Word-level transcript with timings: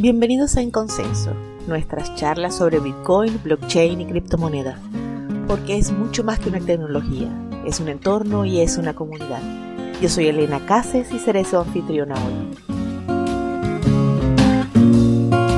Bienvenidos 0.00 0.56
a 0.56 0.62
En 0.62 0.70
Consenso, 0.70 1.34
nuestras 1.66 2.14
charlas 2.14 2.56
sobre 2.56 2.80
Bitcoin, 2.80 3.38
blockchain 3.44 4.00
y 4.00 4.06
criptomonedas, 4.06 4.80
porque 5.46 5.76
es 5.76 5.92
mucho 5.92 6.24
más 6.24 6.38
que 6.38 6.48
una 6.48 6.58
tecnología, 6.58 7.28
es 7.66 7.80
un 7.80 7.90
entorno 7.90 8.46
y 8.46 8.62
es 8.62 8.78
una 8.78 8.94
comunidad. 8.94 9.42
Yo 10.00 10.08
soy 10.08 10.28
Elena 10.28 10.64
Cases 10.64 11.12
y 11.12 11.18
seré 11.18 11.44
su 11.44 11.58
anfitriona 11.58 12.14
hoy. 12.14 12.32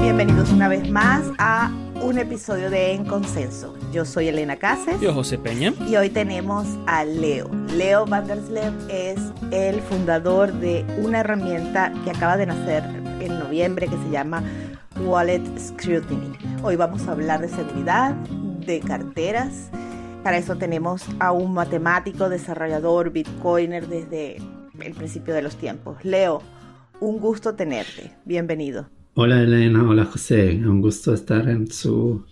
Bienvenidos 0.02 0.50
una 0.50 0.66
vez 0.66 0.90
más 0.90 1.22
a 1.38 1.70
un 2.02 2.18
episodio 2.18 2.68
de 2.68 2.94
En 2.94 3.04
Consenso. 3.04 3.76
Yo 3.92 4.04
soy 4.04 4.26
Elena 4.26 4.56
Cases. 4.56 5.00
Yo 5.00 5.14
José 5.14 5.38
Peña. 5.38 5.72
Y 5.88 5.94
hoy 5.94 6.10
tenemos 6.10 6.66
a 6.88 7.04
Leo. 7.04 7.48
Leo 7.76 8.06
Vanderslev 8.06 8.72
es 8.90 9.20
el 9.52 9.80
fundador 9.82 10.52
de 10.52 10.84
una 11.00 11.20
herramienta 11.20 11.92
que 12.02 12.10
acaba 12.10 12.36
de 12.36 12.46
nacer 12.46 13.01
noviembre 13.52 13.86
que 13.86 13.98
se 13.98 14.10
llama 14.10 14.42
Wallet 15.04 15.42
Scrutiny. 15.58 16.32
Hoy 16.62 16.74
vamos 16.76 17.06
a 17.06 17.12
hablar 17.12 17.42
de 17.42 17.48
seguridad, 17.48 18.14
de 18.64 18.80
carteras. 18.80 19.68
Para 20.22 20.38
eso 20.38 20.56
tenemos 20.56 21.04
a 21.18 21.32
un 21.32 21.52
matemático, 21.52 22.30
desarrollador, 22.30 23.10
bitcoiner 23.10 23.88
desde 23.88 24.38
el 24.80 24.94
principio 24.94 25.34
de 25.34 25.42
los 25.42 25.56
tiempos. 25.56 26.02
Leo, 26.02 26.40
un 26.98 27.18
gusto 27.18 27.54
tenerte. 27.54 28.10
Bienvenido. 28.24 28.88
Hola 29.16 29.42
Elena, 29.42 29.86
hola 29.86 30.06
José, 30.06 30.52
un 30.52 30.80
gusto 30.80 31.12
estar 31.12 31.46
en 31.46 31.70
su 31.70 32.24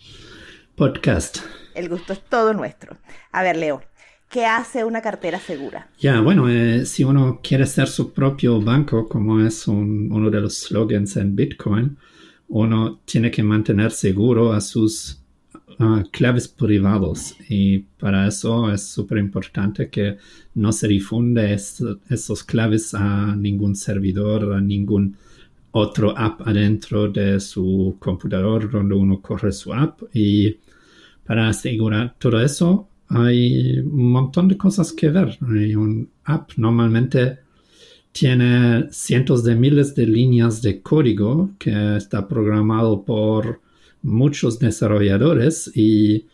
podcast. 0.75 1.41
El 1.75 1.91
gusto 1.91 2.15
es 2.15 2.25
todo 2.25 2.55
nuestro. 2.55 2.97
A 3.31 3.43
ver, 3.43 3.59
Leo, 3.59 3.83
¿qué 4.31 4.47
hace 4.47 4.85
una 4.85 5.03
cartera 5.03 5.39
segura? 5.39 5.89
Ya, 5.99 6.21
bueno, 6.21 6.49
eh, 6.49 6.87
si 6.87 7.05
uno 7.05 7.41
quiere 7.43 7.67
ser 7.67 7.89
su 7.89 8.13
propio 8.13 8.61
banco, 8.61 9.09
como 9.09 9.41
es 9.41 9.67
uno 9.67 10.31
de 10.31 10.41
los 10.41 10.57
slogans 10.57 11.17
en 11.17 11.35
Bitcoin, 11.35 11.99
uno 12.49 13.01
tiene 13.05 13.31
que 13.31 13.43
mantener 13.43 13.91
seguro 13.91 14.53
a 14.53 14.61
sus 14.61 15.21
uh, 15.79 16.03
claves 16.11 16.49
privados 16.49 17.37
y 17.49 17.79
para 17.79 18.27
eso 18.29 18.73
es 18.73 18.89
súper 18.89 19.19
importante 19.19 19.89
que 19.89 20.17
no 20.55 20.73
se 20.73 20.89
difunde 20.89 21.55
esos 21.55 22.45
claves 22.45 22.95
a 22.95 23.35
ningún 23.37 23.75
servidor, 23.75 24.53
a 24.53 24.61
ningún 24.61 25.17
otro 25.73 26.17
app 26.17 26.47
adentro 26.47 27.09
de 27.09 27.39
su 27.39 27.97
computador 28.01 28.71
donde 28.71 28.95
uno 28.95 29.21
corre 29.21 29.53
su 29.53 29.73
app 29.73 30.03
y 30.13 30.57
para 31.25 31.49
asegurar 31.49 32.17
todo 32.19 32.41
eso 32.41 32.90
hay 33.11 33.81
un 33.81 34.13
montón 34.13 34.49
de 34.49 34.57
cosas 34.57 34.93
que 34.93 35.11
ver. 35.11 35.37
Un 35.41 36.09
app 36.25 36.53
normalmente 36.57 37.41
tiene 38.13 38.87
cientos 38.91 39.45
de 39.45 39.57
miles 39.57 39.95
de 39.95 40.07
líneas 40.07 40.63
de 40.63 40.81
código 40.81 41.51
que 41.59 41.97
está 41.97 42.27
programado 42.27 43.05
por 43.05 43.61
muchos 44.03 44.59
desarrolladores 44.59 45.71
y 45.75 46.27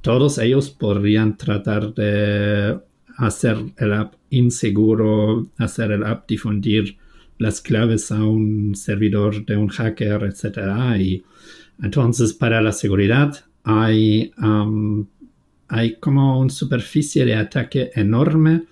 todos 0.00 0.38
ellos 0.38 0.70
podrían 0.70 1.36
tratar 1.36 1.94
de 1.94 2.78
hacer 3.16 3.56
el 3.78 3.92
app 3.92 4.14
inseguro, 4.30 5.46
hacer 5.56 5.92
el 5.92 6.04
app 6.04 6.28
difundir 6.28 6.98
las 7.38 7.60
claves 7.60 8.10
a 8.10 8.22
un 8.24 8.74
servidor 8.74 9.44
de 9.46 9.56
un 9.56 9.68
hacker, 9.68 10.24
etc. 10.24 10.98
Y 10.98 11.22
entonces 11.82 12.32
para 12.32 12.60
la 12.60 12.72
seguridad 12.72 13.44
hay, 13.64 14.32
um, 14.38 15.06
hay 15.74 15.96
como 15.96 16.38
una 16.38 16.50
superficie 16.50 17.24
de 17.24 17.34
ataque 17.34 17.90
enorme 17.96 18.62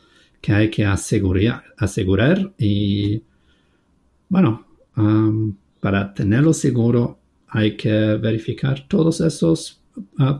que 0.40 0.52
hay 0.52 0.70
que 0.70 0.84
asegurar, 0.84 1.64
asegurar 1.76 2.52
y 2.56 3.24
bueno, 4.28 4.64
um, 4.96 5.56
para 5.80 6.14
tenerlo 6.14 6.52
seguro 6.52 7.18
hay 7.48 7.76
que 7.76 7.90
verificar 7.90 8.86
todos 8.86 9.20
esos, 9.20 9.82
uh, 10.20 10.38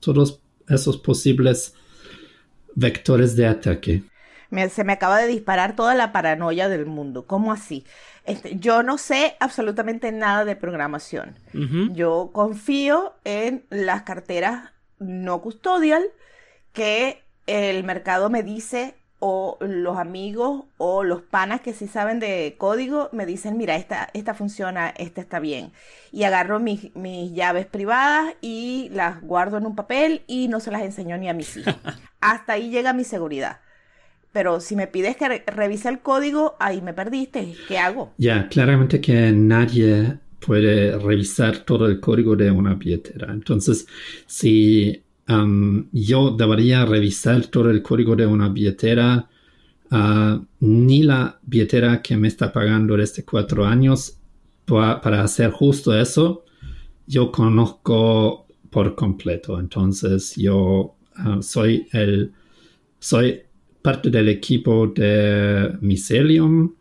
todos 0.00 0.40
esos 0.68 0.96
posibles 0.96 1.74
vectores 2.74 3.36
de 3.36 3.46
ataque. 3.46 4.02
se 4.70 4.84
me 4.84 4.94
acaba 4.94 5.18
de 5.18 5.26
disparar 5.26 5.76
toda 5.76 5.94
la 5.94 6.12
paranoia 6.12 6.70
del 6.70 6.86
mundo. 6.86 7.26
¿Cómo 7.26 7.52
así? 7.52 7.84
Este, 8.24 8.58
yo 8.58 8.82
no 8.82 8.96
sé 8.96 9.36
absolutamente 9.38 10.12
nada 10.12 10.46
de 10.46 10.56
programación. 10.56 11.38
Yo 11.92 12.30
confío 12.32 13.14
en 13.24 13.66
las 13.68 14.02
carteras 14.02 14.70
no 14.98 15.40
custodial 15.42 16.04
que 16.72 17.22
el 17.46 17.84
mercado 17.84 18.30
me 18.30 18.42
dice 18.42 18.94
o 19.18 19.56
los 19.60 19.96
amigos 19.96 20.64
o 20.76 21.02
los 21.02 21.22
panas 21.22 21.60
que 21.60 21.72
sí 21.72 21.86
saben 21.86 22.20
de 22.20 22.54
código 22.58 23.08
me 23.12 23.24
dicen, 23.24 23.56
mira, 23.56 23.76
esta, 23.76 24.08
esta 24.12 24.34
funciona, 24.34 24.90
esta 24.90 25.20
está 25.20 25.40
bien. 25.40 25.72
Y 26.12 26.24
agarro 26.24 26.60
mis, 26.60 26.94
mis 26.94 27.32
llaves 27.32 27.66
privadas 27.66 28.34
y 28.40 28.90
las 28.92 29.22
guardo 29.22 29.56
en 29.56 29.66
un 29.66 29.74
papel 29.74 30.22
y 30.26 30.48
no 30.48 30.60
se 30.60 30.70
las 30.70 30.82
enseño 30.82 31.16
ni 31.16 31.28
a 31.28 31.34
mis 31.34 31.56
hijos. 31.56 31.76
Hasta 32.20 32.54
ahí 32.54 32.70
llega 32.70 32.92
mi 32.92 33.04
seguridad. 33.04 33.60
Pero 34.32 34.60
si 34.60 34.76
me 34.76 34.86
pides 34.86 35.16
que 35.16 35.42
revise 35.46 35.88
el 35.88 36.00
código, 36.00 36.56
ahí 36.60 36.82
me 36.82 36.92
perdiste. 36.92 37.54
¿Qué 37.68 37.78
hago? 37.78 38.12
Ya, 38.18 38.48
claramente 38.48 39.00
que 39.00 39.32
nadie 39.32 40.18
puede 40.46 40.96
revisar 40.98 41.64
todo 41.64 41.86
el 41.86 41.98
código 41.98 42.36
de 42.36 42.50
una 42.50 42.74
billetera. 42.74 43.32
Entonces, 43.32 43.86
si 44.26 45.02
um, 45.28 45.88
yo 45.92 46.30
debería 46.30 46.86
revisar 46.86 47.46
todo 47.46 47.70
el 47.70 47.82
código 47.82 48.14
de 48.14 48.26
una 48.26 48.48
billetera, 48.48 49.28
uh, 49.90 50.44
ni 50.60 51.02
la 51.02 51.38
billetera 51.42 52.00
que 52.00 52.16
me 52.16 52.28
está 52.28 52.52
pagando 52.52 52.96
desde 52.96 53.24
cuatro 53.24 53.66
años 53.66 54.18
para 54.64 55.22
hacer 55.22 55.50
justo 55.50 55.98
eso, 55.98 56.44
yo 57.06 57.32
conozco 57.32 58.46
por 58.70 58.94
completo. 58.94 59.58
Entonces, 59.58 60.36
yo 60.36 60.94
uh, 61.24 61.42
soy 61.42 61.88
el 61.92 62.32
soy 63.00 63.40
parte 63.82 64.10
del 64.10 64.28
equipo 64.28 64.86
de 64.88 65.76
Mycelium 65.80 66.72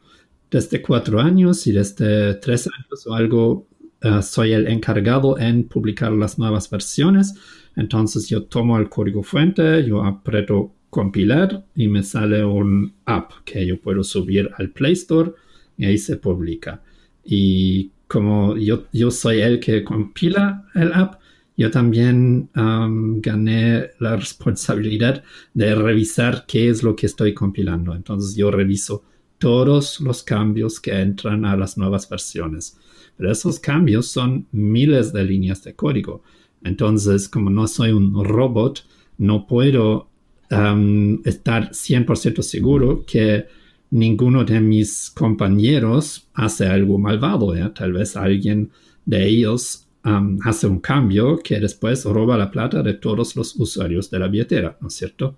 desde 0.49 0.81
cuatro 0.81 1.19
años 1.19 1.67
y 1.67 1.71
desde 1.71 2.35
tres 2.35 2.67
años 2.67 3.05
o 3.07 3.13
algo 3.13 3.67
uh, 4.03 4.21
soy 4.21 4.53
el 4.53 4.67
encargado 4.67 5.37
en 5.39 5.67
publicar 5.67 6.11
las 6.11 6.37
nuevas 6.37 6.69
versiones. 6.69 7.33
Entonces 7.75 8.29
yo 8.29 8.43
tomo 8.43 8.77
el 8.77 8.89
código 8.89 9.23
fuente, 9.23 9.85
yo 9.85 10.03
aprieto 10.03 10.73
compilar 10.89 11.65
y 11.75 11.89
me 11.89 12.03
sale 12.03 12.45
un 12.45 12.93
app 13.05 13.31
que 13.43 13.65
yo 13.65 13.79
puedo 13.81 14.03
subir 14.03 14.49
al 14.57 14.69
Play 14.69 14.93
Store 14.93 15.33
y 15.77 15.85
ahí 15.85 15.97
se 15.97 16.15
publica. 16.15 16.81
Y 17.23 17.91
como 18.07 18.55
yo, 18.55 18.85
yo 18.93 19.11
soy 19.11 19.41
el 19.41 19.59
que 19.59 19.83
compila 19.83 20.65
el 20.73 20.93
app, 20.93 21.19
yo 21.57 21.71
también 21.71 22.49
um, 22.55 23.19
gané 23.21 23.91
la 23.99 24.15
responsabilidad 24.17 25.23
de 25.53 25.75
revisar 25.75 26.45
qué 26.47 26.69
es 26.69 26.83
lo 26.83 26.95
que 26.95 27.07
estoy 27.07 27.33
compilando. 27.33 27.93
Entonces 27.93 28.35
yo 28.35 28.51
reviso 28.51 29.03
todos 29.37 29.99
los 29.99 30.23
cambios 30.23 30.79
que 30.79 30.99
entran 30.99 31.45
a 31.45 31.55
las 31.55 31.77
nuevas 31.77 32.09
versiones. 32.09 32.77
Pero 33.17 33.31
esos 33.31 33.59
cambios 33.59 34.07
son 34.07 34.47
miles 34.51 35.13
de 35.13 35.23
líneas 35.23 35.63
de 35.63 35.73
código. 35.73 36.23
Entonces, 36.63 37.29
como 37.29 37.49
no 37.49 37.67
soy 37.67 37.91
un 37.91 38.23
robot, 38.23 38.85
no 39.17 39.47
puedo 39.47 40.09
um, 40.51 41.21
estar 41.23 41.71
100% 41.71 42.41
seguro 42.41 43.05
que 43.05 43.45
ninguno 43.91 44.43
de 44.43 44.59
mis 44.59 45.11
compañeros 45.11 46.27
hace 46.33 46.67
algo 46.67 46.97
malvado. 46.97 47.53
Tal 47.73 47.93
vez 47.93 48.17
alguien 48.17 48.71
de 49.05 49.27
ellos 49.27 49.87
um, 50.03 50.39
hace 50.43 50.67
un 50.67 50.79
cambio 50.79 51.39
que 51.39 51.59
después 51.59 52.03
roba 52.05 52.37
la 52.37 52.51
plata 52.51 52.81
de 52.81 52.95
todos 52.95 53.35
los 53.35 53.55
usuarios 53.55 54.09
de 54.09 54.19
la 54.19 54.27
billetera, 54.27 54.77
¿no 54.81 54.87
es 54.87 54.95
cierto? 54.95 55.37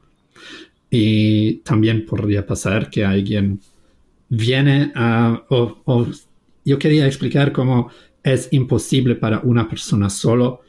Y 0.89 1.55
también 1.57 2.05
podría 2.05 2.45
pasar 2.45 2.89
que 2.89 3.03
alguien 3.03 3.59
viene 4.29 4.91
a... 4.95 5.43
O, 5.49 6.07
yo 6.65 6.77
quería 6.77 7.05
explicar 7.05 7.51
cómo 7.51 7.89
es 8.23 8.49
imposible 8.51 9.15
para 9.15 9.39
una 9.39 9.69
persona 9.69 10.09
solo, 10.09 10.61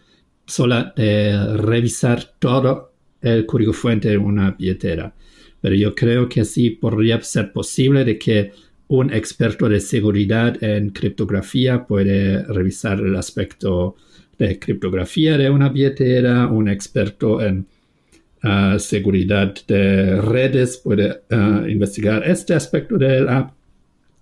sola 0.47 0.95
revisar 0.97 2.35
todo 2.39 2.93
el 3.21 3.47
código 3.47 3.73
fuente 3.73 4.09
de 4.09 4.19
una 4.19 4.53
billetera. 4.53 5.13
Pero 5.61 5.75
yo 5.75 5.95
creo 5.95 6.29
que 6.29 6.45
sí 6.45 6.71
podría 6.71 7.21
ser 7.21 7.53
posible 7.53 8.05
de 8.05 8.17
que 8.17 8.53
un 8.87 9.13
experto 9.13 9.69
de 9.69 9.81
seguridad 9.81 10.63
en 10.63 10.91
criptografía 10.91 11.85
puede 11.85 12.43
revisar 12.45 13.01
el 13.01 13.17
aspecto 13.17 13.97
de 14.39 14.59
criptografía 14.59 15.37
de 15.37 15.51
una 15.51 15.69
billetera, 15.69 16.47
un 16.47 16.69
experto 16.69 17.43
en 17.43 17.67
uh, 18.45 18.79
seguridad 18.79 19.55
de 19.67 20.21
redes 20.21 20.79
puede 20.79 21.23
uh, 21.31 21.67
investigar 21.67 22.29
este 22.29 22.55
aspecto 22.55 22.99
del 22.99 23.29
app 23.29 23.53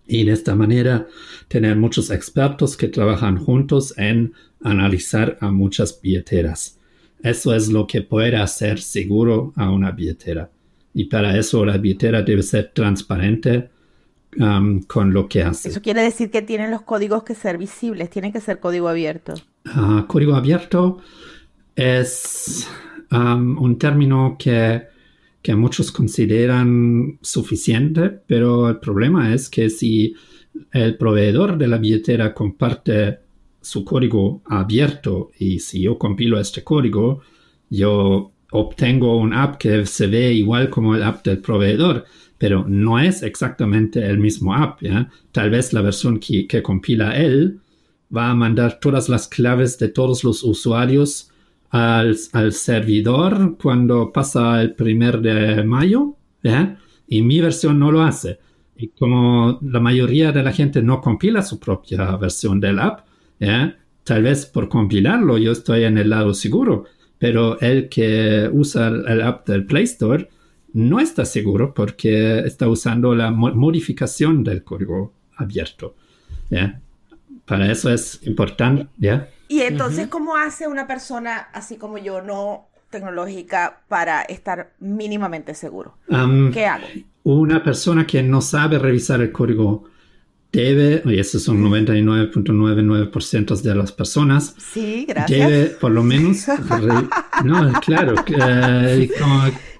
y 0.07 0.25
de 0.25 0.33
esta 0.33 0.55
manera 0.55 1.07
tener 1.49 1.77
muchos 1.77 2.11
expertos 2.11 2.77
que 2.77 2.89
trabajan 2.89 3.39
juntos 3.39 3.95
en 3.97 4.33
analizar 4.63 5.37
a 5.41 5.51
muchas 5.51 6.01
billeteras. 6.01 6.79
Eso 7.23 7.55
es 7.55 7.69
lo 7.69 7.87
que 7.87 8.03
puede 8.03 8.37
hacer 8.37 8.81
seguro 8.81 9.53
a 9.57 9.71
una 9.71 9.91
billetera. 9.91 10.51
Y 10.95 11.07
para 11.07 11.37
eso 11.37 11.65
la 11.65 11.77
billetera 11.77 12.23
debe 12.23 12.43
ser 12.43 12.71
transparente 12.73 13.69
um, 14.39 14.83
con 14.83 15.13
lo 15.13 15.29
que 15.29 15.43
hace. 15.43 15.71
Eso 15.71 15.83
quiere 15.83 16.03
decir 16.03 16.31
que 16.31 16.43
tienen 16.43 16.71
los 16.71 16.83
códigos 16.83 17.25
que 17.25 17.35
ser 17.35 17.59
visibles, 17.59 18.11
tienen 18.11 18.33
que 18.33 18.41
ser 18.41 18.61
código 18.61 18.89
abierto. 18.89 19.35
Ah, 19.65 20.05
código 20.09 20.35
abierto 20.35 20.99
es 21.75 22.69
un 23.11 23.79
término 23.79 24.37
que, 24.39 24.83
que 25.43 25.55
muchos 25.55 25.93
consideran 25.93 27.19
suficiente, 27.23 28.11
pero 28.27 28.69
el 28.69 28.79
problema 28.79 29.33
es 29.35 29.49
que 29.49 29.71
si 29.71 30.15
el 30.73 30.97
proveedor 30.97 31.59
de 31.59 31.69
la 31.69 31.79
billetera 31.79 32.35
comparte 32.35 33.19
su 33.61 33.85
código 33.85 34.43
abierto 34.47 35.31
y 35.39 35.59
si 35.59 35.83
yo 35.83 35.99
compilo 35.99 36.39
este 36.39 36.63
código, 36.63 37.23
yo 37.69 38.33
obtengo 38.53 39.19
un 39.19 39.35
app 39.35 39.57
que 39.59 39.85
se 39.87 40.07
ve 40.07 40.33
igual 40.33 40.71
como 40.71 40.95
el 40.95 41.03
app 41.03 41.25
del 41.25 41.39
proveedor, 41.39 42.05
pero 42.39 42.65
no 42.69 42.99
es 42.99 43.23
exactamente 43.23 44.05
el 44.07 44.19
mismo 44.19 44.55
app. 44.55 44.81
Tal 45.33 45.51
vez 45.51 45.73
la 45.73 45.83
versión 45.83 46.19
que, 46.21 46.63
compila 46.63 47.17
él 47.17 47.61
va 48.15 48.31
a 48.31 48.35
mandar 48.35 48.79
todas 48.81 49.09
las 49.09 49.27
claves 49.27 49.79
de 49.79 49.89
todos 49.89 50.23
los 50.23 50.45
usuarios 50.45 51.31
al, 51.71 52.17
servidor 52.53 53.57
cuando 53.61 54.13
pasa 54.13 54.61
el 54.63 54.75
primer 54.75 55.21
de 55.21 55.63
mayo, 55.65 56.17
y 57.09 57.23
mi 57.23 57.41
versión 57.41 57.79
no 57.79 57.91
lo 57.91 58.03
hace. 58.03 58.39
Y 58.77 58.89
como 58.89 59.59
la 59.63 59.81
mayoría 59.81 60.33
de 60.33 60.43
la 60.43 60.53
gente 60.53 60.83
no 60.83 61.01
compila 61.01 61.43
su 61.43 61.59
propia 61.59 62.17
versión 62.17 62.61
del 62.61 62.79
app, 62.79 63.07
tal 64.05 64.23
vez 64.23 64.47
por 64.47 64.69
compilarlo 64.69 65.39
yo 65.39 65.53
estoy 65.53 65.85
en 65.85 65.99
el 65.99 66.11
lado 66.11 66.35
seguro, 66.35 66.85
pero 67.19 67.61
el 67.61 67.89
que 67.89 68.49
usa 68.53 68.89
el 68.89 69.23
app 69.23 69.49
del 69.49 69.67
Play 69.67 69.85
Store 69.85 70.29
no 70.75 71.01
está 71.01 71.25
seguro 71.25 71.73
porque 71.73 72.41
está 72.41 72.69
usando 72.69 73.15
la 73.15 73.31
modificación 73.31 74.45
del 74.45 74.63
código 74.63 75.15
abierto. 75.37 75.95
Para 77.47 77.73
eso 77.73 77.91
es 77.91 78.21
importante. 78.27 78.89
Y 79.49 79.61
entonces, 79.63 80.09
¿cómo 80.09 80.37
hace 80.37 80.67
una 80.67 80.87
persona 80.87 81.49
así 81.53 81.77
como 81.77 81.99
yo, 81.99 82.23
no 82.23 82.69
tecnológica, 82.91 83.81
para 83.89 84.23
estar 84.23 84.73
mínimamente 84.81 85.55
seguro? 85.55 85.97
¿Qué 86.53 86.67
hago? 86.67 86.87
Una 87.25 87.63
persona 87.63 88.07
que 88.07 88.23
no 88.23 88.41
sabe 88.41 88.79
revisar 88.79 89.21
el 89.21 89.33
código 89.33 89.85
debe, 90.53 91.03
y 91.05 91.19
eso 91.19 91.39
son 91.39 91.63
99.99% 91.63 93.61
de 93.61 93.75
las 93.75 93.93
personas, 93.93 94.55
sí, 94.59 95.05
gracias. 95.07 95.49
debe 95.51 95.67
por 95.67 95.91
lo 95.91 96.03
menos, 96.03 96.47
no, 97.45 97.73
claro, 97.81 98.15
eh, 98.27 99.11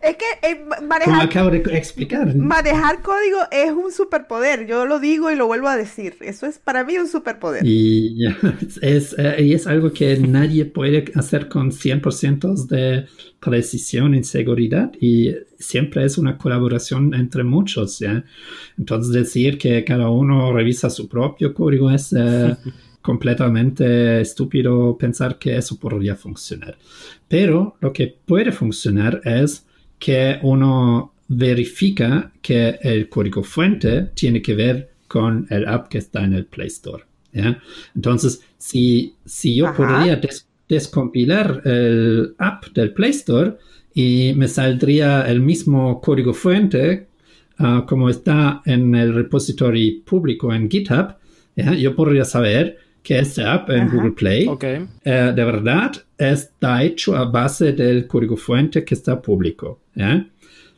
es 0.07 0.17
que 0.17 0.25
eh, 0.49 0.65
manejar, 0.87 1.23
acabo 1.23 1.51
de 1.51 1.59
explicar. 1.77 2.35
Manejar 2.35 3.03
código 3.03 3.39
es 3.51 3.73
un 3.73 3.91
superpoder. 3.91 4.67
Yo 4.67 4.87
lo 4.87 5.01
digo 5.01 5.31
y 5.31 5.37
lo 5.37 5.47
vuelvo 5.47 5.69
a 5.69 5.77
decir. 5.77 6.17
Eso 6.21 6.47
es 6.47 6.59
para 6.59 6.85
mí 6.85 6.97
un 6.97 7.09
superpoder. 7.09 7.67
Y 7.67 8.25
es, 8.83 9.15
eh, 9.19 9.43
y 9.43 9.53
es 9.55 9.67
algo 9.67 9.93
que 9.93 10.17
nadie 10.19 10.65
puede 10.65 11.05
hacer 11.15 11.49
con 11.49 11.73
100% 11.73 12.67
de 12.67 13.07
precisión 13.41 14.15
y 14.15 14.23
seguridad. 14.23 14.93
Y 15.01 15.35
siempre 15.59 16.05
es 16.05 16.19
una 16.19 16.39
colaboración 16.39 17.13
entre 17.15 17.43
muchos. 17.43 17.99
¿ya? 17.99 18.25
Entonces 18.79 19.13
decir 19.13 19.59
que 19.59 19.85
cada 19.85 20.09
uno 20.09 20.53
revisa 20.53 20.89
su 20.89 21.09
propio 21.09 21.53
código 21.53 21.91
es... 21.91 22.13
Eh, 22.13 22.57
completamente 23.07 24.21
estúpido 24.21 24.99
pensar 24.99 25.39
que 25.39 25.57
eso 25.57 25.79
podría 25.79 26.17
funcionar. 26.17 26.77
Pero 27.29 27.77
lo 27.81 27.93
que 27.93 28.09
puede 28.27 28.51
funcionar 28.51 29.21
es 29.25 29.66
que 29.99 30.39
uno 30.43 31.13
verifica 31.29 32.33
que 32.41 32.79
el 32.83 33.09
código 33.09 33.43
fuente 33.43 34.11
tiene 34.15 34.41
que 34.43 34.55
ver 34.55 34.91
con 35.09 35.47
el 35.51 35.67
app 35.67 35.89
que 35.89 35.99
está 35.99 36.25
en 36.25 36.35
el 36.35 36.47
Play 36.47 36.69
Store. 36.69 37.05
Entonces, 37.95 38.43
si, 38.57 39.15
si 39.25 39.55
yo 39.57 39.75
podría 39.75 40.21
descompilar 40.69 41.63
el 41.65 42.35
app 42.39 42.67
del 42.75 42.93
Play 42.93 43.11
Store 43.11 43.55
y 43.95 44.33
me 44.37 44.49
saldría 44.49 45.23
el 45.29 45.41
mismo 45.41 46.01
código 46.01 46.33
fuente 46.33 47.09
ah, 47.59 47.85
como 47.87 48.09
está 48.09 48.63
en 48.65 48.95
el 48.95 49.15
repository 49.15 50.03
público 50.05 50.53
en 50.53 50.71
GitHub, 50.71 51.15
yo 51.79 51.95
podría 51.95 52.25
saber 52.25 52.79
que 53.03 53.19
este 53.19 53.45
app 53.45 53.71
en 53.71 53.89
Google 53.89 54.13
Play 54.13 54.49
eh, 55.05 55.33
de 55.35 55.45
verdad 55.45 55.93
está 56.19 56.83
hecho 56.83 57.17
a 57.17 57.25
base 57.25 57.73
del 57.73 58.07
código 58.07 58.37
fuente 58.37 58.85
que 58.85 58.95
está 58.95 59.21
público. 59.21 59.81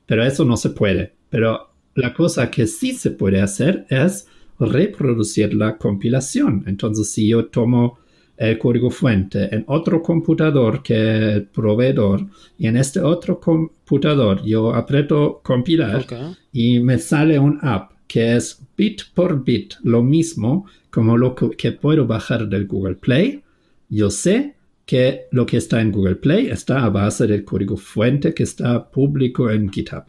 Pero 0.07 0.25
eso 0.25 0.45
no 0.45 0.57
se 0.57 0.71
puede. 0.71 1.13
Pero 1.31 1.71
la 1.95 2.15
cosa 2.15 2.51
que 2.51 2.67
sí 2.67 2.93
se 2.93 3.11
puede 3.11 3.41
hacer 3.41 3.87
es 3.89 4.27
reproducir 4.59 5.55
la 5.55 5.77
compilación. 5.77 6.65
Entonces, 6.67 7.11
si 7.11 7.29
yo 7.29 7.47
tomo 7.47 7.99
el 8.39 8.57
código 8.57 8.91
fuente 8.91 9.53
en 9.55 9.65
otro 9.67 10.01
computador 10.01 10.83
que 10.83 10.95
el 11.35 11.47
proveedor 11.47 12.25
y 12.57 12.69
en 12.69 12.77
este 12.77 13.01
otro 13.01 13.41
computador 13.41 14.43
yo 14.45 14.73
aprieto 14.73 15.41
compilar 15.43 16.07
y 16.53 16.79
me 16.79 16.99
sale 16.99 17.39
un 17.39 17.59
app 17.63 17.91
que 18.07 18.37
es 18.37 18.63
bit 18.77 19.03
por 19.13 19.43
bit 19.43 19.75
lo 19.83 20.05
mismo 20.05 20.67
como 20.91 21.17
lo 21.17 21.35
que, 21.35 21.73
puedo 21.73 22.07
bajar 22.07 22.49
del 22.49 22.67
Google 22.67 22.95
Play, 22.95 23.43
yo 23.89 24.11
sé 24.11 24.55
que 24.89 25.27
lo 25.33 25.45
que 25.45 25.59
está 25.59 25.83
en 25.83 25.93
Google 25.93 26.17
Play 26.17 26.47
está 26.47 26.83
a 26.83 26.89
base 26.89 27.27
del 27.27 27.45
código 27.45 27.77
fuente 27.77 28.33
que 28.33 28.45
está 28.45 28.91
público 28.91 29.51
en 29.51 29.71
GitHub. 29.71 30.05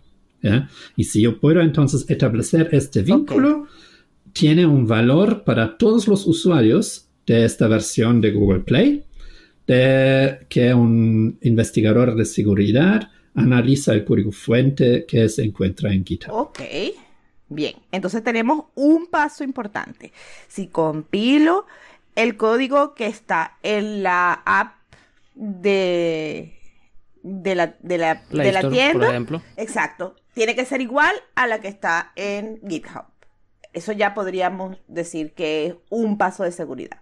Y 0.95 1.03
si 1.03 1.21
yo 1.21 1.37
puedo 1.37 1.59
entonces 1.59 2.09
establecer 2.09 2.69
este 2.71 3.01
vínculo, 3.01 3.67
tiene 4.31 4.65
un 4.65 4.87
valor 4.87 5.43
para 5.43 5.77
todos 5.77 6.07
los 6.07 6.25
usuarios 6.25 7.09
de 7.27 7.43
esta 7.43 7.67
versión 7.67 8.21
de 8.21 8.31
Google 8.31 8.61
Play, 8.61 9.03
de 9.67 10.45
que 10.47 10.73
un 10.73 11.37
investigador 11.41 12.15
de 12.15 12.23
seguridad 12.23 13.11
analiza 13.35 13.93
el 13.93 14.05
código 14.05 14.31
fuente 14.31 15.03
que 15.05 15.27
se 15.27 15.43
encuentra 15.43 15.91
en 15.91 16.05
GitHub. 16.05 16.31
Ok. 16.31 16.61
Bien, 17.49 17.75
entonces 17.91 18.23
tenemos 18.23 18.67
un 18.75 19.07
paso 19.07 19.43
importante. 19.43 20.13
Si 20.47 20.67
compilo 20.67 21.65
el 22.19 22.35
código 22.35 22.95
que 22.95 23.05
está 23.05 23.57
en 23.63 24.03
la 24.03 24.33
app 24.45 24.73
de, 25.35 26.53
de 27.23 27.55
la, 27.55 27.77
de 27.79 27.97
la, 27.97 28.23
de 28.29 28.51
la 28.51 28.69
tienda, 28.69 29.05
por 29.05 29.09
ejemplo. 29.09 29.41
exacto, 29.55 30.15
tiene 30.33 30.53
que 30.53 30.65
ser 30.65 30.81
igual 30.81 31.15
a 31.35 31.47
la 31.47 31.61
que 31.61 31.69
está 31.69 32.11
en 32.17 32.59
GitHub. 32.67 33.05
Eso 33.71 33.93
ya 33.93 34.13
podríamos 34.13 34.77
decir 34.89 35.31
que 35.33 35.67
es 35.67 35.75
un 35.89 36.17
paso 36.17 36.43
de 36.43 36.51
seguridad. 36.51 36.99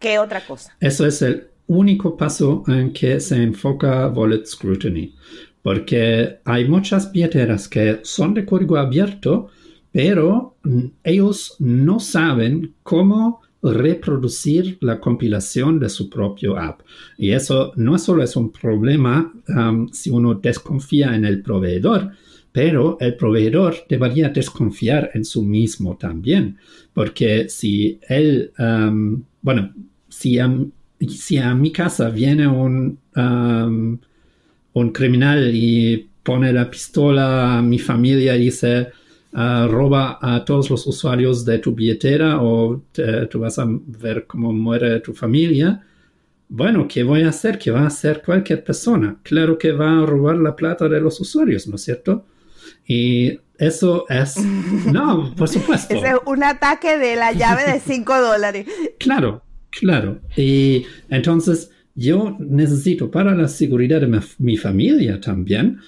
¿Qué 0.00 0.18
otra 0.18 0.44
cosa? 0.44 0.76
Eso 0.80 1.06
es 1.06 1.22
el 1.22 1.50
único 1.68 2.16
paso 2.16 2.64
en 2.66 2.92
que 2.92 3.20
se 3.20 3.40
enfoca 3.40 4.08
Wallet 4.08 4.46
Scrutiny, 4.46 5.14
porque 5.62 6.40
hay 6.44 6.66
muchas 6.66 7.12
billeteras 7.12 7.68
que 7.68 8.00
son 8.02 8.34
de 8.34 8.44
código 8.44 8.78
abierto, 8.78 9.48
pero 9.92 10.56
ellos 11.04 11.54
no 11.60 12.00
saben 12.00 12.74
cómo 12.82 13.42
reproducir 13.62 14.78
la 14.80 15.00
compilación 15.00 15.78
de 15.78 15.88
su 15.88 16.08
propio 16.08 16.56
app. 16.56 16.80
Y 17.18 17.32
eso 17.32 17.72
no 17.76 17.98
solo 17.98 18.22
es 18.22 18.36
un 18.36 18.50
problema 18.50 19.32
um, 19.48 19.88
si 19.92 20.10
uno 20.10 20.34
desconfía 20.34 21.14
en 21.14 21.24
el 21.24 21.42
proveedor, 21.42 22.10
pero 22.52 22.96
el 23.00 23.16
proveedor 23.16 23.76
debería 23.88 24.30
desconfiar 24.30 25.10
en 25.14 25.24
su 25.24 25.44
mismo 25.44 25.96
también, 25.96 26.58
porque 26.92 27.48
si 27.48 28.00
él, 28.08 28.52
um, 28.58 29.22
bueno, 29.42 29.72
si 30.08 30.38
a, 30.38 30.52
si 31.08 31.38
a, 31.38 31.54
mi 31.54 31.70
casa 31.70 32.10
viene 32.10 32.48
un, 32.48 32.98
um, 33.14 33.98
un 34.72 34.90
criminal 34.90 35.54
y 35.54 36.08
pone 36.22 36.52
la 36.52 36.68
pistola 36.68 37.58
a 37.58 37.62
mi 37.62 37.78
familia 37.78 38.36
y 38.36 38.46
dice, 38.46 38.88
roba 39.32 40.18
a 40.20 40.44
todos 40.44 40.70
los 40.70 40.86
usuarios 40.86 41.44
de 41.44 41.58
tu 41.58 41.74
billetera 41.74 42.42
o 42.42 42.82
tú 43.30 43.40
vas 43.40 43.58
a 43.58 43.66
ver 43.66 44.26
cómo 44.26 44.52
muere 44.52 45.00
tu 45.00 45.12
familia. 45.14 45.84
Bueno, 46.48 46.88
¿qué 46.88 47.04
voy 47.04 47.22
a 47.22 47.28
hacer? 47.28 47.58
¿Qué 47.58 47.70
va 47.70 47.82
a 47.82 47.86
hacer 47.86 48.22
cualquier 48.24 48.64
persona? 48.64 49.16
Claro 49.22 49.56
que 49.56 49.70
va 49.70 50.02
a 50.02 50.06
robar 50.06 50.36
la 50.36 50.56
plata 50.56 50.88
de 50.88 51.00
los 51.00 51.20
usuarios, 51.20 51.68
¿no 51.68 51.76
es 51.76 51.82
cierto? 51.82 52.26
Y 52.86 53.38
eso 53.56 54.04
es... 54.08 54.36
No, 54.92 55.32
por 55.36 55.48
supuesto. 55.48 55.94
es 55.94 56.02
un 56.26 56.42
ataque 56.42 56.98
de 56.98 57.14
la 57.14 57.32
llave 57.32 57.72
de 57.72 57.80
5 57.80 58.20
dólares. 58.20 58.66
Claro, 58.98 59.44
claro. 59.70 60.20
Y 60.36 60.84
entonces 61.08 61.70
yo 61.94 62.36
necesito 62.40 63.10
para 63.10 63.34
la 63.34 63.46
seguridad 63.46 64.00
de 64.00 64.20
mi 64.38 64.56
familia 64.56 65.20
también 65.20 65.78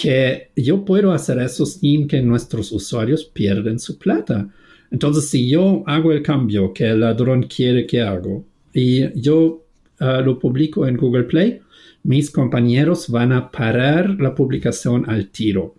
que 0.00 0.50
yo 0.56 0.82
puedo 0.82 1.12
hacer 1.12 1.38
eso 1.40 1.66
sin 1.66 2.08
que 2.08 2.22
nuestros 2.22 2.72
usuarios 2.72 3.24
pierdan 3.24 3.78
su 3.78 3.98
plata. 3.98 4.48
Entonces, 4.90 5.28
si 5.28 5.48
yo 5.48 5.82
hago 5.86 6.10
el 6.12 6.22
cambio 6.22 6.72
que 6.72 6.88
el 6.88 7.00
ladrón 7.00 7.42
quiere 7.42 7.86
que 7.86 8.00
hago 8.00 8.46
y 8.72 9.12
yo 9.20 9.66
ah, 9.98 10.22
lo 10.24 10.38
publico 10.38 10.86
en 10.86 10.96
Google 10.96 11.24
Play, 11.24 11.60
mis 12.04 12.30
compañeros 12.30 13.10
van 13.10 13.32
a 13.32 13.50
parar 13.50 14.16
la 14.18 14.34
publicación 14.34 15.04
al 15.08 15.28
tiro. 15.28 15.74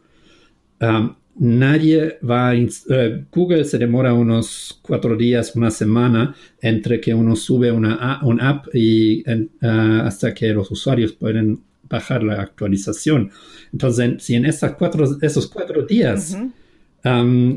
nadie 1.39 2.19
va 2.21 2.49
a... 2.49 2.55
Eh, 2.55 3.25
Google 3.31 3.65
se 3.65 3.79
demora 3.79 4.13
unos 4.13 4.79
cuatro 4.83 5.15
días, 5.17 5.55
una 5.55 5.71
semana 5.71 6.35
entre 6.61 7.01
que 7.01 7.13
uno 7.13 7.35
sube 7.35 7.71
una 7.71 8.19
un 8.23 8.39
app 8.39 8.67
y 8.75 9.23
ah, 9.63 10.03
hasta 10.05 10.31
que 10.33 10.53
los 10.53 10.69
usuarios 10.69 11.13
pueden 11.13 11.63
bajar 11.91 12.23
la 12.23 12.41
actualización. 12.41 13.31
Entonces, 13.71 14.23
si 14.23 14.35
en 14.35 14.45
esas 14.45 14.73
cuatro, 14.73 15.05
esos 15.21 15.47
cuatro 15.47 15.85
días 15.85 16.37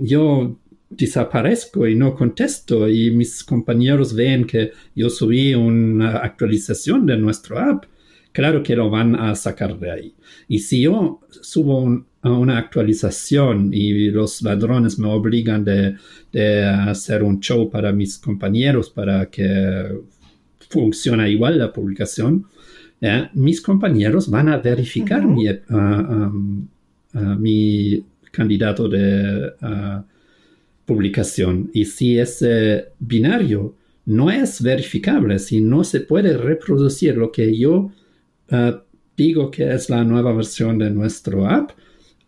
yo 0.02 0.56
desaparezco 0.90 1.86
y 1.86 1.94
no 1.94 2.14
contesto 2.14 2.88
y 2.88 3.10
mis 3.10 3.42
compañeros 3.42 4.14
ven 4.14 4.46
que 4.46 4.72
yo 4.94 5.10
subí 5.10 5.54
una 5.54 6.18
actualización 6.18 7.04
de 7.06 7.16
nuestro 7.16 7.58
app, 7.58 7.84
claro 8.32 8.62
que 8.62 8.76
lo 8.76 8.90
van 8.90 9.14
a 9.16 9.34
sacar 9.34 9.78
de 9.78 9.90
ahí. 9.90 10.14
Y 10.48 10.60
si 10.60 10.82
yo 10.82 11.20
subo 11.28 12.04
una 12.22 12.58
actualización 12.58 13.70
y 13.72 14.10
los 14.10 14.42
ladrones 14.42 14.98
me 14.98 15.08
obligan 15.08 15.64
de, 15.64 15.96
hacer 16.88 17.22
un 17.22 17.40
show 17.40 17.70
para 17.70 17.92
mis 17.92 18.18
compañeros 18.18 18.90
para 18.90 19.26
que 19.26 20.00
funcione 20.68 21.30
igual 21.30 21.58
la 21.58 21.72
publicación, 21.72 22.46
mis 23.34 23.60
compañeros 23.60 24.28
van 24.28 24.48
a 24.48 24.58
verificar 24.58 25.26
mi, 25.26 25.48
uh, 25.48 25.54
um, 25.70 26.68
uh, 27.14 27.18
mi, 27.38 28.04
candidato 28.30 28.88
de 28.88 29.52
publicación. 30.84 31.70
Y 31.72 31.84
si 31.84 32.18
ese 32.18 32.88
binario 32.98 33.76
no 34.06 34.28
es 34.30 34.60
verificable, 34.60 35.38
si 35.38 35.60
no 35.60 35.84
se 35.84 36.00
puede 36.00 36.36
reproducir 36.36 37.16
lo 37.16 37.30
que 37.30 37.56
yo 37.56 37.92
digo 39.16 39.50
que 39.50 39.72
es 39.72 39.88
la 39.88 40.04
nueva 40.04 40.32
versión 40.32 40.78
de 40.78 40.90
nuestro 40.90 41.46
app, 41.46 41.70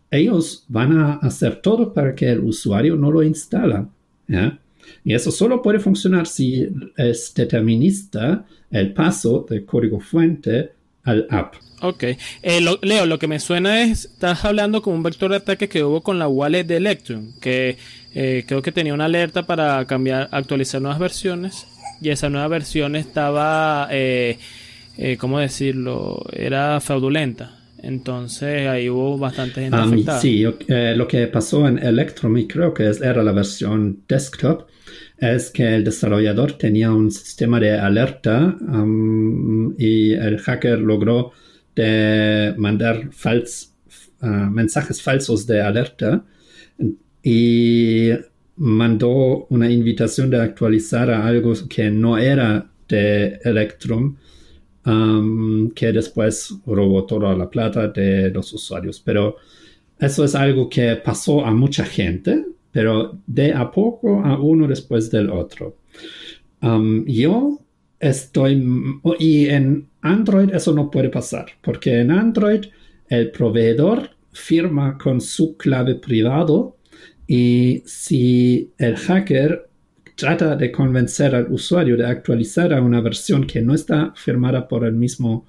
ellos 0.09 0.65
van 0.69 0.97
a 0.97 1.13
hacer 1.15 1.61
todo 1.61 1.93
para 1.93 2.15
que 2.15 2.29
el 2.29 2.39
usuario 2.39 2.95
no 2.95 3.11
lo 3.11 3.21
instala. 3.21 3.89
Y 5.03 5.13
eso 5.13 5.31
solo 5.31 5.61
puede 5.61 5.79
funcionar 5.79 6.27
si 6.27 6.67
es 6.97 7.33
determinista 7.33 8.45
el 8.71 8.93
paso 8.93 9.45
del 9.49 9.65
código 9.65 9.99
fuente 9.99 10.71
al 11.03 11.27
app. 11.29 11.55
Ok. 11.81 12.03
Eh, 12.41 12.59
Leo, 12.81 13.05
lo 13.05 13.19
que 13.19 13.27
me 13.27 13.39
suena 13.39 13.83
es, 13.83 14.05
estás 14.05 14.43
hablando 14.45 14.81
como 14.81 14.95
un 14.95 15.03
vector 15.03 15.31
de 15.31 15.37
ataque 15.37 15.69
que 15.69 15.83
hubo 15.83 16.01
con 16.01 16.19
la 16.19 16.27
wallet 16.27 16.63
de 16.63 16.77
Electrum, 16.77 17.33
que 17.39 17.77
eh, 18.13 18.43
creo 18.47 18.61
que 18.61 18.71
tenía 18.71 18.93
una 18.93 19.05
alerta 19.05 19.45
para 19.45 19.85
cambiar, 19.85 20.27
actualizar 20.31 20.81
nuevas 20.81 20.99
versiones, 20.99 21.67
y 22.01 22.09
esa 22.09 22.29
nueva 22.29 22.47
versión 22.47 22.95
estaba... 22.95 23.87
Eh, 23.91 24.37
¿cómo 25.19 25.37
decirlo? 25.37 26.25
Era 26.33 26.81
fraudulenta. 26.81 27.55
Entonces 27.83 28.67
ahí 28.67 28.89
hubo 28.89 29.15
bastante 29.19 29.61
gente 29.61 29.77
afectada. 29.77 30.19
Sí, 30.19 30.43
lo 30.67 31.07
que 31.07 31.27
pasó 31.27 31.67
en 31.67 31.77
Electrum, 31.77 32.35
y 32.35 32.47
creo 32.47 32.73
que 32.73 32.83
era 32.83 33.21
la 33.21 33.31
versión 33.31 33.99
desktop, 34.07 34.67
es 35.17 35.49
que 35.49 35.75
el 35.75 35.83
desarrollador 35.83 36.53
tenía 36.53 36.91
un 36.91 37.11
sistema 37.11 37.59
de 37.59 37.71
alerta 37.71 38.55
y 39.77 40.13
el 40.13 40.39
hacker 40.39 40.79
logró 40.79 41.31
de 41.75 42.53
mandar 42.57 43.09
ah, 44.21 44.49
mensajes 44.51 45.01
falsos 45.01 45.47
de 45.47 45.61
alerta 45.61 46.23
y 47.23 48.09
mandó 48.57 49.47
una 49.49 49.69
invitación 49.69 50.29
de 50.29 50.41
actualizar 50.41 51.09
algo 51.09 51.53
que 51.69 51.89
no 51.89 52.17
era 52.17 52.69
de 52.87 53.39
Electrum 53.43 54.15
que 55.75 55.91
después 55.91 56.53
robó 56.65 57.05
toda 57.05 57.35
la 57.35 57.49
plata 57.49 57.89
de 57.89 58.29
los 58.29 58.53
usuarios. 58.53 59.01
Pero 59.03 59.35
eso 59.99 60.23
es 60.23 60.33
algo 60.33 60.69
que 60.69 60.95
pasó 60.95 61.45
a 61.45 61.51
mucha 61.51 61.83
gente, 61.83 62.45
pero 62.77 63.17
de 63.25 63.53
a 63.53 63.71
poco 63.71 64.23
a 64.23 64.39
uno 64.39 64.67
después 64.67 65.09
del 65.09 65.31
otro. 65.31 65.77
yo 67.07 67.59
estoy, 67.99 68.63
y 69.17 69.47
en 69.47 69.87
Android 70.03 70.51
eso 70.53 70.75
no 70.75 70.91
puede 70.91 71.09
pasar, 71.09 71.47
porque 71.63 72.01
en 72.01 72.11
Android 72.11 72.65
el 73.09 73.31
proveedor 73.31 74.11
firma 74.31 74.95
con 74.95 75.21
su 75.21 75.57
clave 75.57 75.95
privado 75.95 76.77
y 77.25 77.81
si 77.87 78.69
el 78.77 78.95
hacker 78.95 79.67
trata 80.15 80.55
de 80.55 80.71
convencer 80.71 81.33
al 81.33 81.51
usuario 81.51 81.97
de 81.97 82.05
actualizar 82.05 82.75
a 82.75 82.81
una 82.83 83.01
versión 83.01 83.47
que 83.47 83.63
no 83.63 83.73
está 83.73 84.13
firmada 84.15 84.67
por 84.67 84.85
el 84.85 84.93
mismo 84.93 85.47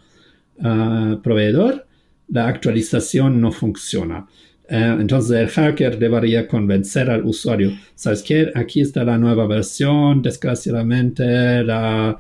ah, 0.63 1.21
proveedor, 1.23 1.87
la 2.29 2.49
actualización 2.49 3.39
no 3.39 3.53
funciona. 3.53 4.27
Eh, 4.71 4.97
entonces 5.01 5.35
el 5.39 5.49
hacker 5.49 5.99
debería 5.99 6.47
convencer 6.47 7.09
al 7.09 7.25
usuario, 7.25 7.73
¿sabes 7.95 8.23
qué? 8.23 8.53
Aquí 8.55 8.83
está 8.83 9.03
la 9.03 9.17
nueva 9.17 9.47
versión, 9.47 10.21
desgraciadamente 10.21 11.65
la, 11.65 12.19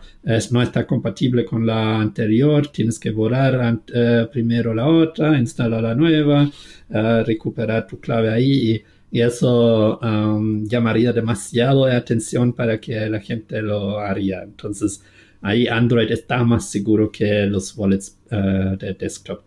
no 0.50 0.62
está 0.62 0.86
compatible 0.86 1.44
con 1.44 1.66
la 1.66 2.00
anterior, 2.00 2.68
tienes 2.68 2.98
que 2.98 3.10
borrar 3.10 3.80
eh, 3.92 4.26
primero 4.32 4.72
la 4.72 4.86
otra, 4.86 5.38
instalar 5.38 5.82
la 5.82 5.94
nueva, 5.94 6.50
eh, 6.88 7.22
recuperar 7.26 7.86
tu 7.86 8.00
clave 8.00 8.30
ahí 8.30 8.72
y 8.74 8.82
y 9.10 9.22
eso 9.22 9.98
um, 10.00 10.66
llamaría 10.66 11.14
demasiado 11.14 11.86
de 11.86 11.96
atención 11.96 12.52
para 12.52 12.78
que 12.78 13.08
la 13.08 13.20
gente 13.20 13.62
lo 13.62 14.00
haría. 14.00 14.42
Entonces, 14.42 15.02
ahí 15.40 15.66
Android 15.66 16.10
está 16.10 16.44
más 16.44 16.70
seguro 16.70 17.10
que 17.10 17.46
los 17.46 17.74
wallets 17.74 18.18
de 18.30 18.96
desktop. 19.00 19.40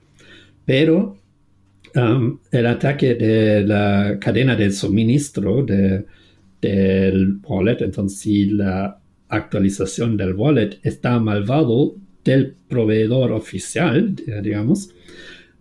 Pero 0.66 1.21
um, 1.96 2.40
el 2.52 2.66
ataque 2.66 3.16
de 3.16 3.66
la 3.66 4.18
cadena 4.20 4.56
de 4.56 4.72
suministro 4.72 5.64
de, 5.64 6.06
del 6.62 7.40
wallet, 7.44 7.82
entonces 7.82 8.20
si 8.20 8.46
la 8.46 9.00
actualización 9.30 10.18
del 10.18 10.34
wallet 10.34 10.80
está 10.84 11.20
malvado 11.20 11.96
del 12.24 12.56
proveedor 12.68 13.32
oficial, 13.32 14.16
digamos, 14.16 14.90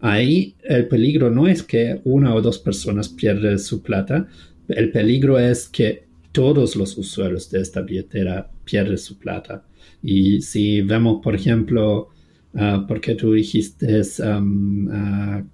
Ahí 0.00 0.56
el 0.62 0.88
peligro 0.88 1.30
no 1.30 1.46
es 1.46 1.62
que 1.62 2.00
una 2.04 2.34
o 2.34 2.40
dos 2.40 2.58
personas 2.58 3.08
pierden 3.08 3.58
su 3.58 3.82
plata, 3.82 4.26
el 4.68 4.90
peligro 4.90 5.38
es 5.38 5.68
que 5.68 6.04
todos 6.32 6.74
los 6.74 6.96
usuarios 6.96 7.50
de 7.50 7.60
esta 7.60 7.82
billetera 7.82 8.50
pierden 8.64 8.96
su 8.96 9.18
plata. 9.18 9.64
Y 10.02 10.40
si 10.40 10.80
vemos, 10.80 11.20
por 11.22 11.34
ejemplo, 11.34 12.08
uh, 12.54 12.86
porque 12.88 13.14
tú 13.14 13.34
dijiste, 13.34 14.00
um, 14.24 14.86
uh, 14.86 15.44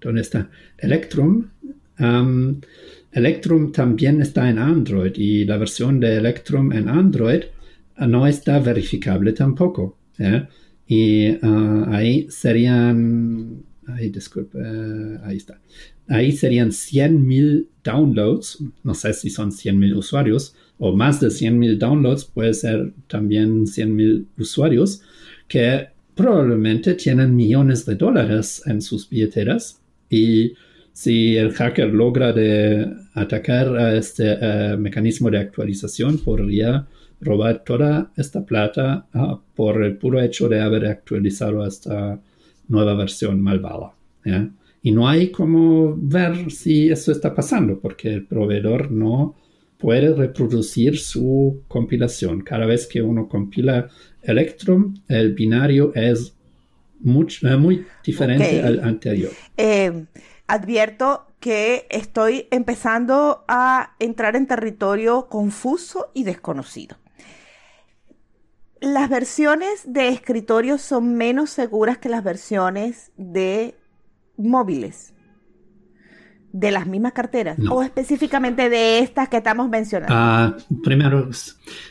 ¿dónde 0.00 0.20
está? 0.20 0.50
Electrum. 0.78 1.48
Um, 1.98 2.60
Electrum 3.12 3.72
también 3.72 4.20
está 4.20 4.50
en 4.50 4.58
Android 4.58 5.12
y 5.14 5.44
la 5.44 5.56
versión 5.56 6.00
de 6.00 6.16
Electrum 6.16 6.72
en 6.72 6.88
Android 6.88 7.44
no 7.98 8.26
está 8.26 8.58
verificable 8.58 9.32
tampoco. 9.32 9.98
¿eh? 10.18 10.46
Y 10.86 11.28
ah, 11.42 11.86
ahí 11.88 12.26
serían, 12.28 13.62
ahí 13.86 14.10
disculpe, 14.10 14.58
ahí 15.24 15.36
está. 15.38 15.60
Ahí 16.08 16.30
serían 16.32 16.70
100.000 16.70 17.66
downloads, 17.82 18.62
no 18.84 18.94
sé 18.94 19.12
si 19.12 19.30
son 19.30 19.50
100.000 19.50 19.96
usuarios 19.96 20.54
o 20.78 20.94
más 20.94 21.20
de 21.20 21.28
100.000 21.28 21.78
downloads, 21.78 22.26
puede 22.26 22.54
ser 22.54 22.92
también 23.08 23.64
100.000 23.64 24.26
usuarios 24.38 25.00
que 25.48 25.88
probablemente 26.16 26.94
tienen 26.94 27.36
millones 27.36 27.84
de 27.86 27.94
dólares 27.94 28.62
en 28.66 28.80
sus 28.80 29.08
billeteras 29.08 29.80
y 30.08 30.54
si 30.92 31.36
el 31.36 31.52
hacker 31.52 31.92
logra 31.92 32.34
atacar 33.12 33.76
a 33.76 33.94
este 33.94 34.38
eh, 34.40 34.76
mecanismo 34.78 35.30
de 35.30 35.38
actualización, 35.38 36.16
podría 36.18 36.86
robar 37.20 37.62
toda 37.64 38.12
esta 38.16 38.44
plata 38.46 39.06
ah, 39.12 39.38
por 39.54 39.82
el 39.84 39.98
puro 39.98 40.20
hecho 40.22 40.48
de 40.48 40.60
haber 40.60 40.86
actualizado 40.86 41.66
esta 41.66 42.18
nueva 42.68 42.94
versión 42.94 43.42
malvada. 43.42 43.92
Y 44.82 44.90
no 44.90 45.06
hay 45.08 45.30
como 45.30 45.94
ver 45.96 46.50
si 46.50 46.88
eso 46.88 47.12
está 47.12 47.34
pasando, 47.34 47.78
porque 47.78 48.08
el 48.12 48.24
proveedor 48.24 48.90
no 48.90 49.36
puede 49.78 50.14
reproducir 50.14 50.98
su 50.98 51.62
compilación. 51.68 52.42
Cada 52.42 52.66
vez 52.66 52.86
que 52.86 53.02
uno 53.02 53.28
compila 53.28 53.88
Electrum, 54.22 54.94
el 55.08 55.34
binario 55.34 55.92
es 55.94 56.34
eh, 57.04 57.56
muy 57.56 57.86
diferente 58.04 58.62
al 58.62 58.80
anterior. 58.82 59.30
Eh, 59.56 60.06
advierto 60.46 61.26
que 61.40 61.86
estoy 61.90 62.48
empezando 62.50 63.44
a 63.46 63.94
entrar 63.98 64.36
en 64.36 64.46
territorio 64.46 65.28
confuso 65.28 66.10
y 66.14 66.24
desconocido 66.24 66.96
las 68.80 69.08
versiones 69.08 69.82
de 69.84 70.08
escritorio 70.08 70.78
son 70.78 71.14
menos 71.14 71.50
seguras 71.50 71.98
que 71.98 72.08
las 72.08 72.22
versiones 72.22 73.10
de 73.16 73.74
móviles. 74.36 75.12
De 76.58 76.70
las 76.70 76.86
mismas 76.86 77.12
carteras. 77.12 77.58
O 77.70 77.82
específicamente 77.82 78.70
de 78.70 79.00
estas 79.00 79.28
que 79.28 79.36
estamos 79.36 79.68
mencionando. 79.68 80.14
Ah, 80.16 80.56
primero, 80.82 81.28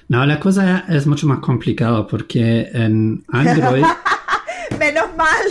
no, 0.07 0.25
la 0.25 0.39
cosa 0.39 0.85
es 0.89 1.05
mucho 1.05 1.27
más 1.27 1.39
complicada 1.39 2.07
porque 2.07 2.69
en 2.73 3.23
Android. 3.27 3.83
Menos 4.79 5.05
mal. 5.15 5.45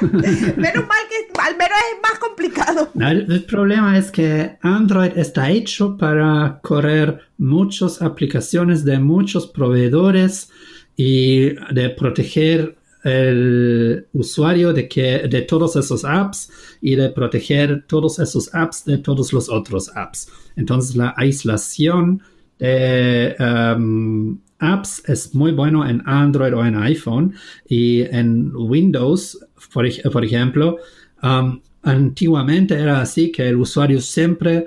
Menos 0.56 0.86
mal 0.86 1.02
que 1.10 1.40
al 1.40 1.54
es 1.54 2.00
más 2.02 2.18
complicado. 2.20 2.90
el, 2.94 3.44
problema 3.44 3.98
es 3.98 4.10
que 4.10 4.56
Android 4.62 5.12
está 5.16 5.50
hecho 5.50 5.96
para 5.98 6.60
correr 6.62 7.20
muchas 7.36 8.00
aplicaciones 8.00 8.84
de 8.84 8.98
muchos 8.98 9.48
proveedores 9.48 10.50
y 10.96 11.50
de 11.74 11.90
proteger 11.90 12.76
el 13.04 14.06
usuario 14.12 14.72
de 14.72 14.88
que 14.88 15.26
de 15.28 15.42
todos 15.42 15.76
esos 15.76 16.04
apps 16.04 16.50
y 16.80 16.96
de 16.96 17.10
proteger 17.10 17.84
todos 17.86 18.18
esos 18.18 18.54
apps 18.54 18.84
de 18.84 18.98
todos 18.98 19.32
los 19.32 19.48
otros 19.48 19.90
apps. 19.96 20.28
Entonces 20.56 20.96
la 20.96 21.14
aislación 21.16 22.22
de 22.58 23.34
um, 23.38 24.38
apps 24.58 25.02
es 25.08 25.34
muy 25.34 25.52
bueno 25.52 25.88
en 25.88 26.02
Android 26.06 26.54
o 26.54 26.64
en 26.64 26.76
iPhone 26.76 27.34
y 27.66 28.02
en 28.02 28.52
Windows, 28.54 29.38
por, 29.72 29.86
ejemplo, 30.24 30.76
antiguamente 31.82 32.74
era 32.74 33.00
así 33.00 33.32
que 33.32 33.48
el 33.48 33.56
usuario 33.56 34.00
siempre 34.00 34.66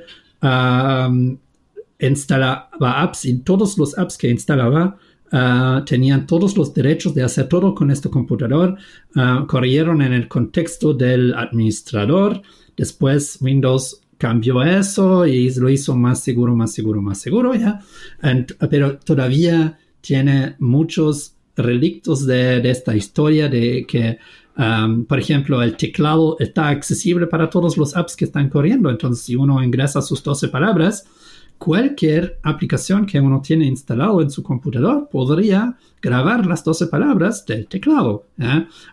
instalaba 2.00 3.02
apps 3.02 3.26
y 3.26 3.40
todos 3.40 3.78
los 3.78 3.98
apps 3.98 4.18
que 4.18 4.30
instalaba 4.30 4.98
uh, 5.34 5.84
tenían 5.84 6.26
todos 6.26 6.56
los 6.56 6.74
derechos 6.74 7.14
de 7.14 7.24
hacer 7.24 7.50
todo 7.50 7.76
con 7.76 7.92
este 7.92 8.10
computador, 8.10 8.78
uh, 9.16 9.46
corrieron 9.48 10.02
en 10.02 10.14
el 10.14 10.28
contexto 10.28 10.94
del 10.94 11.34
administrador. 11.34 12.42
Después 12.78 13.40
Windows 13.42 14.02
cambió 14.18 14.64
eso 14.64 15.26
y 15.26 15.54
lo 15.56 15.70
hizo 15.70 15.98
más 15.98 16.22
seguro, 16.22 16.56
más 16.56 16.72
seguro, 16.72 17.02
más 17.02 17.20
seguro, 17.20 17.54
¿ya? 17.56 17.82
pero 18.70 18.98
todavía 19.00 19.78
tiene 20.00 20.56
muchos 20.60 21.36
relictos 21.56 22.26
de, 22.26 22.70
esta 22.70 22.96
historia 22.96 23.50
de 23.50 23.86
que, 23.88 24.18
um, 24.58 25.06
por 25.06 25.20
ejemplo, 25.20 25.62
el 25.62 25.76
teclado 25.76 26.38
está 26.40 26.70
accesible 26.70 27.28
para 27.28 27.50
todos 27.50 27.78
los 27.78 27.96
apps 27.96 28.16
que 28.16 28.26
están 28.26 28.50
corriendo. 28.50 28.90
Entonces, 28.90 29.26
si 29.26 29.36
uno 29.36 29.62
ingresa 29.62 30.02
sus 30.02 30.24
12 30.24 30.48
palabras, 30.50 31.06
cualquier 31.58 32.40
aplicación 32.44 33.06
que 33.06 33.20
uno 33.20 33.42
tiene 33.42 33.66
instalado 33.66 34.22
en 34.22 34.30
su 34.30 34.44
computador 34.44 35.08
podría 35.10 35.78
grabar 36.02 36.46
las 36.46 36.64
12 36.64 36.88
palabras 36.88 37.46
del 37.46 37.68
teclado. 37.68 38.26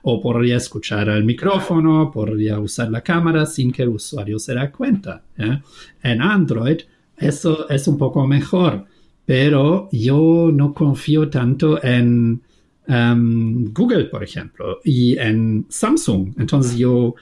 O 0.02 0.20
podría 0.20 0.56
escuchar 0.56 1.08
el 1.08 1.24
micrófono, 1.24 2.10
podría 2.10 2.58
usar 2.58 2.90
la 2.90 3.02
cámara 3.02 3.46
sin 3.46 3.72
que 3.72 3.82
el 3.82 3.88
usuario 3.88 4.38
se 4.38 4.54
dé 4.54 4.70
cuenta. 4.70 5.22
En 5.36 6.22
Android, 6.22 6.80
eso 7.16 7.68
es 7.68 7.88
un 7.88 7.98
poco 7.98 8.26
mejor 8.26 8.86
pero 9.30 9.88
yo 9.92 10.50
no 10.52 10.74
confío 10.74 11.30
tanto 11.30 11.80
en 11.84 12.42
um, 12.88 13.72
Google, 13.72 14.06
por 14.06 14.24
ejemplo, 14.24 14.80
y 14.82 15.16
en 15.18 15.66
Samsung. 15.68 16.34
Entonces 16.36 16.76
yo 16.76 17.14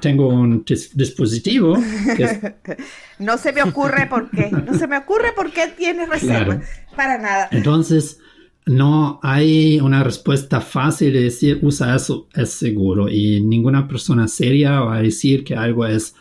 tengo 0.00 0.28
un 0.28 0.64
dispositivo 0.94 1.76
que 2.16 2.54
no 3.18 3.38
se 3.38 3.52
me 3.52 3.62
ocurre 3.62 4.06
por 4.06 4.30
qué, 4.30 4.50
no 4.50 4.74
se 4.74 4.86
me 4.86 4.96
ocurre 4.96 5.32
por 5.34 5.52
qué 5.52 5.68
tienes 5.76 6.08
reserva, 6.08 6.60
para 6.96 7.18
nada. 7.18 7.48
Entonces, 7.52 8.18
no 8.66 9.20
hay 9.22 9.80
una 9.80 10.04
respuesta 10.04 10.60
fácil 10.60 11.12
de 11.12 11.22
decir 11.24 11.58
usa 11.62 11.96
eso, 11.96 12.28
es 12.34 12.50
seguro. 12.50 13.08
Y 13.08 13.40
ninguna 13.40 13.88
persona 13.88 14.28
seria 14.28 14.80
va 14.80 14.96
a 14.96 15.02
decir 15.02 15.44
que 15.44 15.54
algo 15.54 15.86
es 15.86 16.14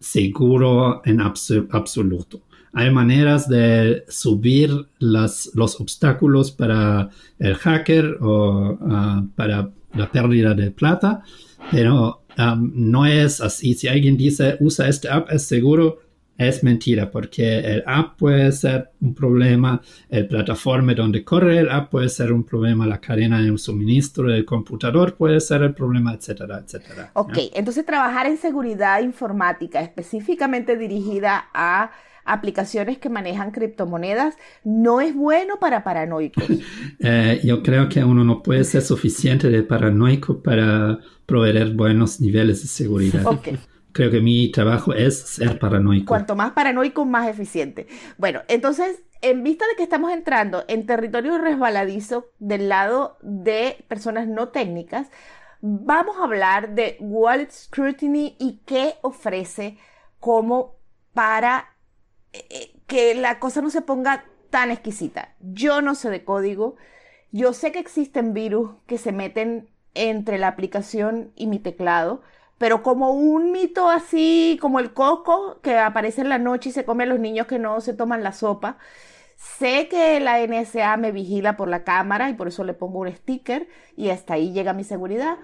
seguro 0.00 1.02
en 1.04 1.20
absoluto. 1.20 2.42
Hay 2.72 2.90
maneras 2.90 3.48
de 3.48 4.04
subir 4.08 4.70
las, 4.98 5.50
los 5.54 5.80
obstáculos 5.80 6.50
para 6.50 7.08
el 7.38 7.54
hacker 7.54 8.18
o 8.20 8.78
ah, 8.82 9.24
para 9.34 9.70
la 9.94 10.12
pérdida 10.12 10.52
de 10.52 10.70
plata, 10.70 11.22
pero 11.70 12.25
no 12.36 13.06
es 13.06 13.40
así. 13.40 13.74
Si 13.74 13.88
alguien 13.88 14.16
dice 14.16 14.56
usa 14.60 14.88
este 14.88 15.08
app 15.08 15.30
es 15.30 15.42
seguro, 15.42 16.00
es 16.38 16.62
mentira, 16.62 17.10
porque 17.10 17.60
el 17.60 17.82
app 17.86 18.18
puede 18.18 18.52
ser 18.52 18.90
un 19.00 19.14
problema, 19.14 19.80
el 20.10 20.26
plataforma 20.26 20.92
donde 20.94 21.24
corre 21.24 21.58
el 21.58 21.70
app 21.70 21.90
puede 21.90 22.08
ser 22.08 22.32
un 22.32 22.44
problema, 22.44 22.86
la 22.86 23.00
cadena 23.00 23.40
de 23.40 23.56
suministro 23.56 24.28
del 24.28 24.44
computador 24.44 25.16
puede 25.16 25.40
ser 25.40 25.62
el 25.62 25.74
problema, 25.74 26.12
etcétera, 26.12 26.60
etcétera. 26.62 27.10
Ok, 27.14 27.38
entonces 27.54 27.86
trabajar 27.86 28.26
en 28.26 28.36
seguridad 28.36 29.00
informática 29.00 29.80
específicamente 29.80 30.76
dirigida 30.76 31.48
a 31.54 31.90
aplicaciones 32.26 32.98
que 32.98 33.08
manejan 33.08 33.52
criptomonedas 33.52 34.36
no 34.64 35.00
es 35.00 35.14
bueno 35.14 35.58
para 35.58 35.84
paranoicos. 35.84 36.44
Eh, 36.98 37.40
yo 37.44 37.62
creo 37.62 37.88
que 37.88 38.02
uno 38.02 38.24
no 38.24 38.42
puede 38.42 38.64
ser 38.64 38.82
suficiente 38.82 39.48
de 39.48 39.62
paranoico 39.62 40.42
para 40.42 40.98
proveer 41.26 41.74
buenos 41.74 42.20
niveles 42.20 42.62
de 42.62 42.68
seguridad. 42.68 43.22
Creo 43.92 44.10
que 44.10 44.20
mi 44.20 44.50
trabajo 44.50 44.92
es 44.92 45.18
ser 45.18 45.58
paranoico. 45.58 46.06
Cuanto 46.06 46.34
más 46.34 46.52
paranoico, 46.52 47.04
más 47.04 47.28
eficiente. 47.28 47.86
Bueno, 48.18 48.40
entonces, 48.48 49.02
en 49.22 49.42
vista 49.42 49.66
de 49.68 49.76
que 49.76 49.82
estamos 49.82 50.12
entrando 50.12 50.64
en 50.68 50.86
territorio 50.86 51.38
resbaladizo 51.38 52.26
del 52.38 52.68
lado 52.68 53.18
de 53.22 53.84
personas 53.88 54.26
no 54.26 54.48
técnicas, 54.48 55.08
vamos 55.60 56.16
a 56.18 56.24
hablar 56.24 56.74
de 56.74 56.96
Wallet 57.00 57.50
Scrutiny 57.50 58.36
y 58.38 58.60
qué 58.66 58.94
ofrece 59.02 59.78
como 60.20 60.76
para 61.14 61.75
que 62.86 63.14
la 63.14 63.38
cosa 63.38 63.60
no 63.62 63.70
se 63.70 63.82
ponga 63.82 64.24
tan 64.50 64.70
exquisita. 64.70 65.34
Yo 65.40 65.82
no 65.82 65.94
sé 65.94 66.10
de 66.10 66.24
código. 66.24 66.76
Yo 67.32 67.52
sé 67.52 67.72
que 67.72 67.78
existen 67.78 68.32
virus 68.32 68.70
que 68.86 68.98
se 68.98 69.12
meten 69.12 69.68
entre 69.94 70.38
la 70.38 70.48
aplicación 70.48 71.32
y 71.36 71.46
mi 71.46 71.58
teclado, 71.58 72.22
pero 72.58 72.82
como 72.82 73.10
un 73.10 73.52
mito 73.52 73.90
así 73.90 74.58
como 74.60 74.78
el 74.78 74.92
coco 74.92 75.60
que 75.62 75.76
aparece 75.78 76.20
en 76.20 76.28
la 76.28 76.38
noche 76.38 76.70
y 76.70 76.72
se 76.72 76.84
come 76.84 77.04
a 77.04 77.06
los 77.06 77.18
niños 77.18 77.46
que 77.46 77.58
no 77.58 77.80
se 77.80 77.94
toman 77.94 78.22
la 78.22 78.32
sopa. 78.32 78.78
Sé 79.36 79.88
que 79.88 80.18
la 80.20 80.38
NSA 80.46 80.96
me 80.96 81.12
vigila 81.12 81.56
por 81.56 81.68
la 81.68 81.84
cámara 81.84 82.30
y 82.30 82.34
por 82.34 82.48
eso 82.48 82.64
le 82.64 82.72
pongo 82.72 83.00
un 83.00 83.12
sticker 83.12 83.68
y 83.96 84.08
hasta 84.08 84.34
ahí 84.34 84.52
llega 84.52 84.72
mi 84.72 84.84
seguridad. 84.84 85.36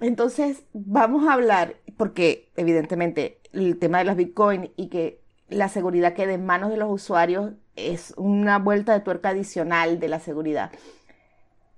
Entonces, 0.00 0.64
vamos 0.72 1.26
a 1.26 1.34
hablar, 1.34 1.76
porque 1.96 2.50
evidentemente 2.56 3.38
el 3.52 3.78
tema 3.78 3.98
de 3.98 4.04
las 4.04 4.16
Bitcoin 4.16 4.72
y 4.76 4.88
que 4.88 5.20
la 5.50 5.68
seguridad 5.68 6.14
quede 6.14 6.34
en 6.34 6.46
manos 6.46 6.70
de 6.70 6.76
los 6.76 6.90
usuarios 6.90 7.52
es 7.76 8.14
una 8.16 8.58
vuelta 8.58 8.92
de 8.92 9.00
tuerca 9.00 9.30
adicional 9.30 9.98
de 9.98 10.08
la 10.08 10.20
seguridad. 10.20 10.70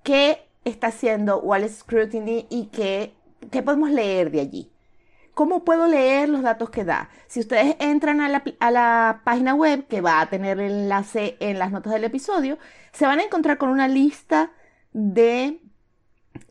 ¿Qué 0.02 0.46
está 0.64 0.88
haciendo 0.88 1.40
Wallet 1.40 1.70
Scrutiny 1.70 2.46
y 2.50 2.66
qué, 2.66 3.14
qué 3.50 3.62
podemos 3.62 3.90
leer 3.90 4.30
de 4.30 4.40
allí? 4.40 4.70
¿Cómo 5.34 5.64
puedo 5.64 5.86
leer 5.86 6.28
los 6.28 6.42
datos 6.42 6.68
que 6.68 6.84
da? 6.84 7.08
Si 7.26 7.40
ustedes 7.40 7.76
entran 7.78 8.20
a 8.20 8.28
la, 8.28 8.44
a 8.60 8.70
la, 8.70 9.22
página 9.24 9.54
web, 9.54 9.86
que 9.86 10.02
va 10.02 10.20
a 10.20 10.28
tener 10.28 10.60
el 10.60 10.72
enlace 10.72 11.38
en 11.40 11.58
las 11.58 11.72
notas 11.72 11.94
del 11.94 12.04
episodio, 12.04 12.58
se 12.92 13.06
van 13.06 13.20
a 13.20 13.24
encontrar 13.24 13.56
con 13.56 13.70
una 13.70 13.88
lista 13.88 14.52
de 14.92 15.60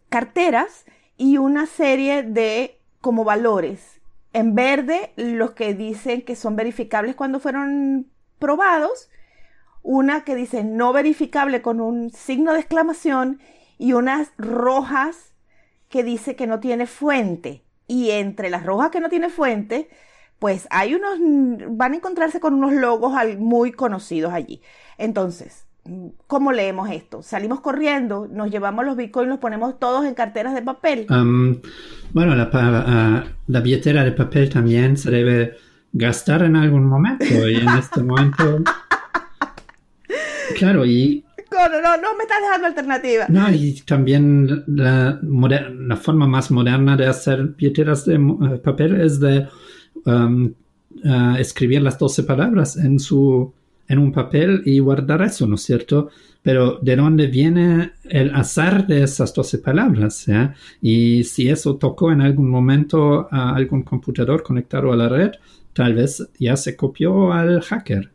carteras 0.10 0.86
y 1.17 1.38
una 1.38 1.67
serie 1.67 2.23
de 2.23 2.79
como 2.99 3.23
valores 3.23 4.00
en 4.34 4.56
verde 4.56 5.12
los 5.15 5.52
que 5.52 5.74
dicen 5.74 6.22
que 6.22 6.36
son 6.36 6.56
verificables 6.56 7.15
cuando 7.15 7.39
fueron 7.39 8.12
probados, 8.39 9.10
una 9.84 10.24
que 10.24 10.36
dice 10.36 10.63
no 10.63 10.94
verificable 10.94 11.62
con 11.62 11.82
un 11.82 12.12
signo 12.12 12.54
de 12.54 12.60
exclamación 12.60 13.39
y 13.78 13.94
unas 13.94 14.32
rojas 14.38 15.34
que 15.89 16.04
dice 16.04 16.36
que 16.36 16.48
no 16.48 16.60
tiene 16.60 16.88
fuente. 16.88 17.63
Y 17.88 18.12
entre 18.12 18.50
las 18.50 18.65
rojas 18.65 18.91
que 18.91 19.02
no 19.02 19.10
tiene 19.10 19.30
fuente, 19.30 19.89
pues 20.39 20.67
hay 20.70 20.96
unos, 20.96 21.20
van 21.78 21.94
a 21.94 21.98
encontrarse 21.98 22.39
con 22.39 22.54
unos 22.54 22.74
logos 22.74 23.13
muy 23.38 23.72
conocidos 23.72 24.34
allí. 24.34 24.62
Entonces, 24.98 25.65
¿Cómo 26.28 26.52
leemos 26.52 26.91
esto? 26.91 27.24
¿Salimos 27.24 27.60
corriendo? 27.62 28.28
¿Nos 28.32 28.52
llevamos 28.52 28.86
los 28.86 28.96
bitcoins, 28.96 29.30
los 29.30 29.39
ponemos 29.39 29.80
todos 29.80 30.06
en 30.06 30.13
carteras 30.13 30.54
de 30.54 30.62
papel? 30.62 31.08
bueno, 32.13 32.36
la, 32.36 33.26
la, 33.48 33.60
billetera 33.62 34.04
de 34.04 34.12
papel 34.12 34.50
también 34.50 34.96
se 34.96 35.10
debe 35.10 35.58
gastar 35.91 36.44
en 36.44 36.56
algún 36.56 36.86
momento 36.86 37.26
y 37.50 37.56
en 37.56 37.70
este 37.70 38.04
momento... 38.04 38.63
Claro, 40.56 40.86
y... 40.86 41.26
No, 41.52 41.67
no, 41.67 41.98
no, 41.98 42.15
me 42.15 42.24
estás 42.24 42.41
dejando 42.41 42.67
alternativa. 42.67 43.26
No, 43.28 43.52
y 43.52 43.82
también 43.82 44.63
la, 44.67 45.20
la 45.22 45.98
forma 45.98 46.28
más 46.28 46.52
moderna 46.52 46.96
de 46.96 47.08
hacer 47.08 47.44
billeteras 47.58 48.06
de 48.06 48.15
eh, 48.15 48.58
papel 48.63 49.02
es 49.02 49.20
de 49.20 49.48
eh, 50.06 50.54
escribir 51.39 51.82
las 51.82 51.98
12 51.98 52.24
palabras 52.24 52.78
en 52.78 53.00
su 53.00 53.54
en 53.91 53.99
un 53.99 54.12
papel 54.13 54.62
y 54.65 54.80
guardar 54.80 55.21
eso, 55.21 55.45
¿no 55.45 55.56
es 55.56 55.63
cierto? 55.63 56.10
Pero 56.41 56.80
¿de 56.82 56.95
dónde 56.95 57.27
viene 57.27 57.91
el 58.06 58.34
azar 58.34 58.88
de 58.88 59.04
esas 59.04 59.34
12 59.34 59.58
palabras? 59.58 60.25
Y 60.82 61.25
si 61.25 61.49
eso 61.49 61.75
tocó 61.75 62.12
en 62.12 62.21
algún 62.21 62.49
momento 62.49 63.27
a 63.30 63.54
algún 63.54 63.84
computador 63.84 64.43
conectado 64.43 64.93
a 64.93 64.95
la 64.95 65.10
red, 65.10 65.32
tal 65.73 65.93
vez 65.93 66.25
ya 66.39 66.56
se 66.56 66.77
copió 66.77 67.34
al 67.34 67.62
hacker. 67.62 68.12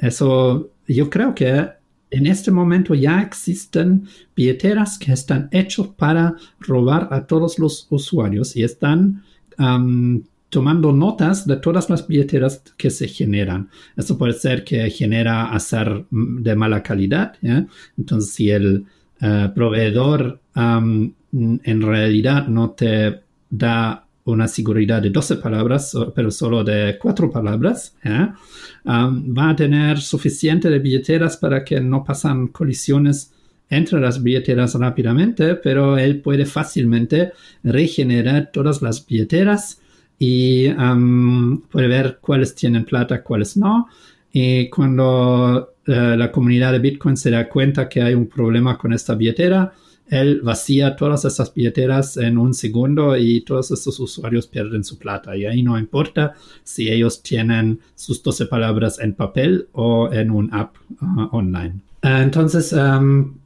eso, 0.00 0.70
yo 0.88 1.08
creo 1.08 1.32
que 1.32 1.68
en 2.10 2.26
este 2.26 2.50
momento 2.50 2.94
ya 2.94 3.22
existen 3.22 4.08
billeteras 4.34 4.98
que 4.98 5.12
están 5.12 5.48
hechos 5.52 5.86
para 5.86 6.34
robar 6.58 7.06
a 7.12 7.28
todos 7.28 7.60
los 7.60 7.86
usuarios 7.90 8.56
y 8.56 8.64
están 8.64 9.22
tomando 10.50 10.92
notas 10.92 11.46
de 11.46 11.56
todas 11.56 11.88
las 11.88 12.06
billeteras 12.06 12.62
que 12.76 12.90
se 12.90 13.08
generan. 13.08 13.70
Esto 13.96 14.18
puede 14.18 14.34
ser 14.34 14.64
que 14.64 14.90
genera 14.90 15.52
azar 15.52 16.04
de 16.10 16.56
mala 16.56 16.82
calidad. 16.82 17.34
Entonces, 17.96 18.34
si 18.34 18.50
el 18.50 18.84
eh, 19.20 19.50
proveedor 19.54 20.40
en 20.54 21.82
realidad 21.82 22.48
no 22.48 22.70
te 22.70 23.20
da 23.48 24.04
una 24.24 24.48
seguridad 24.48 25.00
de 25.00 25.10
12 25.10 25.36
palabras, 25.36 25.96
pero 26.14 26.30
solo 26.30 26.64
de 26.64 26.98
4 27.00 27.30
palabras, 27.30 27.94
va 28.04 29.50
a 29.50 29.56
tener 29.56 30.00
suficiente 30.00 30.68
de 30.68 30.78
billeteras 30.78 31.36
para 31.36 31.64
que 31.64 31.80
no 31.80 32.04
pasan 32.04 32.48
colisiones 32.48 33.32
entre 33.68 34.00
las 34.00 34.20
billeteras 34.20 34.74
rápidamente, 34.74 35.54
pero 35.54 35.96
él 35.96 36.20
puede 36.20 36.44
fácilmente 36.44 37.32
regenerar 37.62 38.50
todas 38.52 38.82
las 38.82 39.06
billeteras 39.06 39.80
y 40.22 40.68
puede 41.72 41.88
ver 41.88 42.18
cuáles 42.20 42.54
tienen 42.54 42.84
plata, 42.84 43.22
cuáles 43.22 43.56
no. 43.56 43.88
Y 44.30 44.68
cuando 44.68 45.72
eh, 45.86 46.14
la 46.16 46.30
comunidad 46.30 46.72
de 46.72 46.78
Bitcoin 46.78 47.16
se 47.16 47.30
da 47.30 47.48
cuenta 47.48 47.88
que 47.88 48.02
hay 48.02 48.12
un 48.12 48.28
problema 48.28 48.76
con 48.76 48.92
esta 48.92 49.14
billetera, 49.14 49.72
él 50.08 50.42
vacía 50.42 50.94
todas 50.94 51.24
esas 51.24 51.54
billeteras 51.54 52.18
en 52.18 52.36
un 52.36 52.52
segundo 52.52 53.16
y 53.16 53.40
todos 53.40 53.70
estos 53.70 53.98
usuarios 53.98 54.46
pierden 54.46 54.84
su 54.84 54.98
plata. 54.98 55.34
Y 55.34 55.46
ahí 55.46 55.62
no 55.62 55.78
importa 55.78 56.34
si 56.64 56.90
ellos 56.90 57.22
tienen 57.22 57.80
sus 57.94 58.22
12 58.22 58.44
palabras 58.44 58.98
en 58.98 59.14
papel 59.14 59.68
o 59.72 60.12
en 60.12 60.30
un 60.30 60.52
app 60.52 60.74
uh, 61.00 61.34
online. 61.34 61.76
Uh, 62.04 62.20
entonces, 62.22 62.74
um, 62.74 63.36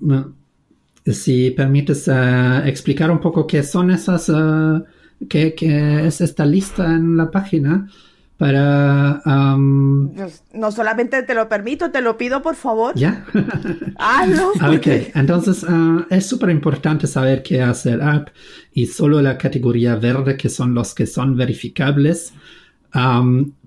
si 1.07 1.53
permites 1.53 2.09
uh, 2.09 2.67
explicar 2.67 3.13
un 3.13 3.21
poco 3.21 3.47
qué 3.47 3.63
son 3.63 3.93
esas, 3.93 4.29
qué, 5.29 5.55
qué, 5.55 6.07
es 6.07 6.21
esta 6.21 6.47
lista 6.47 6.87
en 6.87 7.17
la 7.17 7.31
página 7.31 7.89
para... 8.37 9.23
no 9.57 10.73
solamente 10.73 11.23
te 11.23 11.35
lo 11.35 11.49
permito, 11.49 11.91
te 11.91 12.01
lo 12.01 12.17
pido 12.17 12.43
por 12.43 12.57
favor. 12.57 12.95
Ya. 12.95 13.25
Hazlo. 13.97 14.51
ok, 14.77 14.87
entonces 15.15 15.65
ah, 15.69 16.07
es 16.11 16.27
súper 16.27 16.51
importante 16.51 17.07
saber 17.07 17.43
qué 17.43 17.63
hace 17.63 17.93
el 17.93 18.03
app 18.03 18.29
y 18.73 18.87
solo 18.87 19.23
la 19.23 19.39
categoría 19.39 19.97
verde, 19.97 20.37
que 20.37 20.49
son 20.49 20.75
los 20.75 20.95
que 20.95 21.07
son 21.07 21.37
verificables, 21.37 22.35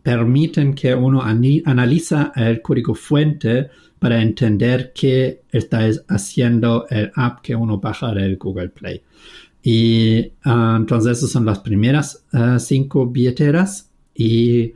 permiten 0.04 0.74
que 0.74 0.96
uno 0.96 1.22
analiza 1.22 2.32
el 2.36 2.62
código 2.62 2.96
fuente 2.96 3.70
para 4.00 4.22
entender 4.22 4.92
qué 4.94 5.42
está 5.52 5.90
haciendo 6.08 6.86
el 6.90 7.12
app 7.16 7.42
que 7.42 7.56
uno 7.56 7.80
baja 7.80 8.14
del 8.14 8.38
Google 8.38 8.70
Play. 8.70 9.02
Y 9.70 10.32
ah, 10.46 10.78
entonces 10.80 11.18
esas 11.18 11.32
son 11.32 11.46
las 11.46 11.60
primeras 11.60 12.26
ah, 12.32 12.58
cinco 12.58 13.06
billeteras. 13.06 13.92
Y 14.16 14.72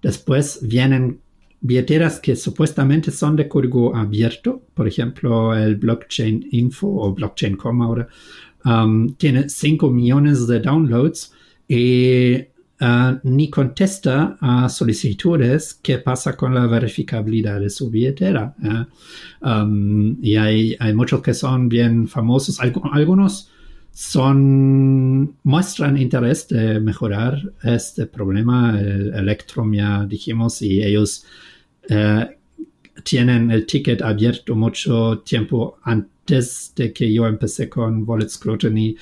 después 0.00 0.60
vienen 0.62 1.18
billeteras 1.60 2.20
que 2.20 2.36
supuestamente 2.36 3.10
son 3.10 3.34
de 3.34 3.48
código 3.48 3.96
abierto, 3.96 4.62
por 4.74 4.86
ejemplo 4.86 5.56
el 5.56 5.74
blockchain 5.74 6.50
info 6.52 6.86
o 6.86 7.12
blockchain.com 7.12 7.82
ahora 7.82 8.06
um, 8.64 9.12
tiene 9.14 9.48
5 9.48 9.90
millones 9.90 10.46
de 10.46 10.60
downloads. 10.60 11.32
Y 11.66 12.36
uh, 12.80 13.18
ni 13.24 13.50
contesta 13.50 14.38
a 14.40 14.68
solicitudes 14.68 15.80
qué 15.82 15.98
pasa 15.98 16.36
con 16.36 16.54
la 16.54 16.64
verificabilidad 16.68 17.58
de 17.58 17.70
su 17.70 17.90
billetera. 17.90 18.54
Um, 19.42 20.16
y 20.22 20.36
hay, 20.36 20.76
hay, 20.78 20.94
muchos 20.94 21.22
que 21.22 21.34
son 21.34 21.68
bien 21.68 22.06
famosos, 22.06 22.60
algunos 22.60 23.50
son, 23.98 25.34
muestran 25.42 25.96
interés 25.96 26.46
de 26.46 26.78
mejorar 26.78 27.52
este 27.64 28.06
problema. 28.06 28.78
El 28.78 29.12
Electrum 29.12 29.74
ya 29.74 30.06
dijimos 30.06 30.62
y 30.62 30.80
ellos 30.84 31.26
eh, 31.88 32.38
tienen 33.02 33.50
el 33.50 33.66
ticket 33.66 34.00
abierto 34.02 34.54
mucho 34.54 35.18
tiempo 35.26 35.78
antes 35.82 36.72
de 36.76 36.92
que 36.92 37.12
yo 37.12 37.26
empecé 37.26 37.68
con 37.68 38.08
Wallet 38.08 38.28
Scrutiny, 38.28 38.94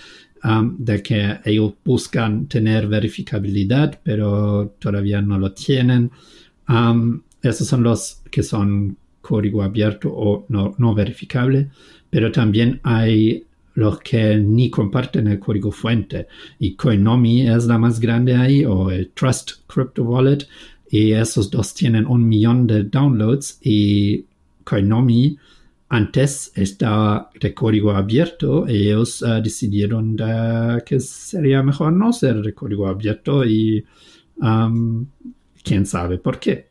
um, 0.45 0.75
de 0.79 1.03
que 1.03 1.41
ellos 1.45 1.75
buscan 1.85 2.47
tener 2.47 2.87
verificabilidad, 2.89 4.01
pero 4.03 4.77
todavía 4.79 5.21
no 5.21 5.39
lo 5.39 5.53
tienen. 5.53 6.11
Um, 6.71 7.21
esos 7.43 7.69
son 7.69 7.83
los 7.83 8.23
que 8.31 8.43
son 8.43 8.97
código 9.21 9.63
abierto 9.63 10.09
o 10.11 10.47
no, 10.49 10.75
no 10.79 10.95
verificable, 10.95 11.69
pero 12.09 12.33
también 12.33 12.81
hay 12.83 13.46
los 13.77 14.01
que 14.01 14.37
ni 14.37 14.71
comparten 14.71 15.29
el 15.29 15.39
código 15.39 15.71
fuente. 15.71 16.27
Y 16.59 16.75
Coinomi 16.75 17.49
es 17.49 17.67
la 17.67 17.79
más 17.79 18.01
grande 18.01 18.35
ahí, 18.35 18.65
o 18.65 18.91
el 18.91 19.11
Trust 19.11 19.53
Crypto 19.67 20.03
Wallet, 20.03 20.49
y 20.91 21.13
esos 21.13 21.51
dos 21.51 21.75
tienen 21.75 22.07
un 22.07 22.27
millón 22.27 22.67
de 22.67 22.85
downloads. 22.85 23.59
Y 23.63 24.25
Coinomi 24.65 25.37
antes 25.89 26.53
estaba 26.55 27.31
de 27.39 27.55
código 27.55 27.93
abierto, 27.93 28.67
ellos 28.67 29.23
uh, 29.23 29.41
decidieron 29.43 30.17
que 30.85 30.99
sería 30.99 31.63
mejor 31.63 31.93
no 31.93 32.13
ser 32.13 32.43
de 32.43 32.55
código 32.55 32.89
abierto 32.89 33.45
y 33.45 33.85
um, 34.39 35.07
quién 35.63 35.87
sabe 35.87 36.19
por 36.19 36.41
qué. 36.41 36.71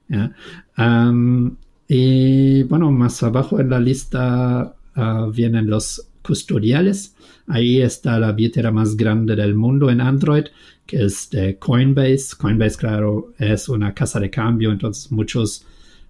Um, 0.77 1.55
y 1.87 2.63
bueno, 2.63 2.91
más 2.91 3.23
abajo 3.23 3.59
en 3.59 3.69
la 3.69 3.79
lista 3.79 4.75
uh, 4.97 5.31
vienen 5.31 5.69
los 5.69 6.09
custodiales. 6.25 7.15
Ahí 7.47 7.81
está 7.81 8.19
la 8.19 8.31
billetera 8.31 8.71
más 8.71 8.95
grande 8.95 9.35
del 9.35 9.55
mundo 9.55 9.89
en 9.89 10.01
Android, 10.01 10.45
que 10.85 11.03
es 11.05 11.29
de 11.29 11.57
Coinbase. 11.57 12.35
Coinbase, 12.37 12.77
claro, 12.77 13.33
es 13.37 13.69
una 13.69 13.93
casa 13.93 14.19
de 14.19 14.29
cambio, 14.29 14.71
entonces 14.71 15.11
muchos 15.11 15.65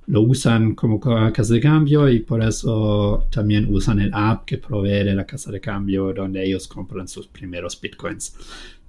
lo 0.08 0.22
usan 0.22 0.76
como 0.76 1.00
casa 1.00 1.54
de 1.54 1.60
cambio 1.60 2.08
y 2.08 2.20
por 2.20 2.44
eso 2.44 3.28
también 3.32 3.68
usan 3.74 4.00
el 4.00 4.12
app 4.14 4.46
que 4.46 4.60
provee 4.60 5.04
la 5.04 5.26
casa 5.26 5.52
de 5.52 5.60
cambio 5.60 6.14
donde 6.14 6.46
ellos 6.46 6.68
compran 6.68 7.08
sus 7.08 7.28
primeros 7.28 7.80
bitcoins. 7.80 8.36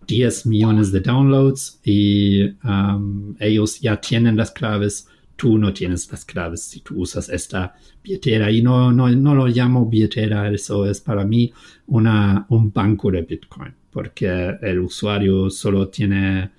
10 0.07 0.47
millones 0.47 0.93
de 0.93 1.01
downloads 1.01 1.81
y 1.85 2.45
um, 2.65 3.35
ellos 3.41 3.81
ya 3.81 4.01
tienen 4.01 4.37
las 4.37 4.53
claves 4.53 5.09
tú 5.37 5.59
no 5.59 5.73
tienes 5.73 6.11
las 6.11 6.25
claves 6.25 6.63
si 6.63 6.81
tú 6.81 7.01
usas 7.01 7.29
esta 7.29 7.77
billetera. 8.03 8.51
Y 8.51 8.63
no, 8.63 8.91
no, 8.91 9.09
no 9.11 9.35
lo 9.35 9.47
llamo 9.47 9.87
billetera, 9.87 10.51
eso 10.51 10.87
es 10.87 11.01
para 11.01 11.25
mí 11.25 11.53
una, 11.87 12.47
un 12.49 12.73
banco 12.73 13.11
de 13.11 13.23
Bitcoin, 13.23 13.75
porque 13.91 14.57
el 14.63 14.81
usuario 14.81 15.51
solo 15.51 15.89
tiene 15.89 16.51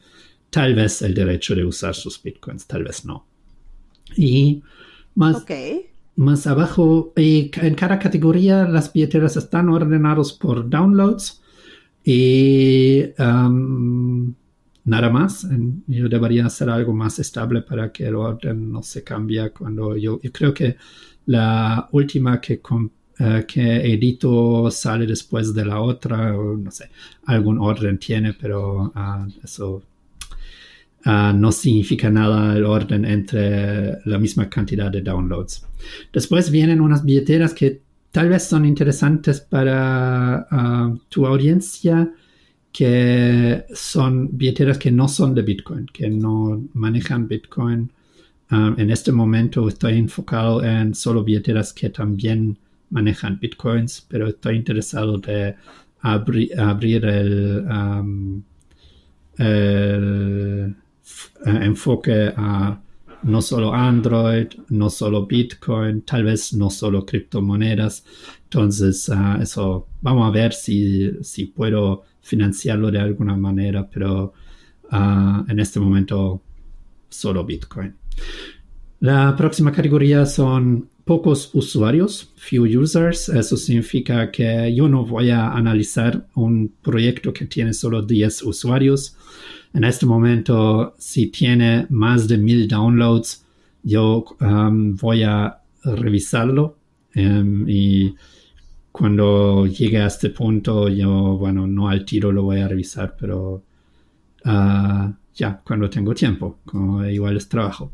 tal 0.49 0.75
vez 0.75 1.01
el 1.01 1.13
derecho 1.13 1.55
de 1.55 1.65
usar 1.65 1.95
sus 1.95 2.21
Bitcoins, 2.21 2.67
tal 2.67 2.83
vez 2.83 3.03
no. 3.03 3.25
Y 4.15 4.61
más, 5.15 5.43
más 6.15 6.47
abajo, 6.47 7.13
y 7.17 7.51
en 7.61 7.75
cada 7.75 7.99
categoría 7.99 8.67
las 8.67 8.93
billeteras 8.93 9.35
están 9.35 9.69
ordenadas 9.69 10.33
por 10.33 10.69
downloads 10.69 11.41
y... 12.05 13.03
Um, 13.19 14.35
nada 14.87 15.09
más. 15.09 15.45
Yo 15.87 16.09
debería 16.09 16.47
hacer 16.47 16.69
algo 16.69 16.93
más 16.93 17.19
estable 17.19 17.61
para 17.61 17.91
que 17.91 18.07
el 18.07 18.15
orden 18.15 18.71
no 18.71 18.81
se 18.81 19.03
cambie 19.03 19.51
cuando 19.51 19.95
yo, 19.95 20.19
creo 20.31 20.53
que 20.53 20.77
la 21.27 21.87
última 21.91 22.39
que, 22.39 22.61
eh, 23.19 23.45
que 23.47 23.93
edito 23.93 24.71
sale 24.71 25.05
después 25.05 25.53
de 25.53 25.65
la 25.65 25.81
otra, 25.81 26.35
o 26.35 26.55
no 26.55 26.71
sé, 26.71 26.89
algún 27.25 27.59
orden 27.59 27.97
tiene, 27.99 28.33
pero 28.33 28.91
ah, 28.95 29.27
eso 29.43 29.83
ah, 31.03 31.33
no 31.35 31.51
significa 31.51 32.09
nada 32.09 32.55
el 32.55 32.63
orden 32.63 33.03
entre 33.03 33.99
la 34.05 34.17
misma 34.17 34.49
cantidad 34.49 34.89
de 34.89 35.01
downloads. 35.01 35.65
Después 36.13 36.49
vienen 36.49 36.79
unas 36.79 37.03
billeteras 37.03 37.53
que 37.53 37.81
tal 38.11 38.29
vez 38.29 38.43
son 38.43 38.65
interesantes 38.65 39.41
para 39.41 40.47
ah, 40.49 40.95
tu 41.09 41.27
audiencia 41.27 42.09
que 42.77 43.65
son 43.73 44.37
billeteras 44.37 44.77
que 44.77 44.91
no 44.91 45.07
son 45.07 45.33
de 45.33 45.41
Bitcoin, 45.41 45.87
que 45.87 46.07
no 46.11 46.63
manejan 46.75 47.27
Bitcoin. 47.27 47.91
Um, 48.51 48.79
en 48.79 48.91
este 48.91 49.11
momento 49.11 49.67
estoy 49.67 49.97
enfocado 49.97 50.63
en 50.63 50.93
solo 50.93 51.23
billeteras 51.23 51.73
que 51.73 51.89
también 51.89 52.55
manejan 52.91 53.39
Bitcoins, 53.39 54.05
pero 54.07 54.27
estoy 54.27 54.57
interesado 54.57 55.17
de 55.17 55.55
abrir 56.01 57.05
el, 57.05 57.65
eh, 59.39 60.73
enfoque 61.45 62.31
a 62.37 62.79
no 63.23 63.41
solo 63.41 63.73
Android, 63.73 64.49
no 64.69 64.91
solo 64.91 65.25
Bitcoin, 65.25 66.03
tal 66.03 66.25
vez 66.25 66.53
no 66.53 66.69
solo 66.69 67.07
criptomonedas. 67.07 68.05
Entonces, 68.43 69.09
uh, 69.09 69.41
eso, 69.41 69.87
vamos 69.99 70.27
a 70.27 70.31
ver 70.31 70.53
si, 70.53 71.11
si 71.23 71.45
puedo 71.45 72.03
financiarlo 72.27 72.91
de 72.91 72.99
alguna 72.99 73.37
manera, 73.37 73.89
pero 73.89 74.33
uh, 74.91 75.49
en 75.49 75.59
este 75.59 75.79
momento 75.79 76.41
solo 77.09 77.45
Bitcoin. 77.45 77.95
La 78.99 79.33
próxima 79.35 79.71
categoría 79.71 80.25
son 80.25 80.89
pocos 81.05 81.51
usuarios, 81.53 82.33
few 82.35 82.65
users. 82.65 83.29
Eso 83.29 83.55
significa 83.55 84.29
que 84.29 84.73
yo 84.75 84.89
no 84.89 85.05
voy 85.05 85.29
a 85.29 85.51
analizar 85.53 86.27
un 86.35 86.73
proyecto 86.81 87.31
que 87.31 87.45
tiene 87.45 87.73
solo 87.73 88.01
10 88.01 88.43
usuarios. 88.43 89.15
En 89.73 89.85
este 89.85 90.05
momento, 90.05 90.95
si 90.97 91.27
tiene 91.27 91.85
más 91.89 92.27
de 92.27 92.37
mil 92.37 92.67
downloads, 92.67 93.45
yo 93.83 94.25
um, 94.41 94.97
voy 94.97 95.23
a 95.23 95.59
revisarlo 95.83 96.77
um, 97.15 97.69
y 97.69 98.13
cuando 98.91 99.67
llegue 99.67 99.99
a 100.01 100.07
este 100.07 100.29
punto, 100.29 100.89
yo, 100.89 101.37
bueno, 101.37 101.67
no 101.67 101.89
al 101.89 102.05
tiro 102.05 102.31
lo 102.31 102.43
voy 102.43 102.61
a 102.61 102.67
revisar, 102.67 103.15
pero 103.19 103.63
uh, 104.45 105.13
ya, 105.35 105.61
cuando 105.63 105.89
tengo 105.89 106.13
tiempo, 106.13 106.59
como 106.65 107.05
igual 107.05 107.37
es 107.37 107.47
trabajo. 107.47 107.91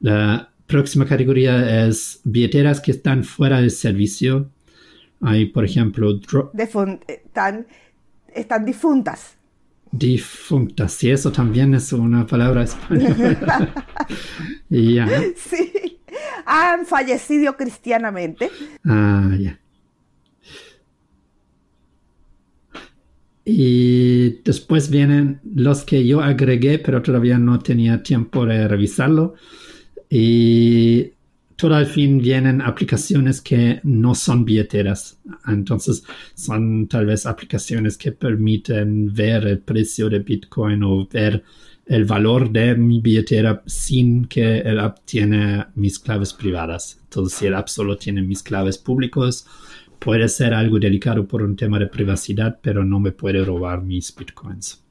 La 0.00 0.48
próxima 0.66 1.06
categoría 1.06 1.86
es 1.86 2.20
billeteras 2.24 2.80
que 2.80 2.92
están 2.92 3.24
fuera 3.24 3.60
del 3.60 3.70
servicio. 3.70 4.50
Hay, 5.20 5.46
por 5.46 5.64
ejemplo, 5.64 6.20
están, 7.08 7.66
están 8.32 8.64
difuntas. 8.64 9.36
Difuntas, 9.90 10.92
sí, 10.92 11.10
eso 11.10 11.32
también 11.32 11.74
es 11.74 11.92
una 11.92 12.26
palabra 12.26 12.62
española. 12.64 13.74
ya. 14.68 15.08
Sí, 15.34 15.98
han 16.44 16.86
fallecido 16.86 17.56
cristianamente. 17.56 18.50
Ah, 18.84 19.30
ya. 19.38 19.58
Y 23.50 24.42
después 24.44 24.90
vienen 24.90 25.40
los 25.54 25.82
que 25.82 26.06
yo 26.06 26.20
agregué, 26.20 26.78
pero 26.78 27.00
todavía 27.00 27.38
no 27.38 27.58
tenía 27.60 28.02
tiempo 28.02 28.44
de 28.44 28.68
revisarlo. 28.68 29.36
Y 30.10 31.12
todo 31.56 31.74
al 31.74 31.86
fin 31.86 32.18
vienen 32.18 32.60
aplicaciones 32.60 33.40
que 33.40 33.80
no 33.84 34.14
son 34.14 34.44
billeteras. 34.44 35.18
Entonces 35.46 36.04
son 36.34 36.88
tal 36.88 37.06
vez 37.06 37.24
aplicaciones 37.24 37.96
que 37.96 38.12
permiten 38.12 39.14
ver 39.14 39.46
el 39.46 39.60
precio 39.60 40.10
de 40.10 40.18
Bitcoin 40.18 40.82
o 40.82 41.08
ver 41.10 41.42
el 41.86 42.04
valor 42.04 42.52
de 42.52 42.74
mi 42.74 43.00
billetera 43.00 43.62
sin 43.64 44.26
que 44.26 44.58
el 44.58 44.78
app 44.78 44.98
tiene 45.06 45.68
mis 45.74 45.98
claves 45.98 46.34
privadas. 46.34 47.00
Entonces 47.04 47.38
si 47.38 47.46
el 47.46 47.54
app 47.54 47.68
solo 47.68 47.96
tiene 47.96 48.20
mis 48.20 48.42
claves 48.42 48.76
públicos, 48.76 49.46
puede 49.98 50.28
ser 50.28 50.54
algo 50.54 50.78
delicado 50.78 51.26
por 51.26 51.42
un 51.42 51.56
tema 51.56 51.78
de 51.78 51.86
privacidad, 51.86 52.58
pero 52.62 52.84
no 52.84 53.00
me 53.00 53.12
puede 53.12 53.44
robar 53.44 53.82
mis 53.82 54.14
bitcoins. 54.14 54.82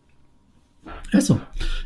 Eso. 1.12 1.41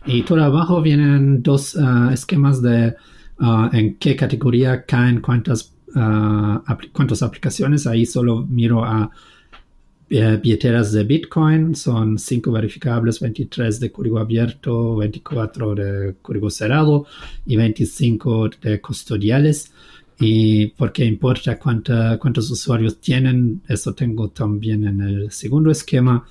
Y 0.05 0.23
todo 0.23 0.43
abajo 0.43 0.81
vienen 0.81 1.41
dos 1.41 1.75
ah, 1.75 2.09
esquemas 2.13 2.61
de 2.61 2.95
ah, 3.39 3.69
en 3.73 3.95
qué 3.95 4.15
categoría 4.15 4.85
caen 4.85 5.21
cuántas, 5.21 5.73
uh, 5.95 6.59
cuántas 6.91 7.21
aplicaciones. 7.23 7.87
Ahí 7.87 8.05
solo 8.05 8.45
miro 8.47 8.83
a 8.83 9.11
eh, 10.13 10.37
billeteras 10.43 10.91
de 10.91 11.05
Bitcoin. 11.05 11.73
Son 11.73 12.19
5 12.19 12.51
verificables, 12.51 13.21
23 13.21 13.79
de 13.79 13.91
código 13.93 14.19
abierto, 14.19 14.97
24 14.97 15.73
de 15.75 16.15
código 16.21 16.49
cerrado 16.49 17.05
y 17.45 17.55
25 17.55 18.49
de 18.61 18.81
custodiales. 18.81 19.71
Y 20.21 20.67
porque 20.67 21.03
importa 21.03 21.57
cuántos 21.57 22.51
usuarios 22.51 23.01
tienen, 23.01 23.63
eso 23.67 23.95
tengo 23.95 24.29
también 24.29 24.85
en 24.85 25.01
el 25.01 25.31
segundo 25.31 25.71
esquema. 25.71 26.27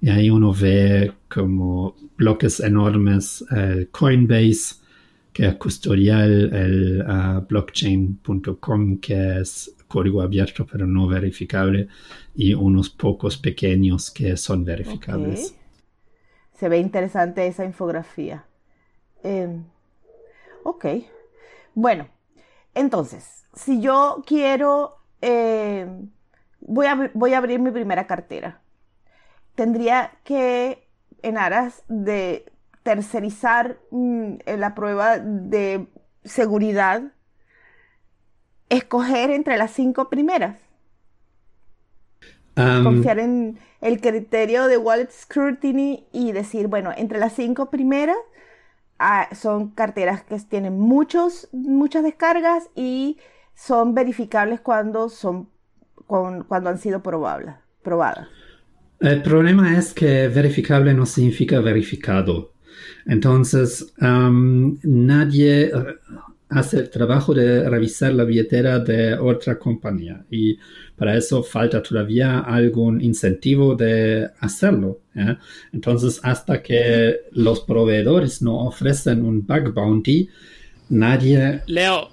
Y 0.00 0.10
ahí 0.10 0.28
uno 0.28 0.52
ve 0.52 1.12
como 1.28 1.94
bloques 2.16 2.58
enormes, 2.58 3.44
el 3.52 3.90
Coinbase, 3.90 4.76
que 5.32 5.46
es 5.46 5.54
custodial, 5.54 6.52
el 6.52 7.00
uh, 7.02 7.46
blockchain.com, 7.46 8.98
que 8.98 9.38
es 9.38 9.72
código 9.86 10.20
abierto 10.20 10.66
pero 10.66 10.84
no 10.84 11.06
verificable, 11.06 11.86
y 12.34 12.54
unos 12.54 12.90
pocos 12.90 13.36
pequeños 13.38 14.10
que 14.10 14.36
son 14.36 14.64
verificables. 14.64 15.54
Se 16.54 16.68
ve 16.68 16.78
interesante 16.78 17.46
esa 17.46 17.64
infografía. 17.64 18.44
Em, 19.22 19.62
ok. 20.64 20.86
Bueno, 21.74 22.08
entonces, 22.74 23.46
si 23.54 23.80
yo 23.80 24.22
quiero, 24.26 24.96
eh, 25.20 25.86
voy, 26.60 26.86
a, 26.86 27.10
voy 27.14 27.34
a 27.34 27.38
abrir 27.38 27.60
mi 27.60 27.70
primera 27.70 28.06
cartera, 28.06 28.60
tendría 29.54 30.12
que, 30.24 30.88
en 31.22 31.38
aras 31.38 31.82
de 31.88 32.50
tercerizar 32.82 33.78
mm, 33.90 34.34
la 34.56 34.74
prueba 34.74 35.18
de 35.18 35.88
seguridad, 36.24 37.02
escoger 38.68 39.30
entre 39.30 39.56
las 39.56 39.72
cinco 39.72 40.08
primeras. 40.08 40.58
Confiar 42.54 43.20
en 43.20 43.58
el 43.80 44.00
criterio 44.00 44.66
de 44.66 44.78
Wallet 44.78 45.10
Scrutiny 45.12 46.08
y 46.12 46.32
decir, 46.32 46.66
bueno, 46.66 46.92
entre 46.96 47.20
las 47.20 47.32
cinco 47.34 47.70
primeras 47.70 48.16
son 49.32 49.70
carteras 49.70 50.22
que 50.24 50.38
tienen 50.40 50.78
muchos, 50.78 51.48
muchas 51.52 52.02
descargas 52.02 52.68
y 52.74 53.18
son 53.54 53.94
verificables 53.94 54.60
cuando, 54.60 55.08
son, 55.08 55.48
cuando 56.06 56.70
han 56.70 56.78
sido 56.78 57.02
probables, 57.02 57.54
probadas. 57.82 58.28
El 59.00 59.22
problema 59.22 59.78
es 59.78 59.92
que 59.94 60.28
verificable 60.28 60.92
no 60.94 61.06
significa 61.06 61.60
verificado. 61.60 62.52
Entonces, 63.06 63.94
nadie 63.98 65.70
hace 66.50 66.78
el 66.78 66.90
trabajo 66.90 67.34
de 67.34 67.68
revisar 67.68 68.12
la 68.14 68.24
billetera 68.24 68.78
de 68.78 69.14
otra 69.14 69.58
compañía 69.58 70.24
y 70.30 70.58
para 70.96 71.16
eso 71.16 71.42
falta 71.42 71.82
todavía 71.82 72.40
algún 72.40 73.00
incentivo 73.00 73.74
de 73.74 74.28
hacerlo. 74.40 75.00
Entonces, 75.72 76.20
hasta 76.22 76.62
que 76.62 77.20
los 77.32 77.60
proveedores 77.60 78.40
no 78.40 78.66
ofrecen 78.66 79.24
un 79.24 79.46
bug 79.46 79.72
bounty, 79.74 80.28
nadie... 80.88 81.62
Leo, 81.66 82.10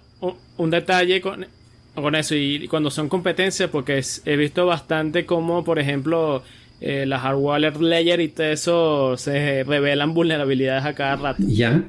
un, 0.57 0.69
detalle 0.69 1.21
con, 1.21 1.45
con, 1.93 2.15
eso 2.15 2.35
y 2.35 2.67
cuando 2.67 2.89
son 2.89 3.09
competencias, 3.09 3.69
porque 3.69 4.03
he 4.25 4.35
visto 4.35 4.65
bastante 4.65 5.25
como, 5.25 5.63
por 5.63 5.79
ejemplo, 5.79 6.43
eh, 6.81 7.05
las 7.05 7.21
hardware 7.21 7.81
layer 7.81 8.19
y 8.21 8.27
todo 8.27 8.47
eso 8.47 9.17
se 9.17 9.63
revelan 9.63 10.13
vulnerabilidades 10.13 10.85
a 10.85 10.93
cada 10.93 11.15
rato. 11.15 11.43
Ya, 11.47 11.83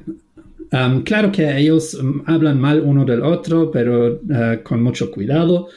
claro 1.03 1.31
que 1.31 1.57
ellos 1.57 1.97
hablan 2.25 2.59
mal 2.59 2.81
uno 2.81 3.05
del 3.05 3.21
otro, 3.21 3.71
pero 3.71 4.19
ah, 4.31 4.57
con 4.63 4.81
mucho 4.83 5.11
cuidado. 5.11 5.69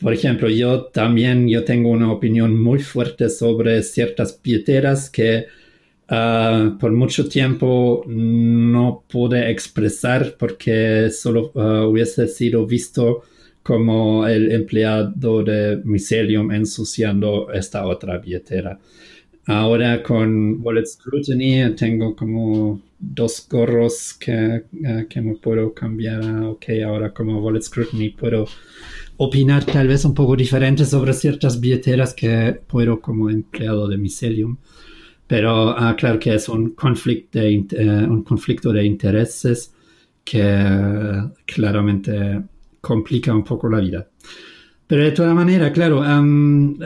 Por 0.00 0.12
ejemplo, 0.12 0.48
yo 0.48 0.86
también 0.86 1.48
yo 1.48 1.64
tengo 1.64 1.90
una 1.90 2.10
opinión 2.12 2.60
muy 2.60 2.80
fuerte 2.80 3.28
sobre 3.30 3.82
ciertas 3.82 4.38
billeteras 4.42 5.08
que 5.08 5.46
ah, 6.08 6.76
por 6.80 6.92
mucho 6.92 7.28
tiempo 7.28 8.04
no 8.06 9.04
pude 9.08 9.50
expresar 9.50 10.36
porque 10.38 11.10
solo 11.10 11.52
ah, 11.54 11.86
hubiese 11.86 12.28
sido 12.28 12.66
visto 12.66 13.22
como 13.62 14.26
el 14.26 14.52
empleado 14.52 15.42
de 15.42 15.80
Mycelium 15.84 16.52
ensuciando 16.52 17.50
esta 17.52 17.86
otra 17.86 18.18
billetera. 18.18 18.78
Ahora 19.46 20.02
con 20.02 20.60
Wallet 20.62 20.86
Scrutiny 20.86 21.74
tengo 21.76 22.16
como 22.16 22.80
dos 22.98 23.46
gorros 23.50 24.14
que, 24.14 24.64
eh, 24.84 25.06
que 25.08 25.20
me 25.20 25.34
puedo 25.34 25.74
cambiar 25.74 26.22
ok, 26.44 26.64
ahora 26.86 27.12
como 27.12 27.40
Wallet 27.40 27.62
Scrutiny 27.62 28.10
puedo 28.10 28.46
opinar 29.18 29.64
tal 29.64 29.86
vez 29.86 30.04
un 30.04 30.14
poco 30.14 30.34
diferente 30.34 30.86
sobre 30.86 31.12
ciertas 31.12 31.60
billeteras 31.60 32.14
que 32.14 32.58
puedo 32.66 33.00
como 33.00 33.28
empleado 33.28 33.86
de 33.86 33.98
Mycelium. 33.98 34.56
Pero 35.26 35.70
ah, 35.70 35.94
claro 35.96 36.18
que 36.18 36.34
es 36.34 36.48
un 36.48 36.70
conflicto 36.70 37.38
de, 37.38 37.54
eh, 37.54 38.06
un 38.08 38.22
conflicto 38.22 38.72
de 38.72 38.84
intereses 38.84 39.74
que 40.22 41.22
claramente 41.46 42.42
complica 42.80 43.34
un 43.34 43.44
poco 43.44 43.68
la 43.68 43.80
vida. 43.80 44.08
Pero 44.86 45.04
de 45.04 45.12
toda 45.12 45.34
manera, 45.34 45.72
claro, 45.72 46.00
um, 46.00 46.76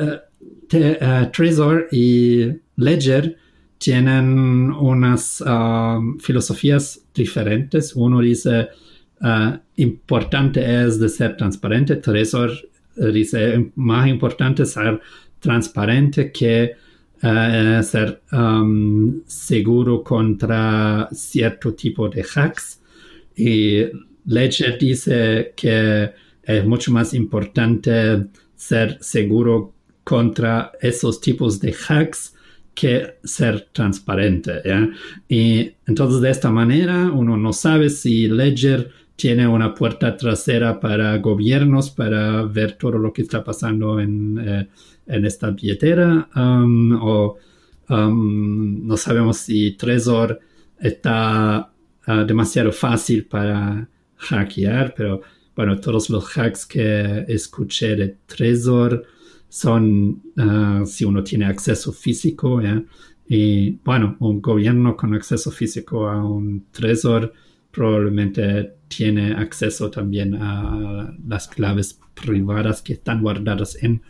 Trezor 0.68 1.88
y 1.90 2.52
Ledger 2.76 3.36
tienen 3.78 4.70
unas 4.72 5.40
um, 5.40 6.18
filosofías 6.18 7.00
diferentes. 7.14 7.94
Uno 7.94 8.20
dice, 8.20 8.68
uh, 9.20 9.56
importante 9.76 10.60
es 10.84 10.98
ser 11.14 11.36
transparente. 11.36 11.96
Trezor 11.96 12.50
uh, 12.96 13.06
dice, 13.06 13.70
más 13.76 14.08
importante 14.08 14.66
ser 14.66 15.00
transparente 15.38 16.32
que 16.32 16.72
uh, 17.22 17.82
ser 17.82 18.20
um, 18.32 19.22
seguro 19.26 20.02
contra 20.02 21.08
cierto 21.12 21.74
tipo 21.74 22.08
de 22.08 22.24
hacks. 22.34 22.80
Y 23.36 23.84
Ledger 24.26 24.76
dice 24.78 25.52
que 25.56 26.10
es 26.42 26.66
mucho 26.66 26.90
más 26.90 27.14
importante 27.14 28.26
ser 28.56 28.98
seguro 29.00 29.74
contra 30.08 30.72
esos 30.80 31.20
tipos 31.20 31.60
de 31.60 31.76
hacks 31.86 32.34
que 32.74 33.18
ser 33.22 33.68
transparente. 33.72 34.62
Y 35.28 35.70
entonces 35.86 36.22
de 36.22 36.30
esta 36.30 36.50
manera 36.50 37.10
uno 37.12 37.36
no 37.36 37.52
sabe 37.52 37.90
si 37.90 38.26
Ledger 38.26 38.90
tiene 39.16 39.46
una 39.46 39.74
puerta 39.74 40.16
trasera 40.16 40.80
para 40.80 41.18
gobiernos 41.18 41.90
para 41.90 42.40
ver 42.44 42.78
todo 42.78 42.96
lo 42.96 43.12
que 43.12 43.20
está 43.20 43.44
pasando 43.44 44.00
en, 44.00 44.38
eh, 44.38 44.68
esta 45.06 45.50
billetera 45.50 46.26
um, 46.34 46.92
o 47.02 47.36
um, 47.90 48.86
no 48.86 48.96
sabemos 48.96 49.36
si 49.36 49.72
Trezor 49.72 50.40
está 50.80 51.70
uh, 52.06 52.24
demasiado 52.24 52.72
fácil 52.72 53.26
para 53.26 53.86
hackear, 54.16 54.94
pero 54.96 55.20
bueno, 55.54 55.78
todos 55.78 56.08
los 56.08 56.24
hacks 56.34 56.64
que 56.64 57.26
escuché 57.28 57.94
de 57.94 58.16
Trezor 58.24 59.17
son 59.48 60.22
uh, 60.36 60.86
si 60.86 61.04
uno 61.04 61.22
tiene 61.24 61.46
acceso 61.46 61.92
físico, 61.92 62.60
y 63.26 63.72
bueno, 63.84 64.16
un 64.20 64.40
gobierno 64.40 64.96
con 64.96 65.14
acceso 65.14 65.50
físico 65.50 66.08
a 66.08 66.24
un 66.24 66.66
Trezor 66.70 67.32
probablemente 67.70 68.74
tiene 68.88 69.32
acceso 69.32 69.90
también 69.90 70.34
a 70.34 71.14
las 71.26 71.46
claves 71.46 72.00
privadas 72.14 72.82
que 72.82 72.94
están 72.94 73.22
guardadas 73.22 73.82
en, 73.82 74.02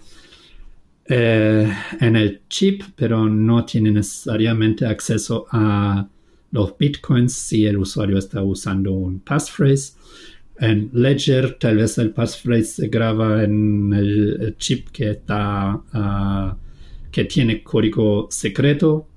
eh, 1.07 1.71
en 2.01 2.17
el 2.17 2.43
chip, 2.49 2.83
pero 2.95 3.29
no 3.29 3.65
tiene 3.65 3.91
necesariamente 3.91 4.87
acceso 4.87 5.47
a 5.51 6.09
los 6.51 6.79
bitcoins 6.79 7.33
si 7.33 7.67
el 7.67 7.79
usuario 7.79 8.19
está 8.19 8.43
usando 8.43 8.93
un 8.93 9.21
passphrase. 9.21 9.95
En 10.61 10.91
Ledger, 10.93 11.57
tal 11.59 11.77
vez 11.77 11.99
el 11.99 12.11
passphrase 12.11 12.65
se 12.65 12.89
graba 12.89 13.45
en 13.45 13.93
el, 13.93 14.57
chip 14.59 14.89
que 14.91 15.11
está 15.11 15.81
uh, 15.95 16.57
que 17.13 17.25
tiene 17.25 17.63
código 17.63 18.27
secreto, 18.31 19.09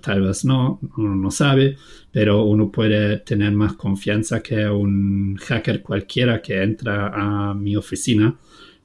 tal 0.00 0.22
vez 0.22 0.44
no, 0.44 0.78
uno 0.96 1.16
no 1.16 1.30
sabe, 1.30 1.76
pero 2.12 2.44
uno 2.44 2.70
puede 2.70 3.18
tener 3.18 3.52
más 3.52 3.74
confianza 3.74 4.40
que 4.40 4.68
un 4.68 5.36
hacker 5.36 5.82
cualquiera 5.82 6.40
que 6.40 6.62
entra 6.62 7.12
a 7.12 7.54
mi 7.54 7.76
oficina 7.76 8.36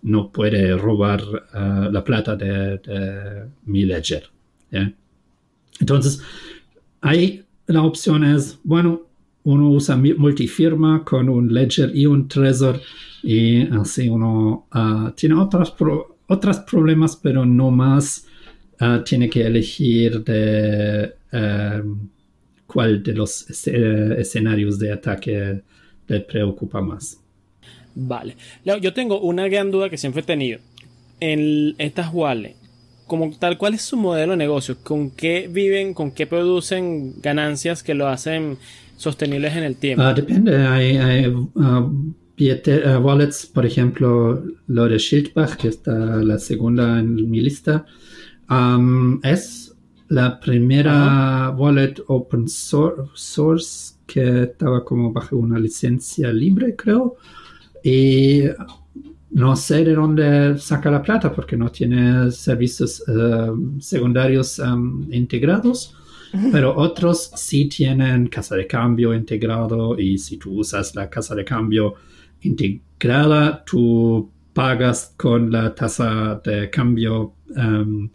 no 0.04 0.32
puede 0.32 0.76
robar 0.76 1.22
uh, 1.24 1.92
la 1.92 2.04
plata 2.04 2.36
de, 2.36 3.50
mi 3.66 3.86
ledger. 3.86 4.30
Entonces, 5.80 6.22
ahí 7.02 7.44
la 7.68 7.84
opción 7.84 8.24
es, 8.24 8.60
bueno, 8.64 9.04
uno 9.44 9.70
usa 9.70 9.98
multifirma 9.98 11.04
con 11.04 11.30
un 11.30 11.54
ledger 11.54 11.92
y 11.94 12.06
un 12.06 12.28
Trezor 12.28 12.80
y 13.22 13.62
así 13.74 14.10
uno 14.10 14.68
uh, 14.74 15.12
tiene 15.12 15.36
otros 15.36 15.74
otros 16.28 16.58
problemas, 16.60 17.16
pero 17.16 17.46
no 17.46 17.72
más 17.72 18.26
uh, 18.82 19.04
tiene 19.04 19.30
que 19.30 19.46
elegir 19.46 20.24
de 20.24 21.14
um, 21.32 22.10
cuál 22.66 23.04
de 23.04 23.14
los 23.14 23.68
eh, 23.68 24.16
escenarios 24.18 24.80
de 24.80 24.92
ataque 24.92 25.62
le 26.08 26.20
preocupa 26.22 26.82
más. 26.82 27.20
Vale. 27.96 28.36
Yo 28.64 28.94
tengo 28.94 29.22
una 29.22 29.48
gran 29.48 29.70
duda 29.70 29.90
que 29.90 29.98
siempre 29.98 30.22
he 30.22 30.26
tenido. 30.26 30.60
En 31.20 31.76
estas 31.78 32.12
wallets, 32.12 32.58
como 33.06 33.30
tal, 33.38 33.58
¿cuál 33.58 33.76
es 33.76 33.84
su 33.84 33.96
modelo 33.96 34.32
de 34.32 34.38
negocio? 34.38 34.78
¿Con 34.84 35.12
qué 35.12 35.48
viven? 35.50 35.94
¿Con 35.94 36.12
qué 36.12 36.26
producen 36.26 37.22
ganancias 37.22 37.84
que 37.84 37.94
lo 37.94 38.08
hacen 38.08 38.58
sostenibles 39.04 39.56
en 39.56 39.64
el 39.64 39.76
tiempo? 39.76 40.04
Ah, 40.04 40.14
depende. 40.14 40.56
Hay, 40.66 41.28
uh, 41.28 41.50
uh, 41.56 43.00
wallets, 43.02 43.46
por 43.46 43.66
ejemplo, 43.66 44.44
lo 44.68 44.88
de 44.88 44.98
Schildbach, 44.98 45.56
que 45.58 45.68
está 45.68 45.94
la 45.94 46.40
segunda 46.40 47.00
en 47.00 47.30
mi 47.30 47.42
lista. 47.42 47.86
Um, 48.50 49.20
es 49.24 49.74
la 50.10 50.40
primera 50.40 51.52
wallet 51.58 51.96
open 52.08 52.48
source 52.48 53.96
que 54.06 54.44
estaba 54.44 54.84
como 54.84 55.12
bajo 55.12 55.38
una 55.38 55.60
licencia 55.60 56.32
libre, 56.32 56.76
creo. 56.76 57.18
Y 57.84 58.44
no 59.32 59.56
sé 59.56 59.84
de 59.84 59.96
dónde 59.96 60.58
saca 60.60 60.92
la 60.92 61.02
plata 61.02 61.32
porque 61.32 61.58
no 61.58 61.70
tiene 61.70 62.32
servicios 62.32 63.04
secundarios 63.80 64.60
um, 64.60 65.12
integrados, 65.12 65.96
pero 66.52 66.76
otros 66.76 67.32
sí 67.36 67.66
tienen 67.70 68.28
casa 68.28 68.56
de 68.56 68.68
cambio 68.68 69.14
integrado 69.14 69.98
y 70.00 70.18
si 70.18 70.38
tú 70.38 70.60
usas 70.60 70.96
la 70.96 71.10
casa 71.10 71.36
de 71.36 71.46
cambio 71.46 71.96
integrada, 72.42 73.64
tú 73.66 74.30
pagas 74.54 75.14
con 75.18 75.52
la 75.52 75.74
tasa 75.74 76.42
de 76.44 76.70
cambio 76.70 77.36
um, 77.56 78.10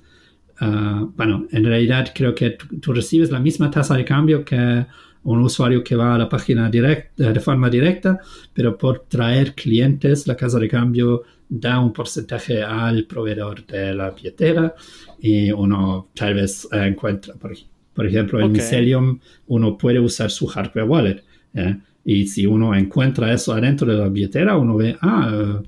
Ah, 0.60 1.06
bueno, 1.16 1.46
en 1.52 1.64
realidad 1.64 2.12
creo 2.14 2.34
que 2.34 2.50
tú, 2.50 2.92
recibes 2.92 3.30
la 3.30 3.38
misma 3.38 3.70
tasa 3.70 3.94
de 3.96 4.04
cambio 4.04 4.44
que 4.44 4.86
un 5.22 5.40
usuario 5.40 5.84
que 5.84 5.94
va 5.94 6.14
a 6.14 6.18
la 6.18 6.28
página 6.28 6.68
directa, 6.68 7.32
de 7.32 7.40
forma 7.40 7.70
directa, 7.70 8.18
pero 8.52 8.76
por 8.76 9.00
traer 9.08 9.54
clientes, 9.54 10.26
la 10.26 10.36
casa 10.36 10.58
de 10.58 10.68
cambio 10.68 11.22
da 11.48 11.78
un 11.78 11.92
porcentaje 11.92 12.62
al 12.62 13.04
proveedor 13.04 13.66
de 13.66 13.94
la 13.94 14.10
billetera 14.10 14.74
y 15.20 15.50
uno 15.50 16.08
tal 16.14 16.34
vez 16.34 16.68
encuentra, 16.72 17.34
por, 17.34 17.52
ejemplo, 17.52 17.77
en 17.98 18.52
Mycelium 18.52 19.20
uno 19.46 19.76
puede 19.76 20.00
usar 20.00 20.30
su 20.30 20.46
hardware 20.46 20.86
wallet. 20.86 21.24
Y 22.04 22.26
si 22.26 22.46
uno 22.46 22.74
encuentra 22.74 23.32
eso 23.32 23.52
adentro 23.52 23.90
de 23.92 23.98
la 23.98 24.08
billetera, 24.08 24.56
uno 24.56 24.76
ve, 24.76 24.96
ah, 25.02 25.60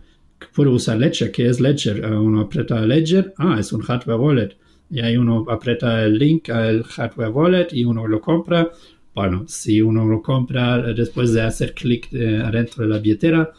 puedo 0.55 0.73
usar 0.73 0.99
Ledger, 0.99 1.31
¿qué 1.31 1.47
es 1.49 1.61
Ledger? 1.61 2.05
Ah, 2.05 2.19
uno 2.19 2.41
aprieta 2.41 2.81
Ledger, 2.87 3.35
ah, 3.37 3.57
es 3.59 3.73
un 3.73 3.83
hardware 3.83 4.19
wallet 4.19 4.57
y 4.91 5.01
ahí 5.01 5.17
uno 5.17 5.47
aprieta 5.49 6.05
el 6.05 6.19
link 6.19 6.51
al 6.51 6.83
hardware 6.83 7.31
wallet 7.31 7.69
y 7.73 7.85
uno 7.85 8.07
lo 8.07 8.21
compra. 8.21 8.71
Bueno, 9.15 9.45
si 9.47 9.81
uno 9.81 10.05
lo 10.07 10.21
compra 10.23 10.79
después 10.93 11.33
de 11.33 11.43
hacer 11.43 11.75
clic 11.75 12.13
eh, 12.13 12.43
adentro 12.45 12.85
de 12.85 12.89
la 12.89 12.99
billetera, 12.99 13.53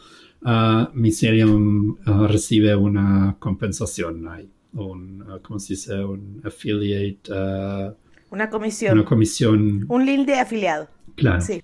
uh, 0.44 0.88
Myserium 0.94 1.98
uh, 2.06 2.28
recibe 2.28 2.76
una 2.76 3.36
compensación 3.40 4.28
ahí, 4.28 4.50
un, 4.74 5.22
uh, 5.22 5.40
¿cómo 5.42 5.60
se 5.60 5.74
dice? 5.74 6.04
Un 6.04 6.42
affiliate. 6.44 7.32
Una 8.32 8.50
comisión. 8.50 8.94
Una 8.98 9.06
comisión. 9.06 9.86
Un 9.88 10.06
link 10.06 10.26
de 10.26 10.40
afiliado. 10.40 10.90
Claro. 11.16 11.42
Sí. 11.42 11.62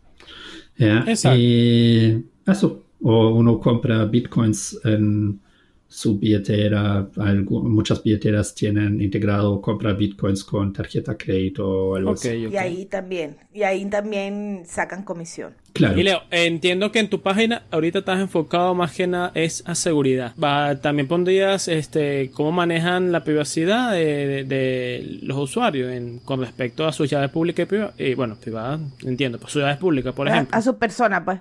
Y 0.78 2.24
eso. 2.46 2.84
O 3.00 3.30
uno 3.30 3.60
compra 3.60 4.06
bitcoins 4.06 4.80
en 4.84 5.40
su 5.88 6.20
billetera, 6.20 7.10
muchas 7.48 8.04
billeteras 8.04 8.54
tienen 8.54 9.00
integrado 9.02 9.62
compra 9.62 9.94
bitcoins 9.94 10.44
con 10.44 10.74
tarjeta 10.74 11.18
crédito 11.18 11.68
o 11.68 11.96
algo 11.96 12.12
así. 12.12 12.48
Y 12.52 12.58
ahí 12.58 12.86
también, 12.86 13.38
y 13.54 13.64
ahí 13.64 13.86
también 13.90 14.64
sacan 14.66 15.04
comisión. 15.04 15.54
Claro. 15.74 16.00
Y 16.00 16.04
Leo, 16.04 16.24
entiendo 16.32 16.92
que 16.92 17.00
en 17.00 17.10
tu 17.10 17.22
página 17.22 17.64
ahorita 17.72 18.00
estás 18.00 18.20
enfocado 18.20 18.74
más 18.74 18.94
que 18.94 19.06
nada 19.06 19.32
es 19.36 19.64
a 19.68 19.76
seguridad. 19.76 20.34
Va, 20.42 20.76
también 20.82 21.08
pondrías 21.08 21.68
este 21.68 22.32
cómo 22.34 22.52
manejan 22.52 23.12
la 23.12 23.24
privacidad 23.24 23.92
de, 23.92 25.20
los 25.22 25.38
usuarios 25.38 25.92
en, 25.92 26.20
con 26.20 26.40
respecto 26.40 26.88
a 26.88 26.92
sus 26.92 27.10
llaves 27.10 27.30
públicas 27.30 27.64
y 27.64 27.68
privadas. 27.68 27.94
Eh, 27.98 28.16
bueno, 28.16 28.38
privadas, 28.42 28.82
entiendo, 29.04 29.38
pues 29.38 29.54
sus 29.54 29.62
llaves 29.62 29.78
públicas, 29.78 30.14
por 30.14 30.28
ejemplo. 30.28 30.58
A, 30.58 30.62
su 30.62 30.78
persona, 30.78 31.24
pues. 31.24 31.40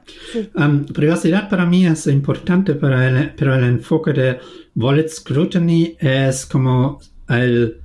privacidad 0.93 1.49
para 1.49 1.65
mí 1.65 1.87
es 1.87 2.07
importante, 2.07 2.75
para 2.75 3.09
el, 3.09 3.31
pero 3.31 3.55
el 3.55 3.65
enfoque 3.65 4.12
de 4.12 4.39
Wallet 4.75 5.09
Scrutiny 5.09 5.97
es 5.99 6.45
como 6.45 7.01
el, 7.29 7.81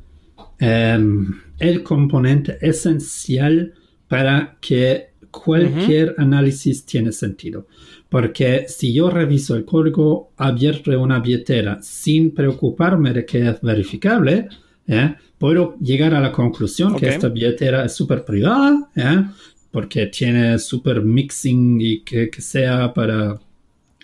em, 0.60 1.40
el 1.60 1.84
componente 1.84 2.58
esencial 2.62 3.74
para 4.08 4.58
que 4.60 5.11
cualquier 5.32 6.16
análisis 6.18 6.86
tiene 6.86 7.12
sentido. 7.12 7.68
Porque 8.10 8.66
si 8.68 8.94
yo 8.94 9.10
reviso 9.10 9.56
el 9.56 9.66
código 9.66 10.34
abierto 10.38 10.92
de 10.92 10.98
una 10.98 11.20
billetera 11.20 11.80
sin 11.82 12.32
preocuparme 12.32 13.14
de 13.14 13.26
que 13.26 13.48
es 13.48 13.62
verificable, 13.62 14.50
¿eh? 14.86 15.16
puedo 15.38 15.78
llegar 15.80 16.14
a 16.14 16.20
la 16.20 16.32
conclusión 16.32 16.96
que 16.96 17.08
esta 17.08 17.30
billetera 17.30 17.86
es 17.86 17.94
súper 17.96 18.26
privada, 18.26 18.90
¿eh? 18.96 19.24
porque 19.72 20.08
tiene 20.08 20.60
súper 20.60 21.02
mixing 21.02 21.80
y 21.80 22.02
que, 22.02 22.30
sea 22.40 22.94
para 22.94 23.40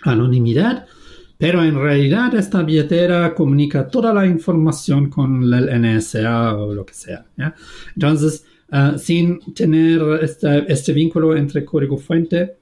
anonimidad. 0.02 0.86
Pero 1.36 1.62
en 1.62 1.76
realidad 1.76 2.34
esta 2.34 2.62
billetera 2.62 3.34
comunica 3.34 3.86
toda 3.86 4.12
la 4.12 4.26
información 4.26 5.08
con 5.08 5.42
el 5.52 5.82
NSA 5.82 6.56
o 6.56 6.74
lo 6.74 6.84
que 6.84 6.94
sea. 6.94 7.26
Entonces, 7.94 8.44
Ah, 8.70 8.96
sin 8.98 9.40
tener 9.54 10.02
este 10.22 10.92
vínculo 10.92 11.34
entre 11.34 11.64
código 11.64 11.96
fuente 11.96 12.56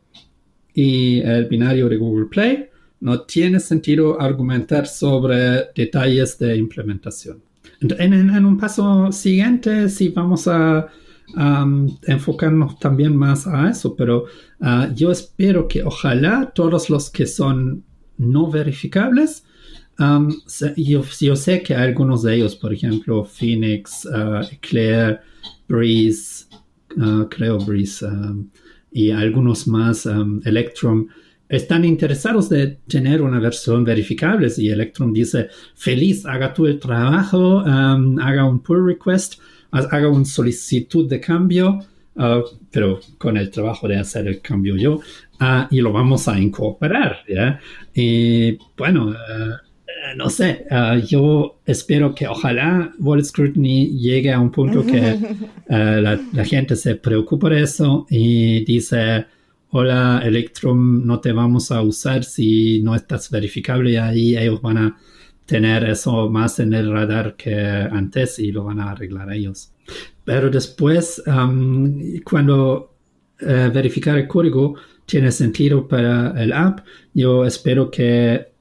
y 0.72 1.20
el 1.20 1.46
binario 1.46 1.88
de 1.88 1.96
Google 1.96 2.26
Play, 2.26 2.66
no 3.00 3.22
tiene 3.22 3.58
sentido 3.58 4.20
argumentar 4.20 4.86
sobre 4.86 5.70
detalles 5.74 6.38
de 6.38 6.56
implementación. 6.56 7.42
En, 7.80 8.46
un 8.46 8.56
paso 8.56 9.10
siguiente, 9.10 9.88
sí 9.88 10.10
vamos 10.10 10.46
a 10.46 10.88
enfocarnos 12.06 12.78
también 12.78 13.16
más 13.16 13.48
a 13.48 13.68
eso, 13.68 13.96
pero 13.96 14.26
ah, 14.60 14.88
yo 14.94 15.10
espero 15.10 15.66
que 15.66 15.82
ojalá 15.82 16.52
todos 16.54 16.88
los 16.88 17.10
que 17.10 17.26
son 17.26 17.82
no 18.16 18.48
verificables, 18.48 19.42
yo, 20.76 21.36
sé 21.36 21.62
que 21.62 21.74
algunos 21.74 22.22
de 22.22 22.36
ellos, 22.36 22.54
por 22.54 22.72
ejemplo, 22.72 23.24
Phoenix, 23.24 24.04
uh, 24.04 24.42
Eclair, 24.52 25.20
Breeze, 25.68 26.46
uh, 26.96 27.28
creo 27.28 27.58
Breeze, 27.58 28.04
um, 28.06 28.48
y 28.92 29.10
algunos 29.10 29.66
más, 29.66 30.06
um, 30.06 30.40
Electrum, 30.44 31.08
están 31.48 31.84
interesados 31.84 32.48
de 32.48 32.78
tener 32.88 33.22
una 33.22 33.38
versión 33.38 33.84
verificable. 33.84 34.50
Si 34.50 34.68
Electrum 34.68 35.12
dice, 35.12 35.48
feliz, 35.74 36.26
haga 36.26 36.52
tú 36.52 36.66
el 36.66 36.78
trabajo, 36.78 37.62
um, 37.62 38.18
haga 38.18 38.44
un 38.44 38.60
pull 38.60 38.84
request, 38.84 39.40
haga 39.70 40.08
una 40.08 40.24
solicitud 40.24 41.08
de 41.08 41.20
cambio, 41.20 41.78
uh, 42.16 42.42
pero 42.70 43.00
con 43.18 43.36
el 43.36 43.50
trabajo 43.50 43.86
de 43.86 43.98
hacer 43.98 44.26
el 44.26 44.40
cambio 44.40 44.76
yo, 44.76 45.00
y 45.70 45.80
lo 45.82 45.92
vamos 45.92 46.28
a 46.28 46.38
incorporar. 46.40 47.18
Y 47.94 48.56
bueno, 48.76 49.10
uh, 49.10 49.65
no 50.16 50.30
sé, 50.30 50.66
yo 51.06 51.60
espero 51.66 52.14
que 52.14 52.28
ojalá 52.28 52.92
Wall 52.98 53.24
Scrutiny 53.24 53.98
llegue 53.98 54.32
a 54.32 54.40
un 54.40 54.50
punto 54.50 54.84
que 54.84 55.18
la, 55.68 56.20
la 56.32 56.44
gente 56.44 56.76
se 56.76 56.96
preocupe 56.96 57.50
de 57.50 57.62
eso 57.62 58.06
y 58.10 58.64
dice, 58.64 59.26
hola 59.70 60.22
Electrum, 60.24 61.04
no 61.04 61.20
te 61.20 61.32
vamos 61.32 61.70
a 61.70 61.82
usar 61.82 62.24
si 62.24 62.80
no 62.82 62.94
estás 62.94 63.30
verificable 63.30 63.90
y 63.90 63.96
ahí 63.96 64.36
ellos 64.36 64.62
van 64.62 64.78
a 64.78 64.96
tener 65.46 65.84
eso 65.84 66.28
más 66.28 66.58
en 66.58 66.74
el 66.74 66.90
radar 66.90 67.36
que 67.36 67.54
antes 67.54 68.38
y 68.38 68.52
lo 68.52 68.64
van 68.64 68.80
a 68.80 68.90
arreglar 68.90 69.32
ellos. 69.32 69.72
Pero 70.24 70.50
después, 70.50 71.22
cuando 72.24 72.94
eh, 73.38 73.70
verificar 73.72 74.18
el 74.18 74.26
código 74.26 74.74
tiene 75.06 75.30
sentido 75.30 75.86
para 75.86 76.30
el 76.42 76.52
app, 76.52 76.80
yo 77.14 77.44
espero 77.44 77.90
que 77.90 78.54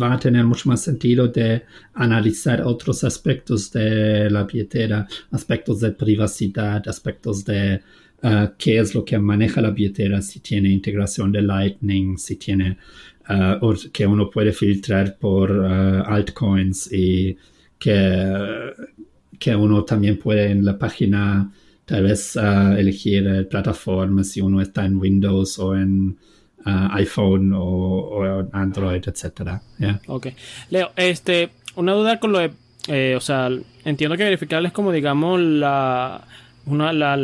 va 0.00 0.14
a 0.14 0.18
tener 0.18 0.44
mucho 0.44 0.68
más 0.68 0.82
sentido 0.82 1.28
de 1.28 1.64
analizar 1.94 2.62
otros 2.62 3.04
aspectos 3.04 3.70
de 3.72 4.30
la 4.30 4.44
billetera, 4.44 5.06
aspectos 5.30 5.80
de 5.80 5.92
privacidad, 5.92 6.82
aspectos 6.88 7.44
de 7.44 7.80
uh, 8.22 8.48
qué 8.56 8.78
es 8.78 8.94
lo 8.94 9.04
que 9.04 9.18
maneja 9.18 9.60
la 9.60 9.70
billetera, 9.70 10.22
si 10.22 10.40
tiene 10.40 10.70
integración 10.70 11.32
de 11.32 11.42
Lightning, 11.42 12.18
si 12.18 12.36
tiene 12.36 12.78
uh, 13.28 13.64
o 13.64 13.74
que 13.92 14.06
uno 14.06 14.30
puede 14.30 14.52
filtrar 14.52 15.18
por 15.18 15.50
uh, 15.50 16.02
altcoins 16.06 16.92
y 16.92 17.36
que, 17.78 18.72
que 19.38 19.56
uno 19.56 19.84
también 19.84 20.18
puede 20.18 20.50
en 20.50 20.64
la 20.64 20.78
página 20.78 21.50
tal 21.86 22.04
vez 22.04 22.36
elegir 22.36 23.48
plataformas 23.50 24.28
si 24.28 24.40
uno 24.40 24.60
está 24.60 24.84
en 24.84 24.96
Windows 24.96 25.58
o 25.58 25.74
en 25.74 26.16
iPhone 26.64 27.52
o, 27.54 28.48
Android, 28.52 29.02
etcétera. 29.06 29.62
Ok. 30.06 30.28
Leo, 30.70 30.90
este, 30.96 31.50
una 31.76 31.92
duda 31.92 32.20
con 32.20 32.32
lo 32.32 32.38
de, 32.38 32.52
eh, 32.88 33.14
o 33.16 33.20
sea, 33.20 33.50
entiendo 33.84 34.16
que 34.16 34.24
verificar 34.24 34.64
es 34.64 34.72
como 34.72 34.92
digamos 34.92 35.40
la, 35.40 36.22
una, 36.66 36.92
la, 36.92 37.18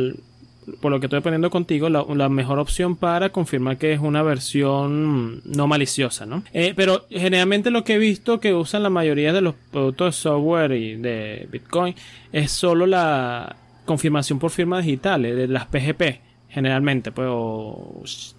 por 0.81 0.91
lo 0.91 1.01
que 1.01 1.07
estoy 1.07 1.19
aprendiendo 1.19 1.51
contigo, 1.51 1.89
la, 1.89 2.29
mejor 2.29 2.59
opción 2.59 2.97
para 2.97 3.31
confirmar 3.31 3.79
que 3.79 3.93
es 3.93 4.01
una 4.01 4.23
versión 4.23 5.43
no 5.45 5.67
maliciosa, 5.67 6.27
¿no? 6.27 6.43
Eh, 6.53 6.73
pero 6.77 7.07
generalmente 7.11 7.71
lo 7.71 7.85
que 7.85 7.95
he 7.95 7.99
visto 7.99 8.41
que 8.41 8.55
usan 8.55 8.83
la 8.83 8.91
mayoría 8.91 9.33
de 9.33 9.41
los 9.41 9.55
productos 9.71 10.07
de 10.17 10.23
software 10.23 10.73
y 10.73 10.97
de 10.97 11.49
Bitcoin 11.51 11.95
es 12.33 12.51
solo 12.51 12.87
la 12.87 13.57
confirmación 13.85 14.39
por 14.39 14.51
firma 14.51 14.81
digital, 14.81 15.23
de 15.23 15.47
las 15.47 15.67
PGP, 15.67 16.21
generalmente, 16.49 17.13
pues, 17.13 18.36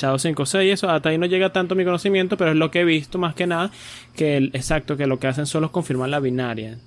Shadow 0.00 0.16
5.6 0.16 0.66
y 0.66 0.70
eso, 0.70 0.88
hasta 0.88 1.10
ahí 1.10 1.18
no 1.18 1.26
llega 1.26 1.52
tanto 1.52 1.74
mi 1.74 1.84
conocimiento, 1.84 2.36
pero 2.36 2.52
es 2.52 2.56
lo 2.56 2.70
que 2.70 2.80
he 2.80 2.84
visto 2.84 3.18
más 3.18 3.34
que 3.34 3.46
nada, 3.46 3.70
que 4.16 4.36
el, 4.36 4.50
exacto, 4.54 4.96
que 4.96 5.06
lo 5.06 5.18
que 5.18 5.26
hacen 5.26 5.46
solo 5.46 5.66
es 5.66 5.72
confirmar 5.72 6.08
la 6.08 6.20
binaria. 6.20 6.78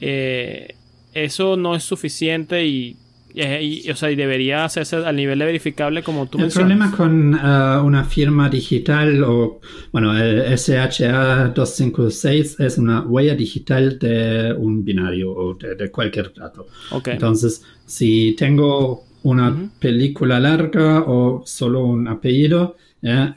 Eh, 0.00 0.74
eso 1.14 1.56
no 1.56 1.74
es 1.74 1.82
suficiente 1.84 2.66
y 2.66 2.96
y, 3.34 3.90
o 3.90 3.96
sea, 3.96 4.10
y 4.10 4.16
debería 4.16 4.64
hacerse 4.64 4.96
al 4.96 5.14
nivel 5.14 5.38
de 5.38 5.44
verificable 5.44 6.02
como 6.02 6.26
tú 6.26 6.38
El 6.38 6.50
problema 6.50 6.90
con 6.90 7.34
uh, 7.34 7.84
una 7.84 8.04
firma 8.04 8.48
digital 8.48 9.22
o, 9.22 9.60
bueno, 9.92 10.16
el 10.16 10.58
SHA 10.58 11.52
256 11.54 12.60
es 12.60 12.78
una 12.78 13.02
huella 13.02 13.34
digital 13.34 13.98
de 13.98 14.54
un 14.54 14.84
binario 14.84 15.30
o 15.32 15.54
de, 15.54 15.90
cualquier 15.90 16.32
dato. 16.34 16.66
Entonces, 17.04 17.62
si 17.86 18.34
tengo 18.36 19.04
una 19.22 19.70
película 19.78 20.40
larga 20.40 21.04
o 21.06 21.42
solo 21.44 21.84
un 21.84 22.08
apellido, 22.08 22.76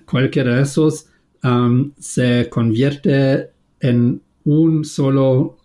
cualquiera 0.06 0.56
de 0.56 0.64
esos 0.64 1.08
um, 1.44 1.92
se 2.00 2.50
convierte 2.50 3.50
en 3.80 4.22
un 4.46 4.86
solo 4.86 5.58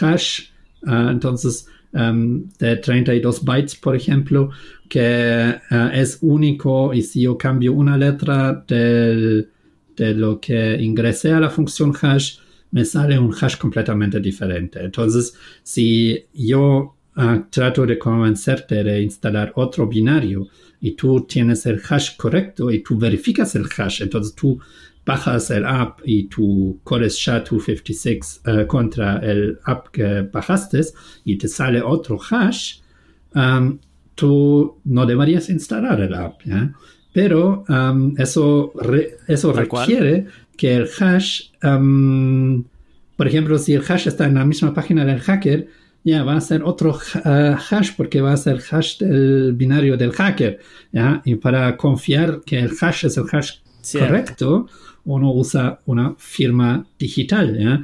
hash. 0.00 0.50
Uh, 0.82 1.10
entonces, 1.10 1.66
um, 1.92 2.48
de 2.58 2.76
32 2.76 3.44
bytes, 3.44 3.74
por 3.76 3.96
ejemplo, 3.96 4.50
que 4.88 5.54
uh, 5.70 5.88
es 5.92 6.18
único 6.22 6.94
y 6.94 7.02
si 7.02 7.22
yo 7.22 7.36
cambio 7.36 7.72
una 7.72 7.96
letra 7.96 8.64
del, 8.66 9.50
de 9.96 10.14
lo 10.14 10.40
que 10.40 10.80
ingresé 10.80 11.32
a 11.32 11.40
la 11.40 11.50
función 11.50 11.92
hash, 12.00 12.38
me 12.70 12.84
sale 12.84 13.18
un 13.18 13.34
hash 13.34 13.56
completamente 13.56 14.20
diferente. 14.20 14.80
Entonces, 14.84 15.34
si 15.62 16.26
yo 16.34 16.94
uh, 17.18 17.42
trato 17.50 17.84
de 17.84 17.98
convencerte 17.98 18.82
de 18.82 19.02
instalar 19.02 19.52
otro 19.56 19.86
binario 19.86 20.48
y 20.80 20.92
tú 20.92 21.26
tienes 21.26 21.66
el 21.66 21.80
hash 21.88 22.16
correcto 22.16 22.70
y 22.70 22.82
tú 22.82 22.96
verificas 22.96 23.54
el 23.56 23.66
hash, 23.76 24.02
entonces 24.02 24.34
tú 24.34 24.58
bajas 25.04 25.50
el 25.50 25.64
app 25.64 26.00
y 26.04 26.24
tú 26.28 26.80
corres 26.84 27.18
SHA-256 27.18 28.62
uh, 28.62 28.66
contra 28.66 29.18
el 29.18 29.58
app 29.64 29.88
que 29.88 30.22
bajaste 30.32 30.80
y 31.24 31.36
te 31.36 31.48
sale 31.48 31.82
otro 31.82 32.18
hash, 32.30 32.80
um, 33.34 33.78
tú 34.14 34.78
no 34.84 35.06
deberías 35.06 35.48
instalar 35.48 36.00
el 36.00 36.14
app. 36.14 36.42
Pero 37.12 37.64
um, 37.68 38.14
eso, 38.18 38.72
eso 39.26 39.52
requiere 39.52 40.26
que 40.56 40.76
el 40.76 40.88
hash, 41.00 41.50
um, 41.62 42.64
por 43.16 43.26
ejemplo, 43.26 43.58
si 43.58 43.72
el 43.72 43.82
hash 43.88 44.08
está 44.08 44.26
en 44.26 44.34
la 44.34 44.44
misma 44.44 44.74
página 44.74 45.04
del 45.06 45.20
hacker, 45.20 45.68
ya 46.04 46.24
va 46.24 46.36
a 46.36 46.40
ser 46.40 46.62
otro 46.62 46.90
uh, 46.92 47.56
hash 47.70 47.92
porque 47.96 48.20
va 48.20 48.32
a 48.32 48.36
ser 48.36 48.62
hash 48.70 48.98
del 48.98 49.52
binario 49.52 49.96
del 49.96 50.12
hacker. 50.12 50.58
¿ya? 50.92 51.22
Y 51.24 51.34
para 51.36 51.76
confiar 51.76 52.40
que 52.44 52.58
el 52.58 52.72
hash 52.80 53.04
es 53.06 53.16
el 53.16 53.24
hash 53.30 53.58
correcto, 53.92 54.66
uno 55.04 55.32
usa 55.32 55.80
una 55.86 56.14
firma 56.18 56.86
digital, 56.98 57.58
¿ya? 57.58 57.82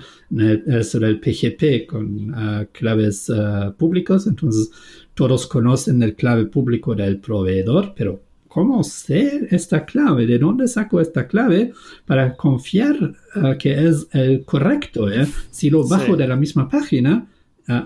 Es 0.66 0.94
el 0.94 1.20
PGP 1.20 1.86
con 1.86 2.30
uh, 2.30 2.66
claves 2.72 3.30
uh, 3.30 3.72
públicos, 3.72 4.26
entonces 4.26 4.70
todos 5.14 5.46
conocen 5.46 6.02
el 6.02 6.14
clave 6.16 6.46
público 6.46 6.94
del 6.94 7.20
proveedor, 7.20 7.94
pero 7.96 8.22
¿cómo 8.46 8.84
sé 8.84 9.48
esta 9.50 9.86
clave? 9.86 10.26
¿De 10.26 10.38
dónde 10.38 10.68
saco 10.68 11.00
esta 11.00 11.26
clave 11.26 11.72
para 12.04 12.36
confiar 12.36 13.14
uh, 13.36 13.56
que 13.58 13.88
es 13.88 14.06
el 14.12 14.44
correcto? 14.44 15.06
Si 15.50 15.70
lo 15.70 15.88
bajo 15.88 16.16
de 16.16 16.28
la 16.28 16.36
misma 16.36 16.68
página, 16.68 17.26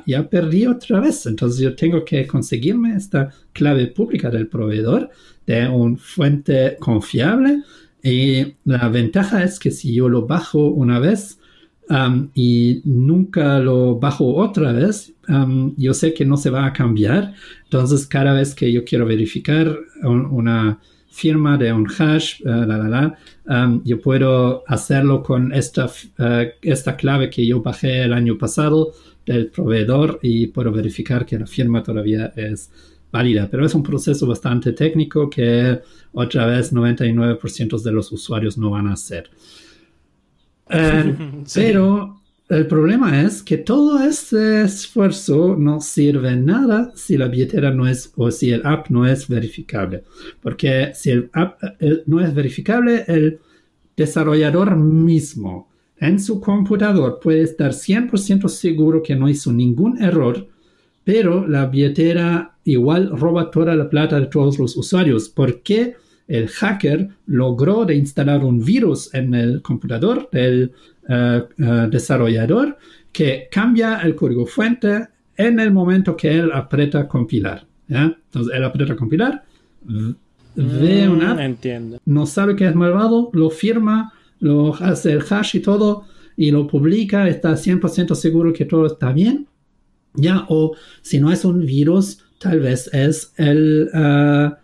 ya 0.07 0.29
perdí 0.29 0.67
otra 0.67 1.01
vez. 1.01 1.27
Entonces 1.27 1.61
yo 1.61 1.75
tengo 1.75 2.05
que 2.05 2.27
conseguirme 2.27 2.97
esta 2.97 3.31
clave 3.53 3.87
pública 3.89 4.31
del 4.31 4.49
proveedor 4.49 5.11
de 5.47 5.69
una 5.69 5.97
fuente 5.97 6.77
confiable 6.79 7.63
y 8.03 8.55
la 8.65 8.89
ventaja 8.89 9.43
es 9.43 9.59
que 9.59 9.71
si 9.71 9.95
yo 9.95 10.09
lo 10.09 10.27
bajo 10.27 10.69
una 10.69 10.99
vez 10.99 11.39
y 12.35 12.83
nunca 12.85 13.59
lo 13.61 13.99
bajo 13.99 14.35
otra 14.35 14.73
vez, 14.73 15.15
yo 15.77 15.95
sé 15.95 16.15
que 16.15 16.25
no 16.25 16.37
se 16.37 16.51
va 16.51 16.67
a 16.67 16.73
cambiar. 16.73 17.35
Entonces, 17.65 18.07
cada 18.07 18.33
vez 18.35 18.55
que 18.55 18.73
yo 18.73 18.85
quiero 18.85 19.07
verificar 19.07 19.77
una 20.03 20.79
firma 21.11 21.57
de 21.57 21.73
un 21.73 21.87
hash, 21.99 22.43
um, 22.45 23.83
yo 23.85 24.01
puedo 24.01 24.63
hacerlo 24.69 25.23
con 25.23 25.53
esta, 25.53 25.87
uh, 25.87 26.47
esta 26.63 26.97
clave 26.97 27.29
que 27.31 27.45
yo 27.45 27.61
bajé 27.61 28.03
el 28.03 28.13
año 28.13 28.39
pasado 28.39 28.93
del 29.33 29.49
proveedor 29.49 30.19
y 30.23 30.47
puedo 30.49 30.73
verificar 30.73 31.27
que 31.27 31.39
la 31.39 31.47
firma 31.47 31.83
todavía 31.83 32.33
es 32.35 32.71
válida, 33.13 33.49
pero 33.51 33.65
es 33.65 33.75
un 33.75 33.83
proceso 33.83 34.27
bastante 34.27 34.73
técnico 34.73 35.29
que 35.29 35.81
otra 36.13 36.47
vez 36.47 36.73
99% 36.73 37.83
de 37.83 37.93
los 37.93 38.11
usuarios 38.11 38.57
no 38.57 38.71
van 38.71 38.89
a 38.89 38.95
hacer. 38.95 39.31
Eh, 40.71 41.15
pero 41.55 42.21
el 42.49 42.67
problema 42.67 43.23
es 43.23 43.43
que 43.43 43.59
todo 43.59 44.03
ese 44.03 44.63
esfuerzo 44.63 45.57
no 45.59 45.81
sirve 45.81 46.35
nada 46.37 46.93
si 46.95 47.19
la 47.19 47.29
billetera 47.29 47.71
no 47.71 47.87
es 47.87 48.13
o 48.17 48.31
si 48.31 48.51
el 48.51 48.67
app 48.67 48.89
no 48.89 49.07
es 49.07 49.29
verificable. 49.29 50.05
Porque 50.41 50.93
si 50.95 51.11
el 51.11 51.31
app 51.35 51.63
eh, 51.81 52.03
no 52.07 52.21
es 52.21 52.35
verificable, 52.35 53.05
el 53.07 53.41
desarrollador 53.95 54.77
mismo 54.77 55.69
en 56.01 56.21
su 56.21 56.41
computador 56.41 57.19
puede 57.23 57.43
estar 57.43 57.73
100% 57.73 58.49
seguro 58.49 59.03
que 59.03 59.17
no 59.17 59.29
hizo 59.29 59.53
ningún 59.53 60.03
error 60.03 60.49
pero 61.05 61.49
la 61.49 61.65
billetera 61.65 62.59
igual 62.65 63.11
roba 63.19 63.51
toda 63.51 63.75
la 63.75 63.89
plata 63.89 64.21
de 64.21 64.27
todos 64.27 64.59
los 64.59 64.77
usuarios 64.77 65.31
porque 65.31 65.97
el 66.29 66.49
hacker 66.49 67.09
logró 67.27 67.87
de 67.87 67.95
instalar 67.95 68.45
un 68.45 68.63
virus 68.63 69.13
en 69.15 69.35
el 69.35 69.63
computador 69.63 70.29
del 70.31 70.73
eh, 71.09 71.43
eh, 71.57 71.89
desarrollador 71.91 72.77
que 73.11 73.49
cambia 73.51 74.01
el 74.03 74.15
código 74.15 74.45
fuente 74.45 75.09
en 75.35 75.59
el 75.59 75.73
momento 75.73 76.15
que 76.15 76.31
él 76.31 76.53
aprieta 76.53 77.09
compilar. 77.09 77.67
Entonces 77.89 78.55
él 78.55 78.63
aprieta 78.63 78.95
compilar, 78.95 79.43
ve 80.55 81.09
una 81.09 81.35
Mm, 81.35 81.39
entiendo. 81.39 81.99
no 82.05 82.27
sabe 82.27 82.55
que 82.55 82.67
es 82.67 82.75
malvado, 82.75 83.31
lo 83.33 83.49
firma, 83.49 84.13
lo 84.41 84.75
hace 84.75 85.13
el 85.13 85.23
hash 85.29 85.57
y 85.57 85.61
todo, 85.61 86.05
y 86.37 86.51
lo 86.51 86.67
publica, 86.67 87.29
está 87.29 87.57
100% 87.57 88.15
seguro 88.15 88.53
que 88.53 88.65
todo 88.65 88.87
está 88.87 89.13
bien. 89.13 89.47
Ya, 90.15 90.47
o 90.49 90.75
si 91.03 91.21
no 91.21 91.31
es 91.31 91.45
un 91.45 91.65
virus, 91.67 92.19
tal 92.39 92.61
vez 92.61 92.89
es 92.93 93.33
el, 93.37 93.89
ah, 93.95 94.59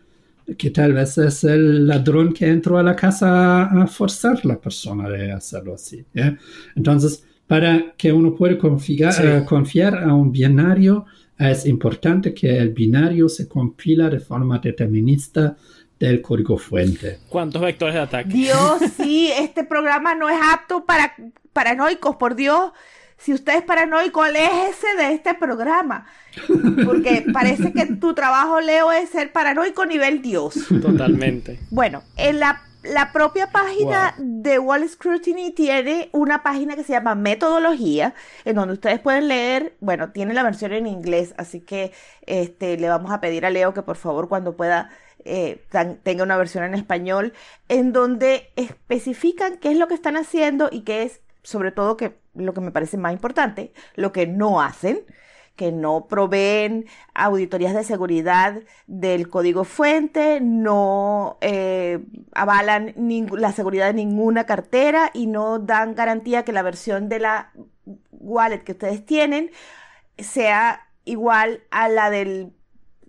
que 0.57 0.71
tal 0.71 0.93
vez 0.93 1.17
es 1.19 1.45
el 1.45 1.87
ladrón 1.87 2.33
que 2.33 2.47
entró 2.49 2.79
a 2.79 2.83
la 2.83 2.95
casa 2.97 3.65
a 3.65 3.87
forzar 3.87 4.41
a 4.45 4.49
la 4.49 4.61
persona 4.61 5.09
de 5.09 5.33
hacerlo 5.33 5.75
así. 5.75 6.05
¿ya? 6.15 6.37
Entonces, 6.77 7.25
para 7.47 7.95
que 7.97 8.13
uno 8.13 8.35
pueda 8.35 8.57
confiar, 8.59 9.13
Sí. 9.13 9.23
eh, 9.25 9.45
confiar 9.47 10.03
a 10.03 10.15
un 10.15 10.33
binario, 10.33 11.05
es 11.39 11.67
importante 11.67 12.33
que 12.33 12.57
el 12.59 12.71
binario 12.71 13.29
se 13.29 13.49
compila 13.49 14.09
de 14.09 14.21
forma 14.21 14.59
determinista 14.61 15.57
del 15.99 16.23
código 16.23 16.59
fuente. 16.59 17.21
¿Cuántos 17.29 17.63
vectores 17.63 17.95
de 17.95 18.01
ataque? 18.01 18.29
Dios, 18.29 18.83
sí, 18.97 19.31
este 19.33 19.65
programa 19.65 20.15
no 20.15 20.29
es 20.29 20.39
apto 20.53 20.85
para 20.85 21.15
paranoicos, 21.53 22.17
por 22.17 22.35
Dios. 22.35 22.73
Si 23.17 23.33
usted 23.33 23.57
es 23.57 23.63
paranoico, 23.63 24.23
aléjese 24.23 24.87
de 24.99 25.15
este 25.15 25.35
programa. 25.35 26.07
Porque 26.85 27.25
parece 27.33 27.73
que 27.73 27.87
tu 27.87 28.13
trabajo, 28.13 28.61
Leo, 28.61 28.93
es 28.93 29.09
ser 29.11 29.33
paranoico 29.33 29.87
nivel 29.87 30.21
Dios. 30.21 30.59
Totalmente. 30.83 31.59
Bueno, 31.71 32.03
en 32.17 32.41
la, 32.41 32.63
la 32.83 33.13
propia 33.13 33.51
página 33.51 34.15
de 34.19 34.59
Wall 34.59 34.87
Scrutiny 34.87 35.53
tiene 35.53 36.11
una 36.13 36.43
página 36.43 36.77
que 36.77 36.85
se 36.85 36.93
llama 36.93 37.15
Metodología, 37.15 38.15
en 38.45 38.57
donde 38.57 38.75
ustedes 38.75 39.01
pueden 39.01 39.29
leer, 39.29 39.75
bueno, 39.81 40.11
tiene 40.11 40.35
la 40.35 40.43
versión 40.43 40.73
en 40.73 40.87
inglés, 40.87 41.35
así 41.39 41.61
que 41.61 41.93
este, 42.27 42.77
le 42.77 42.89
vamos 42.89 43.11
a 43.11 43.21
pedir 43.21 43.47
a 43.47 43.51
Leo 43.51 43.73
que 43.73 43.83
por 43.83 43.97
favor 43.97 44.29
cuando 44.29 44.57
pueda 44.57 44.91
eh, 45.25 45.65
tenga 46.03 46.23
una 46.23 46.37
versión 46.37 46.65
en 46.65 46.75
español, 46.75 47.33
en 47.69 47.93
donde 47.93 48.53
especifican 48.57 49.59
qué 49.59 49.71
es 49.71 49.79
lo 49.79 49.89
que 49.89 49.95
están 49.95 50.17
haciendo 50.17 50.69
y 50.71 50.83
qué 50.83 51.03
es, 51.03 51.21
sobre 51.43 51.73
todo, 51.73 51.97
que 51.97 52.19
lo 52.35 52.55
que 52.55 52.61
me 52.61 52.73
parece 52.73 52.97
más 52.97 53.13
importante, 53.13 53.73
lo 53.95 54.13
que 54.13 54.27
no 54.27 54.61
hacen 54.61 55.05
que 55.57 55.71
no 55.71 56.07
proveen 56.09 56.87
auditorías 57.15 57.75
de 57.75 57.85
seguridad 57.85 58.61
del 58.87 59.29
código 59.29 59.65
fuente, 59.65 60.41
no 60.41 61.39
eh, 61.41 62.01
avalan 62.35 62.95
la 63.31 63.53
seguridad 63.53 63.87
de 63.87 63.95
ninguna 63.95 64.47
cartera 64.47 65.11
y 65.15 65.27
no 65.27 65.59
dan 65.61 65.95
garantía 65.95 66.45
que 66.45 66.53
la 66.53 66.63
versión 66.63 67.09
de 67.09 67.21
la 67.21 67.53
wallet 68.11 68.65
que 68.65 68.73
ustedes 68.73 69.05
tienen 69.07 69.51
sea 70.19 70.89
igual 71.05 71.63
a 71.71 71.89
la 71.89 72.11
del 72.11 72.53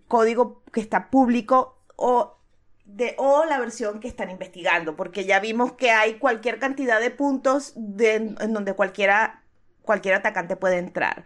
código 0.08 0.62
que 0.72 0.82
está 0.82 1.10
público 1.10 1.75
o 1.96 2.38
de 2.86 3.16
o 3.18 3.46
la 3.46 3.60
versión 3.60 4.00
que 4.00 4.08
están 4.08 4.30
investigando, 4.30 4.96
porque 4.96 5.26
ya 5.26 5.40
vimos 5.40 5.74
que 5.74 5.92
hay 5.92 6.16
cualquier 6.16 6.60
cantidad 6.60 7.00
de 7.00 7.10
puntos 7.12 7.74
de- 7.76 8.36
en 8.40 8.54
donde 8.54 8.74
cualquiera 8.74 9.42
cualquier 9.82 10.16
atacante 10.16 10.56
puede 10.56 10.78
entrar. 10.78 11.24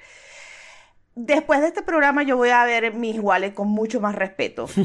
Después 1.15 1.59
de 1.61 1.67
este 1.67 1.82
programa 1.82 2.24
yo 2.24 2.38
voy 2.38 2.49
a 2.49 2.63
ver 2.65 2.93
mis 2.93 3.20
wallets 3.20 3.55
con 3.55 3.67
mucho 3.67 3.99
más 3.99 4.15
respeto. 4.15 4.67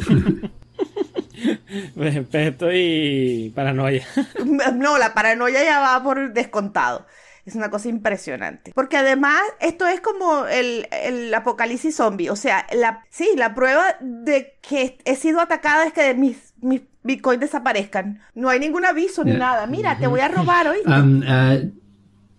Respeto 1.97 2.68
y 2.72 3.53
paranoia. 3.55 4.07
No, 4.74 4.99
la 4.99 5.14
paranoia 5.14 5.62
ya 5.64 5.80
va 5.80 6.03
por 6.03 6.32
descontado. 6.32 7.07
Es 7.47 7.55
una 7.55 7.70
cosa 7.70 7.88
impresionante. 7.88 8.72
Porque 8.74 8.97
además, 8.97 9.40
esto 9.61 9.86
es 9.86 10.01
como 10.01 10.47
el, 10.47 10.86
el 10.90 11.32
apocalipsis 11.34 11.95
zombie. 11.97 12.30
O 12.30 12.36
sea, 12.36 12.66
la, 12.74 13.05
sí, 13.11 13.28
la 13.36 13.55
prueba 13.55 13.82
de 14.01 14.55
que 14.66 14.97
he 15.05 15.14
sido 15.16 15.40
atacada 15.40 15.84
es 15.86 15.92
que 15.92 16.14
mis, 16.14 16.55
mis 16.62 16.80
bitcoins 17.03 17.40
desaparezcan. 17.40 18.20
No 18.34 18.49
hay 18.49 18.61
ningún 18.61 18.84
aviso 18.86 19.24
ni 19.24 19.32
Ya. 19.32 19.38
nada. 19.38 19.66
Mira, 19.66 19.99
te 19.99 20.07
voy 20.07 20.20
a 20.20 20.28
robar 20.28 20.68
hoy. 20.68 20.78
Um, 20.86 21.22
eh, 21.26 21.70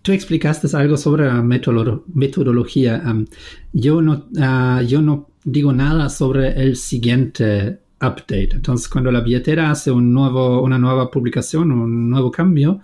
tú 0.02 0.10
explicaste 0.12 0.66
algo 0.76 0.96
sobre 0.96 1.26
la 1.26 1.34
metodolo- 1.42 2.02
metodología. 2.12 3.00
Um, 3.06 3.26
yo, 3.72 4.02
no, 4.02 4.26
ah, 4.40 4.82
yo 4.84 5.02
no 5.02 5.30
digo 5.44 5.72
nada 5.72 6.08
sobre 6.08 6.60
el 6.60 6.74
siguiente 6.74 7.78
update. 8.00 8.50
Entonces, 8.54 8.88
cuando 8.88 9.12
la 9.12 9.20
billetera 9.20 9.70
hace 9.70 9.92
un 9.92 10.12
nuevo, 10.12 10.62
una 10.62 10.78
nueva 10.78 11.10
publicación, 11.12 11.70
un 11.70 12.10
nuevo 12.10 12.30
cambio, 12.32 12.80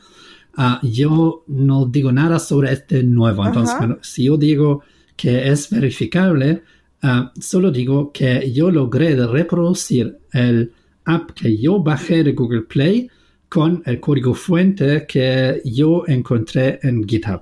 ah, 0.57 0.81
yo 0.83 1.45
no 1.47 1.87
digo 1.87 2.13
nada 2.13 2.39
sobre 2.39 2.73
este 2.73 3.03
nuevo. 3.03 3.47
Entonces, 3.47 3.75
cuando- 3.79 3.99
si 4.03 4.25
yo 4.25 4.37
digo 4.37 4.83
que 5.17 5.49
es 5.51 5.71
verificable, 5.71 6.63
ah, 7.03 7.33
solo 7.41 7.71
digo 7.71 8.13
que 8.13 8.51
yo 8.53 8.71
logré 8.71 9.15
reproducir 9.27 10.19
el 10.33 10.73
app 11.05 11.31
que 11.33 11.57
yo 11.57 11.83
bajé 11.83 12.23
de 12.25 12.33
Google 12.33 12.63
Play 12.63 13.09
con 13.49 13.83
el 13.87 14.01
código 14.01 14.35
fuente 14.35 15.05
que 15.07 15.61
yo 15.65 16.05
encontré 16.07 16.79
en 16.83 17.07
GitHub. 17.07 17.41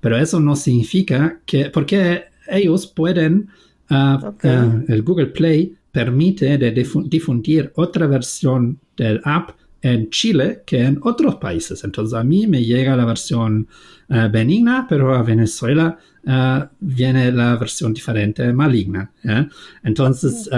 Pero 0.00 0.16
eso 0.16 0.40
no 0.40 0.56
significa 0.56 1.40
que, 1.44 1.68
porque 1.70 2.24
ellos 2.48 2.86
pueden, 2.86 3.48
ah, 3.90 4.18
el 4.88 5.02
Google 5.02 5.26
Play 5.26 5.74
permite 5.92 6.56
de 6.56 6.70
difundir 6.70 7.72
otra 7.74 8.06
versión 8.06 8.78
del 8.96 9.20
app 9.24 9.50
en 9.82 10.10
Chile 10.10 10.62
que 10.66 10.82
en 10.82 10.98
otros 11.02 11.36
países. 11.36 11.84
Entonces 11.84 12.18
a 12.18 12.24
mí 12.24 12.46
me 12.46 12.62
llega 12.64 12.96
la 12.96 13.04
versión 13.04 13.68
ah, 14.08 14.28
benigna, 14.28 14.86
pero 14.88 15.14
a 15.14 15.22
Venezuela 15.22 15.98
ah, 16.26 16.68
viene 16.80 17.32
la 17.32 17.56
versión 17.56 17.92
diferente, 17.92 18.52
maligna. 18.52 19.10
¿eh? 19.24 19.48
Entonces, 19.82 20.48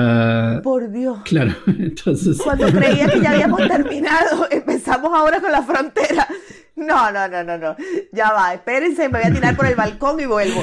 Por 0.62 0.90
Dios. 0.90 1.18
claro, 1.24 1.54
entonces... 1.66 2.38
Cuando 2.42 2.66
creía 2.66 3.08
que 3.08 3.20
ya 3.20 3.30
habíamos 3.34 3.60
terminado, 3.68 4.48
empezamos 4.50 5.12
ahora 5.14 5.40
con 5.40 5.52
la 5.52 5.62
frontera. 5.62 6.26
No, 6.74 7.12
no, 7.12 7.28
no, 7.28 7.44
no, 7.44 7.58
no. 7.58 7.76
Ya 8.12 8.32
va, 8.32 8.54
espérense, 8.54 9.08
me 9.08 9.20
voy 9.20 9.30
a 9.30 9.34
tirar 9.34 9.56
por 9.56 9.66
el 9.66 9.74
balcón 9.74 10.18
y 10.20 10.26
vuelvo. 10.26 10.62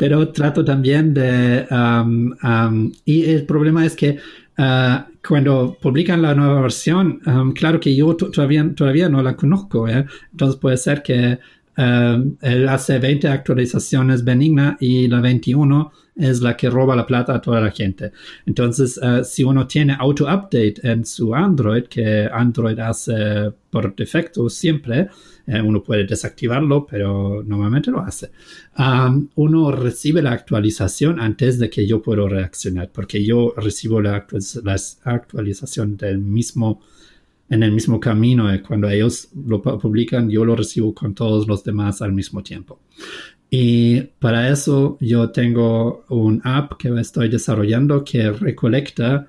Pero 0.00 0.32
trato 0.32 0.64
también 0.64 1.12
de... 1.12 1.66
um, 1.70 2.32
um, 2.42 2.90
y 3.04 3.26
el 3.26 3.44
problema 3.44 3.84
es 3.84 3.94
que 3.94 4.16
uh, 4.56 5.04
cuando 5.28 5.76
publican 5.78 6.22
la 6.22 6.34
nueva 6.34 6.62
versión, 6.62 7.20
um, 7.26 7.52
claro 7.52 7.78
que 7.78 7.94
yo 7.94 8.16
to- 8.16 8.30
todavía, 8.30 8.66
todavía 8.74 9.10
no 9.10 9.22
la 9.22 9.36
conozco, 9.36 9.86
¿eh? 9.88 10.06
entonces 10.32 10.58
puede 10.58 10.78
ser 10.78 11.02
que 11.02 11.38
él 12.42 12.68
hace 12.68 12.98
20 12.98 13.28
actualizaciones 13.28 14.24
benigna 14.24 14.76
y 14.80 15.08
la 15.08 15.20
21 15.20 15.92
es 16.20 16.40
la 16.40 16.56
que 16.56 16.68
roba 16.68 16.94
la 16.94 17.06
plata 17.06 17.34
a 17.34 17.40
toda 17.40 17.60
la 17.60 17.70
gente. 17.70 18.12
Entonces, 18.44 18.98
uh, 18.98 19.24
si 19.24 19.42
uno 19.42 19.66
tiene 19.66 19.96
auto-update 19.98 20.74
en 20.82 21.04
su 21.04 21.34
Android, 21.34 21.84
que 21.84 22.28
Android 22.30 22.78
hace 22.78 23.50
por 23.70 23.94
defecto 23.94 24.48
siempre, 24.50 25.08
eh, 25.46 25.60
uno 25.60 25.82
puede 25.82 26.04
desactivarlo, 26.04 26.86
pero 26.86 27.42
normalmente 27.44 27.90
lo 27.90 28.00
hace. 28.00 28.30
Uno 29.34 29.72
recibe 29.72 30.22
la 30.22 30.32
actualización 30.32 31.20
antes 31.20 31.58
de 31.58 31.70
que 31.70 31.86
yo 31.86 32.02
puedo 32.02 32.28
reaccionar, 32.28 32.90
porque 32.92 33.24
yo 33.24 33.54
recibo 33.56 34.00
la 34.00 34.26
actualización 35.04 35.96
del 35.96 36.18
mismo, 36.18 36.82
en 37.50 37.62
el 37.62 37.72
mismo 37.72 38.00
camino. 38.00 38.50
eh, 38.52 38.62
Cuando 38.62 38.88
ellos 38.88 39.28
lo 39.46 39.60
pu- 39.62 39.78
publican, 39.78 40.30
yo 40.30 40.44
lo 40.44 40.56
recibo 40.56 40.94
con 40.94 41.14
todos 41.14 41.46
los 41.46 41.62
demás 41.64 42.00
al 42.00 42.12
mismo 42.12 42.42
tiempo. 42.42 42.80
Y 43.50 44.00
para 44.20 44.48
eso 44.48 44.96
yo 45.00 45.30
tengo 45.30 46.04
un 46.08 46.40
app 46.44 46.74
que 46.78 46.88
estoy 47.00 47.28
desarrollando 47.28 48.04
que 48.04 48.30
recolecta 48.30 49.26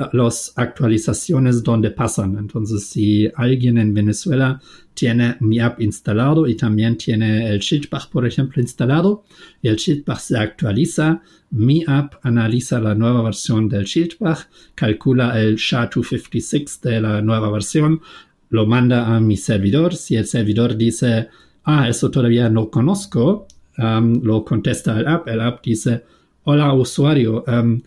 uh, 0.00 0.04
las 0.16 0.52
actualizaciones 0.56 1.62
donde 1.62 1.92
pasan. 1.92 2.36
Entonces, 2.36 2.88
si 2.88 3.30
alguien 3.36 3.78
en 3.78 3.94
Venezuela 3.94 4.60
tiene 5.00 5.38
mi 5.40 5.58
app 5.60 5.80
instalado 5.80 6.46
y 6.46 6.54
también 6.56 6.98
tiene 6.98 7.48
el 7.48 7.60
Schildbach, 7.60 8.10
por 8.10 8.26
ejemplo, 8.26 8.60
instalado, 8.60 9.24
y 9.62 9.68
el 9.68 9.76
Schildbach 9.76 10.20
se 10.20 10.36
actualiza, 10.36 11.22
mi 11.52 11.82
app 11.86 12.16
analiza 12.22 12.78
la 12.80 12.94
nueva 12.94 13.22
versión 13.22 13.66
del 13.66 13.86
Schildbach, 13.86 14.48
calcula 14.74 15.40
el 15.40 15.56
SHA-256 15.56 16.82
de 16.82 17.00
la 17.00 17.22
nueva 17.22 17.50
versión, 17.50 18.02
lo 18.50 18.66
manda 18.66 19.16
a 19.16 19.20
mi 19.20 19.38
servidor. 19.38 19.94
Si 19.94 20.16
el 20.16 20.26
servidor 20.26 20.76
dice, 20.76 21.28
ah, 21.64 21.88
eso 21.88 22.10
todavía 22.10 22.50
no 22.50 22.68
conozco, 22.68 23.46
um, 23.78 24.22
lo 24.22 24.44
contesta 24.44 25.00
el 25.00 25.06
app. 25.06 25.26
El 25.28 25.40
app 25.40 25.64
dice, 25.64 26.04
hola 26.44 26.74
usuario, 26.74 27.42
um, 27.46 27.80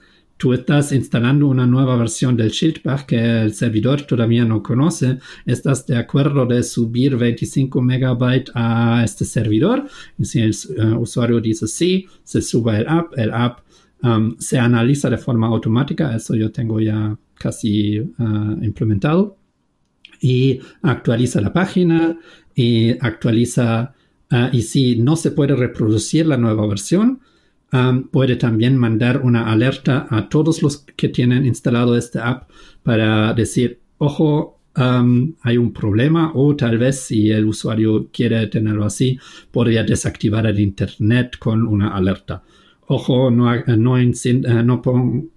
tú 0.43 0.51
estás 0.51 0.91
instalando 0.91 1.47
una 1.47 1.65
nueva 1.65 1.95
versión 1.95 2.35
del 2.35 2.51
Schildbach 2.51 3.05
que 3.05 3.43
el 3.43 3.53
servidor 3.53 4.01
todavía 4.01 4.43
no 4.43 4.61
conoce. 4.61 5.19
¿Estás 5.45 5.87
de 5.87 5.95
acuerdo 5.95 6.45
de 6.45 6.63
subir 6.63 7.15
25 7.15 7.81
megabytes 7.81 8.51
a 8.53 9.03
este 9.05 9.23
servidor? 9.23 9.87
Y 10.19 10.25
si 10.25 10.41
el 10.41 10.53
uh, 10.77 10.97
usuario 10.97 11.39
dice 11.39 11.65
sí, 11.65 12.07
se 12.25 12.41
sube 12.41 12.79
el 12.79 12.89
app. 12.89 13.17
El 13.17 13.31
app 13.31 13.59
um, 14.03 14.35
se 14.37 14.59
analiza 14.59 15.09
de 15.09 15.17
forma 15.17 15.47
automática. 15.47 16.13
Eso 16.13 16.35
yo 16.35 16.51
tengo 16.51 16.77
ya 16.81 17.17
casi 17.35 18.01
uh, 18.01 18.61
implementado 18.61 19.37
y 20.19 20.59
actualiza 20.81 21.39
la 21.39 21.53
página 21.53 22.19
y 22.53 22.89
actualiza 22.99 23.93
uh, 24.29 24.49
y 24.51 24.61
si 24.63 24.97
no 24.97 25.15
se 25.15 25.31
puede 25.31 25.55
reproducir 25.55 26.27
la 26.27 26.35
nueva 26.35 26.67
versión 26.67 27.21
puede 28.11 28.35
también 28.35 28.77
mandar 28.77 29.21
una 29.21 29.51
alerta 29.51 30.07
a 30.09 30.29
todos 30.29 30.61
los 30.61 30.85
que 30.95 31.09
tienen 31.09 31.45
instalado 31.45 31.97
esta 31.97 32.29
app 32.29 32.49
para 32.83 33.33
decir 33.33 33.79
ojo, 33.97 34.59
hay 34.75 35.57
un 35.57 35.71
problema 35.71 36.31
o 36.33 36.55
tal 36.55 36.77
vez 36.77 36.99
si 36.99 37.29
el 37.29 37.45
usuario 37.45 38.09
quiere 38.11 38.47
tenerlo 38.47 38.85
así, 38.85 39.19
podría 39.51 39.83
desactivar 39.83 40.45
el 40.47 40.59
Internet 40.59 41.37
con 41.39 41.65
una 41.67 41.89
alerta. 41.89 42.43
Ojo, 42.87 43.31
no, 43.31 43.45
no, 43.77 43.97
eh, 43.97 44.11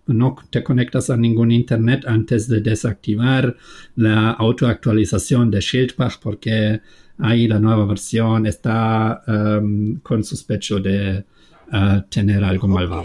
no, 0.07 0.37
te 0.51 0.65
conectas 0.65 1.11
a 1.11 1.17
ningún 1.17 1.53
Internet 1.53 2.05
antes 2.07 2.49
de 2.49 2.61
desactivar 2.61 3.57
la 3.95 4.31
autoactualización 4.33 5.51
de 5.51 5.61
Schildbach 5.61 6.19
porque 6.21 6.81
ahí 7.19 7.47
la 7.47 7.61
nueva 7.61 7.87
versión 7.87 8.47
está 8.47 9.23
con 10.03 10.25
sospecho 10.25 10.81
de 10.81 11.25
uh, 11.73 12.03
tener 12.09 12.45
algo 12.45 12.69
malvado. 12.69 13.05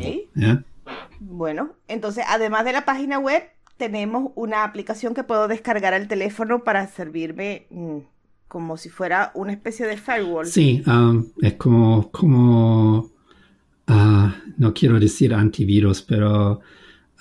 Bueno, 1.19 1.75
entonces 1.87 2.23
además 2.27 2.65
de 2.65 2.73
la 2.73 2.85
página 2.85 3.19
web, 3.19 3.43
tenemos 3.77 4.31
una 4.35 4.63
aplicación 4.63 5.13
que 5.13 5.23
puedo 5.23 5.47
descargar 5.47 5.93
al 5.93 6.07
teléfono 6.07 6.63
para 6.63 6.87
servirme 6.87 7.65
mm, 7.71 7.97
como 8.47 8.77
si 8.77 8.89
fuera 8.89 9.31
una 9.33 9.53
especie 9.53 9.87
de 9.87 9.97
firewall. 9.97 10.45
Sí, 10.45 10.83
um, 10.85 11.25
es 11.41 11.53
como, 11.53 12.11
como 12.11 13.09
uh, 13.87 14.29
no 14.57 14.73
quiero 14.73 14.99
decir 14.99 15.33
antivirus, 15.33 16.01
pero 16.01 16.59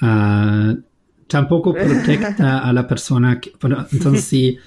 uh, 0.03 0.83
tampoco 1.29 1.73
protecta 1.75 2.59
a 2.59 2.73
la 2.73 2.87
persona. 2.87 3.41
Que, 3.41 3.53
entonces, 3.93 4.25
si 4.25 4.59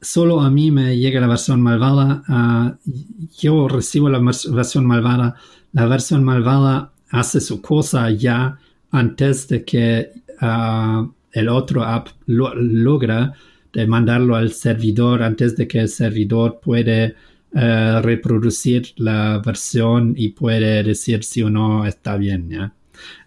solo 0.00 0.40
a 0.40 0.50
mí 0.50 0.70
me 0.70 0.96
llega 0.96 1.20
la 1.20 1.26
versión 1.26 1.60
malvada, 1.60 2.22
uh, 2.28 2.90
yo 3.38 3.68
recibo 3.68 4.08
la 4.08 4.18
versión 4.18 4.86
malvada, 4.86 5.36
la 5.72 5.86
versión 5.86 6.24
malvada 6.24 6.92
hace 7.10 7.40
su 7.40 7.60
cosa 7.60 8.10
ya 8.10 8.58
antes 8.90 9.48
de 9.48 9.64
que 9.64 10.12
el 11.32 11.48
otro 11.48 11.84
app 11.84 12.08
logra 12.26 13.34
de 13.72 13.86
mandarlo 13.86 14.36
al 14.36 14.52
servidor 14.52 15.22
antes 15.22 15.56
de 15.56 15.68
que 15.68 15.80
el 15.80 15.88
servidor 15.88 16.60
puede 16.60 17.14
eh, 17.54 18.00
reproducir 18.02 18.92
la 18.96 19.40
versión 19.44 20.14
y 20.16 20.30
puede 20.30 20.82
decir 20.82 21.24
si 21.24 21.42
o 21.42 21.50
no 21.50 21.86
está 21.86 22.16
bien. 22.16 22.50
¿ya? 22.50 22.74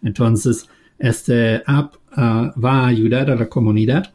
Entonces, 0.02 0.68
este 1.00 1.64
app 1.66 1.96
ah, 2.12 2.54
va 2.64 2.82
a 2.82 2.88
ayudar 2.88 3.32
a 3.32 3.36
la 3.36 3.50
comunidad, 3.50 4.14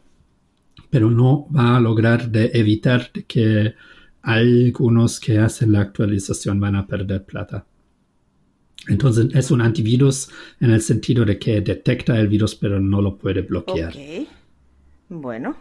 pero 0.89 1.09
no 1.11 1.47
va 1.55 1.77
a 1.77 1.79
lograr 1.79 2.29
de 2.29 2.51
evitar 2.53 3.11
que 3.27 3.75
algunos 4.21 5.19
que 5.19 5.39
hacen 5.39 5.71
la 5.73 5.81
actualización 5.81 6.59
van 6.59 6.75
a 6.75 6.87
perder 6.87 7.25
plata. 7.25 7.65
Entonces 8.87 9.27
es 9.33 9.51
un 9.51 9.61
antivirus 9.61 10.29
en 10.59 10.71
el 10.71 10.81
sentido 10.81 11.25
de 11.25 11.37
que 11.37 11.61
detecta 11.61 12.19
el 12.19 12.27
virus 12.27 12.55
pero 12.55 12.79
no 12.79 13.01
lo 13.01 13.17
puede 13.17 13.41
bloquear. 13.41 13.89
Ok. 13.89 14.27
Bueno, 15.09 15.55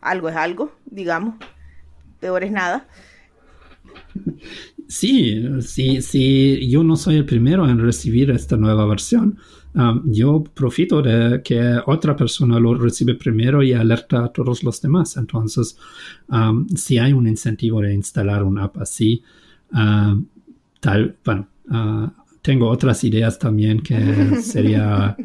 algo 0.00 0.28
es 0.28 0.36
algo, 0.36 0.72
digamos. 0.86 1.34
Peor 2.20 2.44
es 2.44 2.52
nada. 2.52 2.86
Sí, 4.88 5.42
sí, 5.62 6.02
sí, 6.02 6.68
yo 6.68 6.84
no 6.84 6.96
soy 6.96 7.16
el 7.16 7.24
primero 7.24 7.66
en 7.68 7.78
recibir 7.78 8.30
esta 8.30 8.56
nueva 8.56 8.84
versión. 8.86 9.38
Um, 9.74 10.02
yo 10.12 10.44
profito 10.44 11.00
de 11.00 11.40
que 11.42 11.80
otra 11.86 12.14
persona 12.14 12.60
lo 12.60 12.74
recibe 12.74 13.14
primero 13.14 13.62
y 13.62 13.72
alerta 13.72 14.24
a 14.24 14.28
todos 14.28 14.62
los 14.62 14.82
demás. 14.82 15.16
Entonces, 15.16 15.78
um, 16.28 16.68
si 16.68 16.98
hay 16.98 17.14
un 17.14 17.26
incentivo 17.26 17.80
de 17.80 17.94
instalar 17.94 18.44
una 18.44 18.64
app 18.64 18.76
así, 18.78 19.22
uh, 19.72 20.22
tal, 20.78 21.16
bueno, 21.24 21.48
uh, 21.70 22.21
tengo 22.42 22.68
otras 22.68 23.04
ideas 23.04 23.38
también 23.38 23.80
que 23.82 23.96
sería 24.42 25.16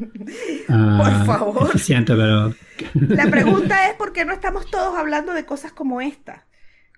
uh, 0.69 1.65
eficiente, 1.65 2.15
pero... 2.15 2.53
La 2.93 3.25
pregunta 3.25 3.89
es 3.89 3.95
por 3.95 4.13
qué 4.13 4.23
no 4.23 4.33
estamos 4.33 4.69
todos 4.69 4.97
hablando 4.97 5.33
de 5.33 5.45
cosas 5.45 5.73
como 5.73 5.99
esta. 5.99 6.45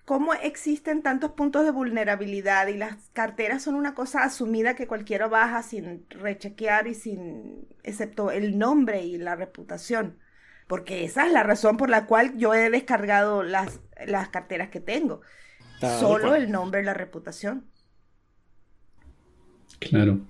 ¿Cómo 0.04 0.34
existen 0.34 1.02
tantos 1.02 1.32
puntos 1.32 1.64
de 1.64 1.70
vulnerabilidad 1.70 2.66
y 2.66 2.76
las 2.76 2.96
carteras 3.12 3.62
son 3.62 3.76
una 3.76 3.94
cosa 3.94 4.24
asumida 4.24 4.74
que 4.74 4.86
cualquiera 4.86 5.28
baja 5.28 5.62
sin 5.62 6.04
rechequear 6.10 6.86
y 6.86 6.94
sin, 6.94 7.68
excepto 7.82 8.30
el 8.30 8.58
nombre 8.58 9.04
y 9.04 9.18
la 9.18 9.36
reputación? 9.36 10.18
Porque 10.66 11.04
esa 11.04 11.26
es 11.26 11.32
la 11.32 11.42
razón 11.42 11.76
por 11.76 11.90
la 11.90 12.06
cual 12.06 12.36
yo 12.36 12.54
he 12.54 12.70
descargado 12.70 13.42
las, 13.42 13.80
las 14.04 14.28
carteras 14.28 14.68
que 14.68 14.80
tengo. 14.80 15.20
Solo 15.80 16.34
el 16.34 16.50
nombre 16.50 16.82
y 16.82 16.84
la 16.84 16.94
reputación. 16.94 17.69
Claro. 19.80 20.20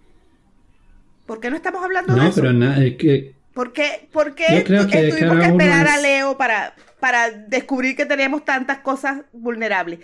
¿Por 1.27 1.41
qué 1.41 1.51
no 1.51 1.57
estamos 1.57 1.85
hablando 1.85 2.15
de 2.15 2.21
eso? 2.21 2.29
No, 2.29 2.35
pero 2.35 2.53
nada, 2.53 2.77
que... 2.97 3.35
¿Por 3.53 3.73
qué, 3.73 4.09
por 4.13 4.35
qué 4.35 4.63
tuvimos 4.65 4.87
que, 4.87 5.09
esperar 5.09 5.87
a 5.87 6.01
Leo 6.01 6.39
para, 6.39 6.75
para 6.99 7.31
descubrir 7.31 7.97
que 7.97 8.07
tenemos 8.07 8.45
tantas 8.45 8.79
cosas 8.79 9.23
vulnerables? 9.33 10.01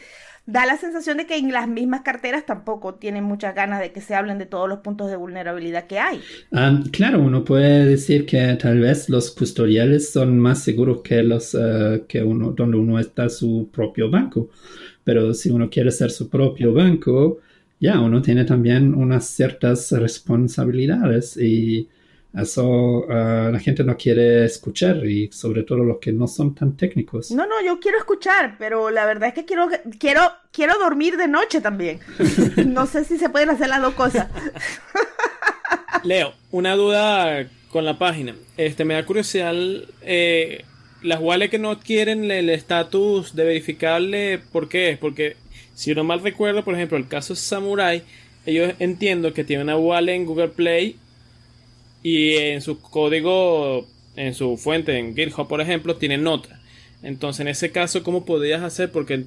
Da 0.46 0.64
la 0.66 0.76
sensación 0.76 1.16
de 1.16 1.26
que 1.26 1.36
en 1.36 1.52
las 1.52 1.66
mismas 1.66 2.02
carteras 2.02 2.46
tampoco 2.46 2.94
tienen 2.94 3.24
muchas 3.24 3.54
ganas 3.56 3.80
de 3.80 3.90
que 3.90 4.00
se 4.00 4.14
hablen 4.14 4.38
de 4.38 4.46
todos 4.46 4.68
los 4.68 4.78
puntos 4.78 5.10
de 5.10 5.16
vulnerabilidad 5.16 5.88
que 5.88 5.98
hay. 5.98 6.20
Ah, 6.52 6.80
claro, 6.92 7.20
uno 7.20 7.44
puede 7.44 7.84
decir 7.84 8.26
que 8.26 8.56
tal 8.60 8.78
vez 8.78 9.08
los 9.08 9.32
custodiales 9.32 10.12
son 10.12 10.38
más 10.38 10.62
seguros 10.62 11.02
que 11.02 11.24
los 11.24 11.56
eh, 11.58 12.04
que 12.06 12.22
uno 12.22 12.52
donde 12.52 12.76
uno 12.76 13.00
está 13.00 13.28
su 13.28 13.68
propio 13.72 14.08
banco. 14.08 14.50
Pero 15.02 15.34
si 15.34 15.50
uno 15.50 15.68
quiere 15.68 15.90
ser 15.90 16.12
su 16.12 16.28
propio 16.28 16.72
banco, 16.72 17.40
ya 17.78 18.00
uno 18.00 18.22
tiene 18.22 18.44
también 18.44 18.94
unas 18.94 19.26
ciertas 19.26 19.92
responsabilidades 19.92 21.36
y 21.36 21.88
eso 22.36 23.06
ah, 23.10 23.48
la 23.52 23.58
gente 23.58 23.82
no 23.82 23.96
quiere 23.96 24.44
escuchar 24.44 25.04
y 25.06 25.30
sobre 25.32 25.62
todo 25.62 25.78
los 25.78 25.98
que 25.98 26.12
no 26.12 26.26
son 26.26 26.54
tan 26.54 26.76
técnicos. 26.76 27.30
No, 27.30 27.46
no, 27.46 27.62
yo 27.64 27.80
quiero 27.80 27.98
escuchar, 27.98 28.56
pero 28.58 28.90
la 28.90 29.06
verdad 29.06 29.28
es 29.28 29.34
que 29.34 29.44
quiero, 29.44 29.68
quiero, 29.98 30.22
quiero 30.52 30.78
dormir 30.78 31.16
de 31.16 31.28
noche 31.28 31.60
también. 31.60 32.00
no 32.66 32.86
sé 32.86 33.04
si 33.04 33.18
se 33.18 33.30
pueden 33.30 33.50
hacer 33.50 33.68
las 33.68 33.80
dos 33.80 33.94
cosas. 33.94 34.28
Leo, 36.04 36.34
una 36.50 36.76
duda 36.76 37.48
con 37.70 37.84
la 37.84 37.98
página. 37.98 38.34
Este 38.56 38.84
me 38.84 38.94
da 38.94 39.06
curiosidad 39.06 39.54
eh, 40.02 40.64
las 41.02 41.20
wallets 41.20 41.50
que 41.50 41.58
no 41.58 41.78
quieren 41.78 42.30
el 42.30 42.50
estatus 42.50 43.34
de 43.34 43.44
verificable, 43.44 44.40
¿por 44.52 44.68
qué 44.68 44.90
es? 44.90 44.98
Porque 44.98 45.36
si 45.76 45.94
no 45.94 46.04
mal 46.04 46.22
recuerdo, 46.22 46.64
por 46.64 46.74
ejemplo, 46.74 46.96
el 46.96 47.06
caso 47.06 47.36
Samurai, 47.36 48.02
ellos 48.46 48.72
entiendo 48.78 49.34
que 49.34 49.44
tienen 49.44 49.66
una 49.66 49.76
wallet 49.76 50.14
en 50.14 50.24
Google 50.24 50.48
Play 50.48 50.96
y 52.02 52.32
en 52.32 52.62
su 52.62 52.80
código, 52.80 53.86
en 54.16 54.32
su 54.32 54.56
fuente, 54.56 54.98
en 54.98 55.14
GitHub, 55.14 55.46
por 55.46 55.60
ejemplo, 55.60 55.96
tienen 55.96 56.22
nota. 56.22 56.62
Entonces, 57.02 57.40
en 57.40 57.48
ese 57.48 57.72
caso, 57.72 58.02
¿cómo 58.02 58.24
podrías 58.24 58.62
hacer? 58.62 58.90
Porque 58.90 59.24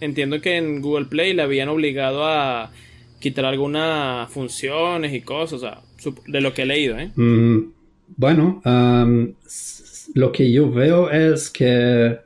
entiendo 0.00 0.40
que 0.40 0.56
en 0.56 0.80
Google 0.80 1.06
Play 1.06 1.34
le 1.34 1.42
habían 1.42 1.68
obligado 1.68 2.24
a 2.24 2.70
quitar 3.18 3.44
algunas 3.44 4.30
funciones 4.30 5.12
y 5.12 5.22
cosas, 5.22 5.54
o 5.54 5.58
sea, 5.58 5.80
de 6.28 6.40
lo 6.40 6.54
que 6.54 6.62
he 6.62 6.66
leído, 6.66 6.96
¿eh? 6.96 7.10
Mm, 7.16 7.72
bueno, 8.16 8.62
lo 10.14 10.30
que 10.30 10.52
yo 10.52 10.70
veo 10.70 11.10
es 11.10 11.50
que 11.50 12.18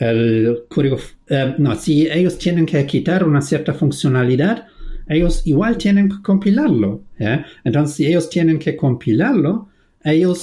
el 0.00 0.64
código, 0.68 0.98
eh, 1.28 1.54
no, 1.58 1.76
si 1.76 2.10
ellos 2.10 2.38
tienen 2.38 2.66
que 2.66 2.84
quitar 2.86 3.22
una 3.22 3.42
cierta 3.42 3.74
funcionalidad, 3.74 4.66
ellos 5.06 5.42
igual 5.44 5.76
tienen 5.76 6.08
que 6.08 6.22
compilarlo. 6.22 7.02
Entonces, 7.64 7.96
si 7.96 8.06
ellos 8.06 8.30
tienen 8.30 8.58
que 8.58 8.76
compilarlo, 8.76 9.68
ellos 10.02 10.40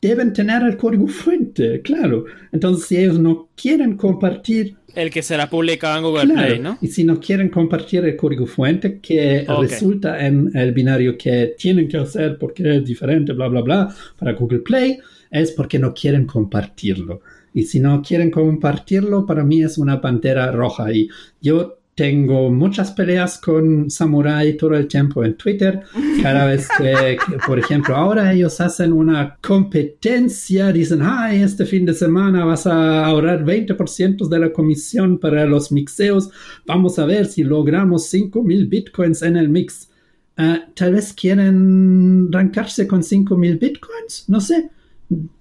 deben 0.00 0.32
tener 0.32 0.62
el 0.62 0.76
código 0.76 1.08
fuente, 1.08 1.80
claro. 1.82 2.26
Entonces, 2.52 2.86
si 2.86 2.96
ellos 2.98 3.18
no 3.18 3.48
quieren 3.56 3.96
compartir... 3.96 4.76
El 4.94 5.10
que 5.10 5.22
será 5.22 5.48
publicado 5.50 5.98
en 5.98 6.04
Google 6.04 6.34
Play, 6.34 6.58
¿no? 6.60 6.78
Y 6.80 6.88
si 6.88 7.02
no 7.02 7.18
quieren 7.18 7.48
compartir 7.48 8.04
el 8.04 8.16
código 8.16 8.46
fuente 8.46 9.00
que 9.00 9.44
resulta 9.60 10.24
en 10.24 10.50
el 10.54 10.72
binario 10.72 11.16
que 11.18 11.54
tienen 11.58 11.88
que 11.88 11.96
hacer 11.96 12.38
porque 12.38 12.76
es 12.76 12.84
diferente, 12.84 13.32
bla, 13.32 13.48
bla, 13.48 13.62
bla, 13.62 13.94
para 14.18 14.34
Google 14.34 14.60
Play, 14.60 14.98
es 15.30 15.52
porque 15.52 15.78
no 15.78 15.94
quieren 15.94 16.26
compartirlo. 16.26 17.22
Y 17.52 17.64
si 17.64 17.80
no 17.80 18.02
quieren 18.02 18.30
compartirlo, 18.30 19.26
para 19.26 19.44
mí 19.44 19.62
es 19.62 19.78
una 19.78 20.00
pantera 20.00 20.50
roja. 20.52 20.92
Y 20.92 21.08
yo 21.40 21.80
tengo 21.94 22.50
muchas 22.50 22.92
peleas 22.92 23.36
con 23.36 23.90
Samurai 23.90 24.56
todo 24.56 24.74
el 24.74 24.88
tiempo 24.88 25.22
en 25.24 25.34
Twitter. 25.34 25.82
Cada 26.22 26.46
vez 26.46 26.66
que, 26.78 27.18
por 27.46 27.58
ejemplo, 27.58 27.94
ahora 27.94 28.32
ellos 28.32 28.60
hacen 28.60 28.92
una 28.92 29.36
competencia, 29.42 30.72
dicen, 30.72 31.00
ay, 31.02 31.42
este 31.42 31.66
fin 31.66 31.84
de 31.84 31.92
semana 31.92 32.44
vas 32.44 32.66
a 32.66 33.04
ahorrar 33.04 33.44
20% 33.44 34.28
de 34.28 34.38
la 34.38 34.52
comisión 34.52 35.18
para 35.18 35.44
los 35.44 35.72
mixeos. 35.72 36.30
Vamos 36.66 36.98
a 36.98 37.04
ver 37.04 37.26
si 37.26 37.42
logramos 37.42 38.10
5.000 38.10 38.68
bitcoins 38.68 39.22
en 39.22 39.36
el 39.36 39.50
mix. 39.50 39.90
Ah, 40.38 40.64
tal 40.74 40.94
vez 40.94 41.12
quieren 41.12 42.30
arrancarse 42.32 42.86
con 42.86 43.02
5.000 43.02 43.58
bitcoins, 43.58 44.24
no 44.26 44.40
sé, 44.40 44.70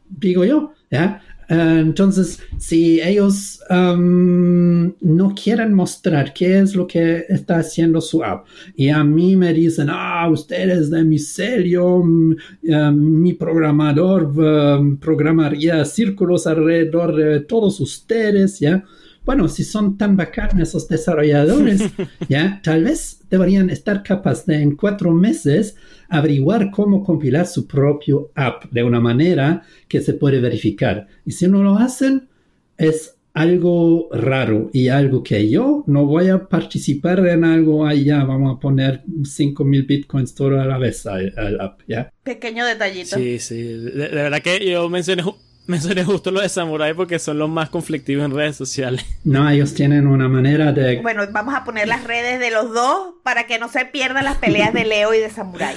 digo 0.10 0.44
yo, 0.44 0.74
¿ya? 0.92 1.22
Eh, 1.50 1.80
entonces, 1.80 2.40
si 2.60 3.02
ellos 3.02 3.60
um, 3.72 4.94
no 5.02 5.34
quieren 5.36 5.74
mostrar 5.74 6.32
qué 6.32 6.60
es 6.60 6.76
lo 6.76 6.86
que 6.86 7.26
está 7.28 7.58
haciendo 7.58 8.02
su 8.02 8.24
app 8.24 8.46
y 8.76 8.90
a 8.90 9.04
mí 9.04 9.36
me 9.36 9.52
dicen, 9.52 9.88
ah, 9.90 10.30
ustedes 10.30 10.92
de 10.92 11.04
mi 11.04 11.18
serio, 11.18 12.04
mm, 12.04 12.36
eh, 12.64 12.92
mi 12.92 13.34
programador 13.34 14.26
um, 14.26 14.98
programaría 14.98 15.84
círculos 15.86 16.46
alrededor 16.46 17.16
de 17.16 17.40
todos 17.40 17.80
ustedes, 17.80 18.60
¿ya? 18.60 18.86
Bueno, 19.30 19.48
si 19.48 19.64
son 19.64 19.96
tan 19.96 20.18
bacanos 20.18 20.70
esos 20.70 20.88
desarrolladores, 20.88 21.84
ya, 22.28 22.60
tal 22.64 22.86
vez 22.86 23.20
deberían 23.30 23.70
estar 23.70 24.02
capaces 24.02 24.48
de 24.48 24.60
en 24.60 24.76
cuatro 24.76 25.12
meses 25.12 25.76
averiguar 26.10 26.72
cómo 26.72 27.04
compilar 27.04 27.46
su 27.46 27.68
propio 27.68 28.32
app 28.34 28.64
de 28.72 28.82
una 28.82 29.00
manera 29.00 29.62
que 29.88 30.02
se 30.02 30.16
puede 30.16 30.42
verificar. 30.42 31.06
Y 31.28 31.34
si 31.34 31.48
no 31.48 31.62
lo 31.62 31.78
hacen, 31.78 32.28
es 32.76 33.18
algo 33.36 34.10
raro 34.12 34.72
y 34.74 34.88
algo 34.88 35.22
que 35.22 35.48
yo 35.48 35.84
no 35.86 36.08
voy 36.08 36.30
a 36.30 36.50
participar 36.50 37.20
en 37.28 37.44
algo 37.44 37.86
allá, 37.86 38.24
vamos 38.24 38.58
a 38.58 38.60
poner 38.60 39.04
5000 39.24 39.84
bitcoins 39.84 40.34
todo 40.34 40.60
a 40.60 40.66
la 40.66 40.80
vez 40.80 41.06
al 41.06 41.62
app, 41.62 41.82
¿ya? 41.88 42.12
Pequeño 42.24 42.66
detallito. 42.66 43.16
Sí, 43.16 43.38
sí, 43.38 43.62
de, 43.62 43.92
de 43.92 44.08
verdad 44.10 44.42
que 44.42 44.68
yo 44.68 44.90
mencioné 44.90 45.22
me 45.70 45.80
suena 45.80 46.04
justo 46.04 46.32
lo 46.32 46.42
de 46.42 46.50
Samurai 46.50 46.96
porque 46.96 47.20
son 47.20 47.38
los 47.38 47.48
más 47.48 47.70
conflictivos 47.70 48.26
en 48.26 48.36
redes 48.36 48.56
sociales. 48.56 49.06
No, 49.24 49.48
ellos 49.48 49.76
tienen 49.76 50.08
una 50.08 50.28
manera 50.28 50.72
de... 50.72 51.00
Bueno, 51.04 51.22
vamos 51.32 51.54
a 51.54 51.64
poner 51.64 51.88
las 51.88 52.04
redes 52.06 52.40
de 52.40 52.50
los 52.50 52.74
dos 52.74 53.14
para 53.22 53.46
que 53.46 53.60
no 53.60 53.70
se 53.70 53.86
pierdan 53.86 54.26
las 54.26 54.38
peleas 54.38 54.74
de 54.74 54.84
Leo 54.86 55.14
y 55.14 55.20
de 55.20 55.30
Samurai. 55.30 55.76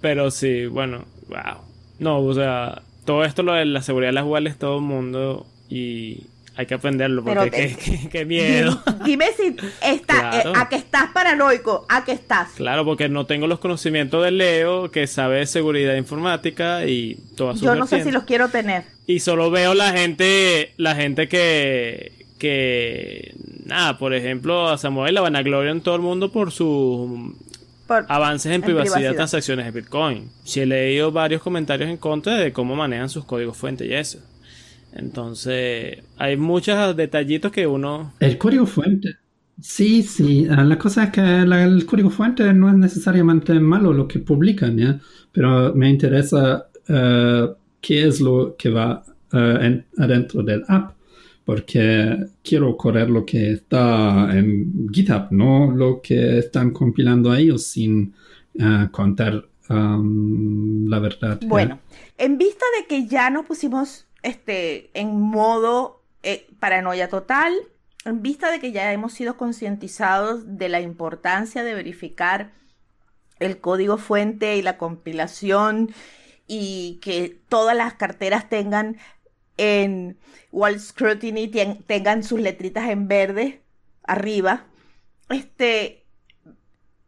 Pero 0.00 0.32
sí, 0.32 0.66
bueno, 0.66 1.04
wow. 1.28 1.62
No, 2.00 2.18
o 2.18 2.34
sea, 2.34 2.82
todo 3.04 3.24
esto 3.24 3.44
lo 3.44 3.52
de 3.52 3.64
la 3.64 3.80
seguridad 3.80 4.08
de 4.08 4.14
las 4.14 4.24
wallets, 4.24 4.58
todo 4.58 4.78
el 4.78 4.84
mundo 4.84 5.46
y 5.68 6.26
hay 6.58 6.66
que 6.66 6.74
aprenderlo 6.74 7.22
porque 7.22 8.08
qué, 8.10 8.24
miedo. 8.24 8.82
Dime 9.04 9.26
si 9.36 9.54
está, 9.80 10.40
eh, 10.40 10.52
a 10.56 10.68
que 10.68 10.74
estás 10.74 11.10
paranoico, 11.14 11.86
a 11.88 12.04
que 12.04 12.10
estás. 12.10 12.50
Claro, 12.56 12.84
porque 12.84 13.08
no 13.08 13.26
tengo 13.26 13.46
los 13.46 13.60
conocimientos 13.60 14.24
de 14.24 14.32
Leo, 14.32 14.90
que 14.90 15.06
sabe 15.06 15.38
de 15.38 15.46
seguridad 15.46 15.94
informática 15.94 16.84
y 16.84 17.16
todas 17.36 17.60
sus 17.60 17.66
Yo 17.66 17.76
no 17.76 17.86
sé 17.86 18.02
si 18.02 18.10
los 18.10 18.24
quiero 18.24 18.48
tener. 18.48 18.82
Y 19.06 19.20
solo 19.20 19.52
veo 19.52 19.72
la 19.74 19.92
gente, 19.92 20.74
la 20.78 20.96
gente 20.96 21.28
que, 21.28 22.26
que, 22.40 23.36
nada, 23.64 23.96
por 23.96 24.12
ejemplo, 24.12 24.68
a 24.68 24.78
Samuel 24.78 25.14
la 25.14 25.20
vanagloria 25.20 25.70
en 25.70 25.80
todo 25.80 25.94
el 25.94 26.02
mundo 26.02 26.32
por 26.32 26.50
sus 26.50 27.36
avances 28.08 28.50
en, 28.50 28.62
privacidad, 28.62 29.10
de 29.10 29.14
transacciones 29.14 29.64
de 29.64 29.70
Bitcoin. 29.70 30.28
Sí 30.42 30.58
he 30.58 30.66
leído 30.66 31.12
varios 31.12 31.40
comentarios 31.40 31.88
en 31.88 31.98
contra 31.98 32.34
de 32.34 32.52
cómo 32.52 32.74
manejan 32.74 33.08
sus 33.08 33.24
códigos 33.24 33.56
fuente 33.56 33.86
y 33.86 33.94
eso. 33.94 34.18
Entonces, 34.92 35.98
hay 36.16 36.36
muchos 36.36 36.96
detallitos 36.96 37.52
que 37.52 37.66
uno... 37.66 38.14
El 38.20 38.38
código 38.38 38.66
fuente. 38.66 39.16
Sí, 39.60 40.02
sí. 40.02 40.46
Ah, 40.50 40.64
la 40.64 40.78
cosa 40.78 41.04
es 41.04 41.10
que 41.10 41.20
el 41.20 41.86
código 41.86 42.10
fuente 42.10 42.52
no 42.54 42.68
es 42.68 42.76
necesariamente 42.76 43.58
malo 43.60 43.92
lo 43.92 44.06
que 44.06 44.18
publican, 44.18 44.76
¿ya? 44.76 45.00
Pero 45.32 45.74
me 45.74 45.90
interesa 45.90 46.68
uh, 46.88 47.54
qué 47.80 48.06
es 48.06 48.20
lo 48.20 48.56
que 48.56 48.70
va 48.70 49.04
uh, 49.32 50.02
adentro 50.02 50.42
del 50.42 50.64
app. 50.68 50.92
Porque 51.44 52.26
quiero 52.44 52.76
correr 52.76 53.08
lo 53.08 53.24
que 53.24 53.52
está 53.52 54.28
en 54.36 54.86
GitHub, 54.92 55.28
no 55.30 55.70
lo 55.70 56.02
que 56.02 56.40
están 56.40 56.72
compilando 56.72 57.34
ellos 57.34 57.64
sin 57.64 58.12
uh, 58.56 58.90
contar 58.90 59.46
um, 59.70 60.86
la 60.88 60.98
verdad. 60.98 61.40
Bueno, 61.46 61.80
en 62.18 62.36
vista 62.36 62.66
de 62.78 62.86
que 62.86 63.06
ya 63.08 63.30
nos 63.30 63.46
pusimos 63.46 64.07
este, 64.22 64.90
en 64.98 65.20
modo 65.20 66.02
eh, 66.22 66.48
paranoia 66.60 67.08
total, 67.08 67.54
en 68.04 68.22
vista 68.22 68.50
de 68.50 68.60
que 68.60 68.72
ya 68.72 68.92
hemos 68.92 69.12
sido 69.12 69.36
concientizados 69.36 70.58
de 70.58 70.68
la 70.68 70.80
importancia 70.80 71.62
de 71.62 71.74
verificar 71.74 72.52
el 73.38 73.60
código 73.60 73.98
fuente 73.98 74.56
y 74.56 74.62
la 74.62 74.78
compilación 74.78 75.94
y 76.46 76.98
que 77.02 77.38
todas 77.48 77.76
las 77.76 77.94
carteras 77.94 78.48
tengan 78.48 78.96
en 79.56 80.18
Wall 80.52 80.80
Scrutiny 80.80 81.48
tengan 81.86 82.22
sus 82.22 82.40
letritas 82.40 82.88
en 82.88 83.08
verde 83.08 83.62
arriba. 84.04 84.64
Este 85.28 86.06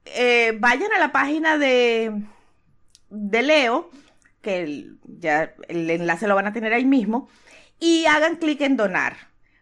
eh, 0.04 0.56
vayan 0.58 0.92
a 0.92 0.98
la 0.98 1.12
página 1.12 1.56
de, 1.56 2.22
de 3.08 3.42
Leo 3.42 3.90
que 4.42 4.90
ya 5.04 5.54
el 5.68 5.90
enlace 5.90 6.26
lo 6.26 6.34
van 6.34 6.46
a 6.46 6.52
tener 6.52 6.72
ahí 6.72 6.84
mismo, 6.84 7.28
y 7.78 8.06
hagan 8.06 8.36
clic 8.36 8.60
en 8.60 8.76
donar, 8.76 9.16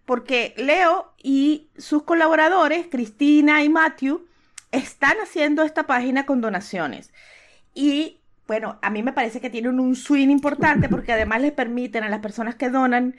porque 0.05 0.55
Leo 0.57 1.13
y 1.23 1.69
sus 1.77 2.03
colaboradores, 2.03 2.87
Cristina 2.91 3.63
y 3.63 3.69
Matthew, 3.69 4.27
están 4.73 5.17
haciendo 5.23 5.63
esta 5.63 5.87
página 5.87 6.27
con 6.27 6.41
donaciones. 6.41 7.13
Y 7.75 8.19
bueno, 8.47 8.79
a 8.83 8.91
mí 8.91 9.03
me 9.03 9.13
parece 9.13 9.41
que 9.41 9.51
tienen 9.51 9.79
un 9.79 9.95
swing 9.95 10.29
importante 10.29 10.89
porque 10.89 11.13
además 11.13 11.43
les 11.43 11.53
permiten 11.53 12.05
a 12.05 12.09
las 12.09 12.21
personas 12.21 12.55
que 12.55 12.71
donan 12.71 13.17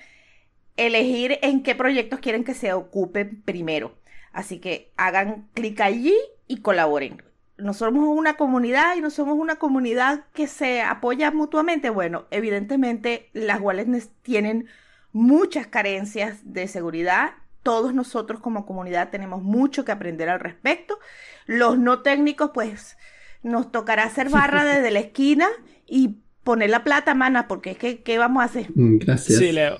elegir 0.76 1.39
en 1.41 1.64
qué 1.64 1.76
proyectos 1.76 2.20
quieren 2.20 2.43
que 2.43 2.53
se 2.53 2.74
ocupen 2.74 3.41
primero. 3.43 3.95
Así 4.32 4.60
que 4.60 4.91
hagan 4.97 5.47
clic 5.53 5.80
allí 5.82 6.16
y 6.47 6.62
colaboren 6.62 7.22
no 7.60 7.74
somos 7.74 8.05
una 8.18 8.36
comunidad 8.36 8.95
y 8.95 9.01
no 9.01 9.10
somos 9.10 9.38
una 9.38 9.57
comunidad 9.57 10.26
que 10.34 10.47
se 10.47 10.82
apoya 10.82 11.32
mutuamente. 11.32 11.89
Bueno, 11.89 12.26
evidentemente 12.32 13.30
las 13.34 13.60
wallets 13.60 14.10
tienen 14.22 14.68
muchas 15.12 15.68
carencias 15.68 16.39
de 16.43 16.68
seguridad. 16.68 17.32
Todos 17.64 17.93
nosotros 17.93 18.39
como 18.39 18.66
comunidad 18.66 19.10
tenemos 19.10 19.43
mucho 19.43 19.86
que 19.86 19.91
aprender 19.91 20.30
al 20.30 20.39
respecto. 20.39 20.99
Los 21.45 21.78
no 21.78 22.01
técnicos, 22.01 22.51
pues 22.53 22.97
nos 23.43 23.72
tocará 23.72 24.03
hacer 24.03 24.30
barra 24.32 24.64
desde 24.64 24.91
la 24.91 24.99
esquina 24.99 25.47
y 25.86 26.20
poner 26.43 26.70
la 26.70 26.84
plata, 26.84 27.14
mana, 27.14 27.47
porque 27.47 27.72
es 27.72 27.78
que, 27.78 28.01
¿qué 28.01 28.18
vamos 28.18 28.41
a 28.41 28.45
hacer? 28.45 28.68
Mm, 28.74 28.97
gracias. 28.97 29.39
Sí, 29.39 29.51
Leo. 29.51 29.78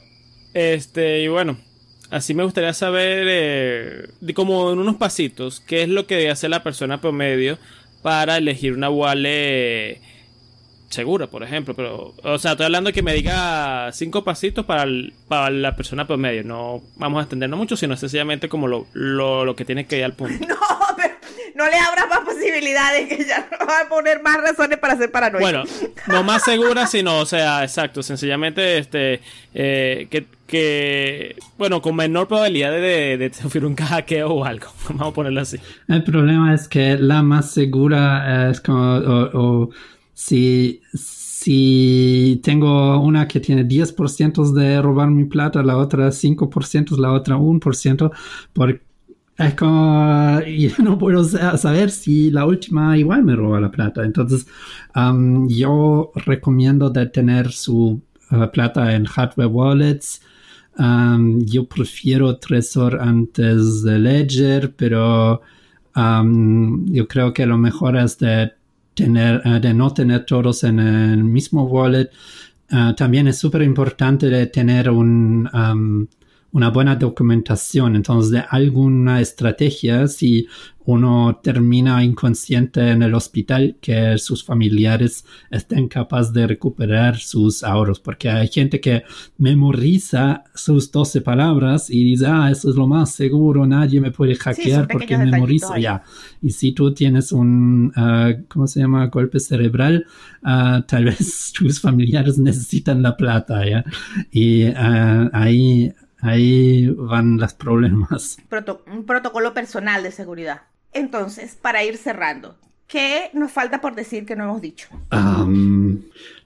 Este, 0.53 1.21
y 1.21 1.27
bueno, 1.27 1.57
Así 2.12 2.34
me 2.34 2.43
gustaría 2.43 2.74
saber, 2.74 3.28
eh, 3.30 4.34
como 4.34 4.72
en 4.72 4.80
unos 4.80 4.95
pasitos, 4.95 5.62
qué 5.62 5.84
es 5.84 5.89
lo 5.89 6.07
que 6.07 6.16
debe 6.16 6.32
hacer 6.32 6.49
la 6.49 6.64
persona 6.64 7.01
promedio 7.01 7.60
para 8.01 8.38
elegir 8.38 8.74
una 8.74 8.89
wallet 8.89 10.01
segura, 10.89 11.28
por 11.28 11.43
ejemplo. 11.43 11.76
Pero, 11.76 12.16
o 12.24 12.39
sea, 12.39 12.51
estoy 12.51 12.66
hablando 12.66 12.89
de 12.89 12.93
que 12.93 13.03
me 13.03 13.14
diga 13.14 13.91
cinco 13.93 14.24
pasitos 14.24 14.66
para, 14.66 14.86
para 15.28 15.49
la 15.51 15.76
persona 15.76 16.07
promedio. 16.07 16.43
No 16.43 16.82
vamos 16.95 17.20
a 17.20 17.24
extendernos 17.24 17.60
mucho, 17.60 17.78
sino 17.78 17.95
sencillamente 17.95 18.49
como 18.49 18.68
lo, 18.68 18.88
lo, 18.93 19.45
lo 19.45 19.55
que 19.55 19.66
tiene 19.66 19.86
que 19.86 19.97
ir 19.97 20.03
al 20.03 20.14
punto. 20.14 20.47
No, 20.60 20.95
pero 20.97 21.14
no 21.55 21.66
le 21.68 21.78
abras 21.78 22.07
más 22.10 22.20
posibilidades, 22.20 23.07
que 23.07 23.26
ya 23.26 23.47
no 23.51 23.66
va 23.68 23.82
a 23.82 23.89
poner 23.89 24.22
más 24.22 24.38
razones 24.38 24.80
para 24.80 24.97
ser 24.97 25.12
paranoico. 25.12 25.43
Bueno, 25.43 25.64
no 26.07 26.24
más 26.24 26.43
segura, 26.43 26.88
sino, 26.88 27.20
o 27.20 27.26
sea, 27.26 27.64
exacto, 27.64 28.01
sencillamente, 28.01 28.78
este, 28.78 29.22
eh, 29.53 30.07
que, 30.10 30.26
que, 30.50 31.36
bueno, 31.58 31.82
con 31.82 31.95
menor 31.95 32.28
probabilidad 32.28 32.72
de, 32.72 33.18
de, 33.18 33.34
sufrir 33.34 33.66
un 33.66 33.76
hackeo 33.76 34.30
o 34.30 34.43
algo, 34.43 34.68
vamos 34.89 35.08
a 35.08 35.14
ponerlo 35.14 35.41
así. 35.41 35.58
El 35.88 36.04
problema 36.04 36.54
es 36.54 36.68
que 36.68 36.97
la 36.97 37.24
más 37.24 37.52
segura 37.52 38.50
es 38.50 38.60
como, 38.60 38.82
o, 38.84 39.70
si, 40.14 40.82
si 40.93 42.41
tengo 42.43 43.00
una 43.00 43.28
que 43.28 43.39
tiene 43.39 43.66
10% 43.66 44.52
de 44.52 44.82
robar 44.82 45.10
mi 45.10 45.26
plata, 45.26 45.64
la 45.64 45.78
otra 45.78 46.10
5%, 46.10 46.97
la 46.97 47.14
otra 47.14 47.38
1%, 47.38 48.12
porque 48.52 48.82
es 49.39 49.54
como, 49.54 50.41
yo 50.45 50.72
no 50.84 50.97
puedo 50.97 51.24
saber 51.24 51.91
si 51.91 52.30
la 52.30 52.45
última 52.45 52.97
igual 52.97 53.24
me 53.24 53.36
roba 53.36 53.62
la 53.62 53.72
plata. 53.72 54.04
Entonces, 54.04 54.45
yo 55.47 56.12
recomiendo 56.16 56.89
de 56.89 57.06
tener 57.06 57.52
su 57.52 58.02
uh, 58.32 58.52
plata 58.52 58.93
en 58.93 59.06
hardware 59.06 59.47
wallets. 59.47 60.22
Yo 60.80 61.65
prefiero 61.65 62.38
Trezor 62.38 62.99
antes 63.01 63.84
de 63.84 63.99
Ledger, 63.99 64.73
pero 64.75 65.41
yo 65.95 67.07
creo 67.07 67.34
que 67.34 67.45
lo 67.45 67.57
mejor 67.57 67.97
es 67.97 68.17
de 68.17 68.53
tener, 68.93 69.41
uh, 69.45 69.59
de 69.59 69.73
no 69.73 69.93
tener 69.93 70.25
todos 70.25 70.63
en 70.63 70.80
el 70.80 71.23
mismo 71.23 71.63
wallet. 71.65 72.09
Uh, 72.71 72.93
también 72.93 73.27
es 73.27 73.39
súper 73.39 73.63
importante 73.63 74.45
tener 74.47 74.89
un 74.89 75.49
una 76.51 76.69
buena 76.69 76.95
documentación. 76.95 77.95
Entonces, 77.95 78.32
de 78.32 78.43
alguna 78.49 79.21
estrategia, 79.21 80.07
si 80.07 80.47
uno 80.90 81.40
termina 81.44 82.04
inconsciente 82.04 82.90
en 82.90 83.04
el 83.04 83.14
hospital, 83.14 83.78
que 83.80 84.18
sus 84.18 84.44
familiares 84.44 85.24
estén 85.52 85.88
capaces 85.88 86.34
de 86.34 86.48
recuperar 86.48 87.18
sus 87.18 87.64
ahorros, 87.64 88.00
porque 88.00 88.28
hay 88.28 88.48
gente 88.48 88.82
que 88.82 89.04
memoriza 89.38 90.46
sus 90.56 90.92
12 90.92 91.22
palabras 91.22 91.92
y 91.92 92.04
dice, 92.04 92.26
ah, 92.28 92.50
eso 92.50 92.72
es 92.72 92.76
lo 92.76 92.88
más 92.88 93.12
seguro, 93.14 93.68
nadie 93.68 94.02
me 94.02 94.10
puede 94.10 94.36
hackear 94.36 94.88
porque 94.88 95.16
memorizo 95.16 95.78
ya. 95.78 96.02
Y 96.42 96.50
si 96.50 96.72
tú 96.72 96.92
tienes 96.92 97.32
un, 97.32 97.94
ah, 97.96 98.34
¿cómo 98.48 98.66
se 98.66 98.80
llama?, 98.80 99.06
golpe 99.08 99.40
cerebral, 99.40 100.08
ah, 100.44 100.84
tal 100.88 101.06
vez 101.06 101.54
tus 101.58 101.80
familiares 101.80 102.40
necesitan 102.40 103.04
la 103.04 103.16
plata, 103.16 103.64
¿ya? 103.64 103.86
Y 104.32 104.64
ah, 104.76 105.30
ahí 105.34 105.94
ahí 106.22 106.90
van 106.90 107.38
los 107.38 107.54
problemas. 107.54 108.38
un 108.92 109.06
protocolo 109.06 109.54
personal 109.54 110.04
de 110.04 110.12
seguridad. 110.12 110.62
Entonces, 110.94 111.58
para 111.62 111.84
ir 111.84 111.98
cerrando, 111.98 112.58
¿qué 112.88 113.30
nos 113.34 113.52
falta 113.52 113.80
por 113.82 113.96
decir 113.96 114.26
que 114.26 114.36
no 114.36 114.46
hemos 114.46 114.62
dicho? 114.62 114.88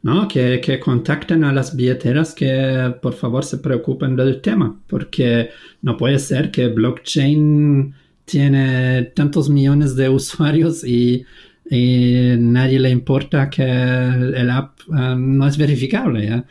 no, 0.01 0.27
que, 0.27 0.61
que, 0.61 0.79
contacten 0.79 1.43
a 1.43 1.53
las 1.53 1.75
billeteras 1.75 2.33
que 2.33 2.93
por 3.01 3.13
favor 3.13 3.45
se 3.45 3.57
preocupen 3.57 4.15
del 4.15 4.41
tema, 4.41 4.79
porque 4.87 5.49
no 5.81 5.97
puede 5.97 6.19
ser 6.19 6.51
que 6.51 6.67
blockchain 6.67 7.95
tiene 8.25 9.03
tantos 9.15 9.49
millones 9.49 9.95
de 9.95 10.09
usuarios 10.09 10.83
y, 10.83 11.25
nadie 11.69 12.79
le 12.79 12.89
importa 12.89 13.49
que 13.49 13.63
el 13.63 14.49
app 14.49 14.79
no 14.87 15.47
es 15.47 15.57
verificable. 15.57 16.43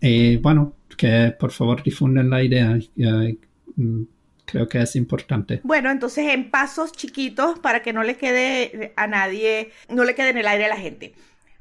Y 0.00 0.36
bueno, 0.36 0.74
que 0.96 1.34
por 1.38 1.50
favor 1.52 1.82
difunden 1.82 2.28
la 2.30 2.42
idea. 2.42 2.78
Mm, 3.76 4.02
creo 4.46 4.68
que 4.68 4.80
es 4.80 4.96
importante. 4.96 5.60
Bueno, 5.62 5.90
entonces 5.90 6.32
en 6.32 6.50
pasos 6.50 6.92
chiquitos 6.92 7.58
para 7.58 7.82
que 7.82 7.92
no 7.92 8.02
le 8.02 8.16
quede 8.16 8.92
a 8.96 9.06
nadie, 9.06 9.72
no 9.88 10.04
le 10.04 10.14
quede 10.14 10.30
en 10.30 10.38
el 10.38 10.46
aire 10.46 10.64
a 10.64 10.68
la 10.68 10.76
gente. 10.76 11.14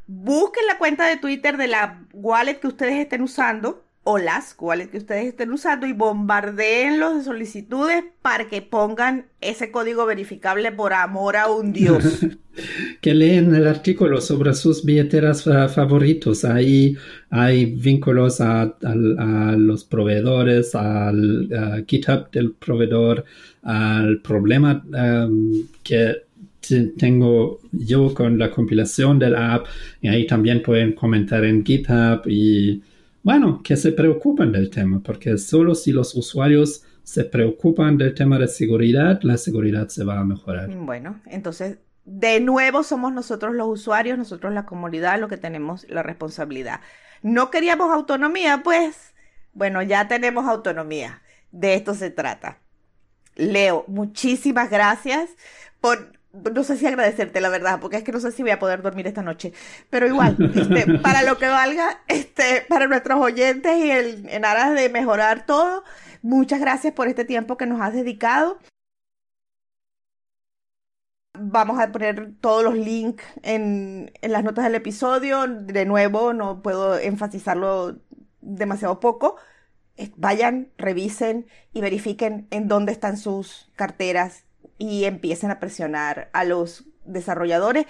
Busquen 0.08 0.66
la 0.68 0.78
cuenta 0.78 1.06
de 1.08 1.18
Twitter 1.18 1.58
de 1.58 1.68
la 1.68 2.02
wallet 2.14 2.60
que 2.60 2.68
ustedes 2.68 2.94
estén 2.94 3.22
usando 3.22 3.85
o 4.08 4.20
las 4.20 4.54
cuales 4.54 4.90
que 4.90 5.00
ustedes 5.00 5.26
estén 5.26 5.52
usando 5.52 5.88
y 5.88 5.92
bombardeenlos 5.92 7.16
de 7.18 7.24
solicitudes 7.24 8.04
para 8.22 8.48
que 8.48 8.62
pongan 8.62 9.26
ese 9.42 9.72
código 9.72 10.06
verificable 10.06 10.72
por 10.72 10.94
amor 10.94 11.36
a 11.36 11.50
un 11.50 11.74
Dios. 11.74 12.20
que 13.02 13.14
leen 13.16 13.56
el 13.56 13.66
artículo 13.66 14.22
sobre 14.22 14.54
sus 14.54 14.86
billeteras 14.86 15.44
favoritos. 15.44 16.46
Ahí 16.46 16.96
hay 17.32 17.66
vínculos 17.66 18.42
a, 18.42 18.76
los 19.58 19.84
proveedores, 19.84 20.76
al 20.76 21.84
GitHub 21.88 22.30
del 22.30 22.52
proveedor, 22.52 23.26
al 23.64 24.22
problema 24.22 24.86
um, 24.86 25.64
que 25.84 26.26
tengo 26.96 27.60
yo 27.72 28.14
con 28.14 28.38
la 28.38 28.52
compilación 28.52 29.18
del 29.18 29.36
app. 29.36 29.66
Y 30.00 30.10
ahí 30.10 30.28
también 30.28 30.62
pueden 30.62 30.94
comentar 30.94 31.44
en 31.44 31.66
GitHub 31.66 32.22
y 32.28 32.84
bueno, 33.26 33.62
que 33.64 33.76
se 33.76 33.92
preocupen 33.92 34.52
del 34.52 34.70
tema, 34.70 35.02
porque 35.04 35.40
solo 35.40 35.74
si 35.74 35.92
los 35.92 36.14
usuarios 36.14 36.84
se 37.02 37.24
preocupan 37.24 37.98
del 37.98 38.14
tema 38.14 38.38
de 38.38 38.48
seguridad, 38.48 39.20
la 39.24 39.40
seguridad 39.40 39.88
se 39.88 40.04
va 40.04 40.20
a 40.20 40.24
mejorar. 40.24 40.70
Bueno, 40.76 41.20
entonces, 41.26 41.80
de 42.06 42.40
nuevo 42.40 42.84
somos 42.84 43.12
nosotros 43.12 43.56
los 43.56 43.68
usuarios, 43.68 44.20
nosotros 44.20 44.54
la 44.54 44.68
comunidad, 44.68 45.20
lo 45.20 45.28
que 45.28 45.38
tenemos 45.38 45.88
la 45.90 46.04
responsabilidad. 46.04 46.82
No 47.24 47.50
queríamos 47.50 47.92
autonomía, 47.92 48.62
pues, 48.64 49.16
bueno, 49.54 49.82
ya 49.82 50.08
tenemos 50.08 50.46
autonomía. 50.46 51.24
De 51.52 51.74
esto 51.74 51.96
se 51.96 52.12
trata. 52.12 52.60
Leo, 53.36 53.86
muchísimas 53.88 54.70
gracias 54.70 55.32
por 55.82 56.15
no 56.54 56.64
sé 56.64 56.78
si 56.78 56.86
agradecerte 56.88 57.42
la 57.42 57.50
verdad, 57.50 57.80
porque 57.80 57.98
es 57.98 58.04
que 58.04 58.12
no 58.12 58.20
sé 58.20 58.32
si 58.32 58.42
voy 58.42 58.52
a 58.52 58.60
poder 58.60 58.82
dormir 58.82 59.08
esta 59.08 59.22
noche, 59.22 59.54
pero 59.90 60.08
igual, 60.08 60.38
este, 60.56 61.00
para 61.00 61.24
lo 61.24 61.38
que 61.38 61.48
valga, 61.48 62.02
este, 62.08 62.66
para 62.68 62.88
nuestros 62.88 63.20
oyentes 63.20 63.78
y 63.78 63.92
el, 63.92 64.30
en 64.30 64.46
aras 64.46 64.74
de 64.74 64.90
mejorar 64.90 65.46
todo, 65.46 65.84
muchas 66.22 66.60
gracias 66.60 66.94
por 66.94 67.08
este 67.08 67.26
tiempo 67.26 67.58
que 67.58 67.66
nos 67.66 67.82
has 67.82 67.94
dedicado. 67.94 68.60
Vamos 71.38 71.80
a 71.82 71.92
poner 71.92 72.32
todos 72.40 72.64
los 72.64 72.76
links 72.76 73.24
en, 73.44 74.12
en 74.22 74.32
las 74.32 74.44
notas 74.46 74.64
del 74.64 74.76
episodio. 74.76 75.48
De 75.48 75.86
nuevo, 75.86 76.32
no 76.32 76.62
puedo 76.62 76.98
enfatizarlo 76.98 77.98
demasiado 78.40 79.02
poco. 79.02 79.36
Vayan, 80.16 80.70
revisen 80.78 81.48
y 81.74 81.82
verifiquen 81.82 82.48
en 82.52 82.70
dónde 82.70 82.94
están 82.94 83.18
sus 83.18 83.70
carteras 83.76 84.45
y 84.78 85.06
empiecen 85.06 85.52
a 85.52 85.60
presionar 85.60 86.30
a 86.34 86.44
los 86.44 86.86
desarrolladores 87.06 87.86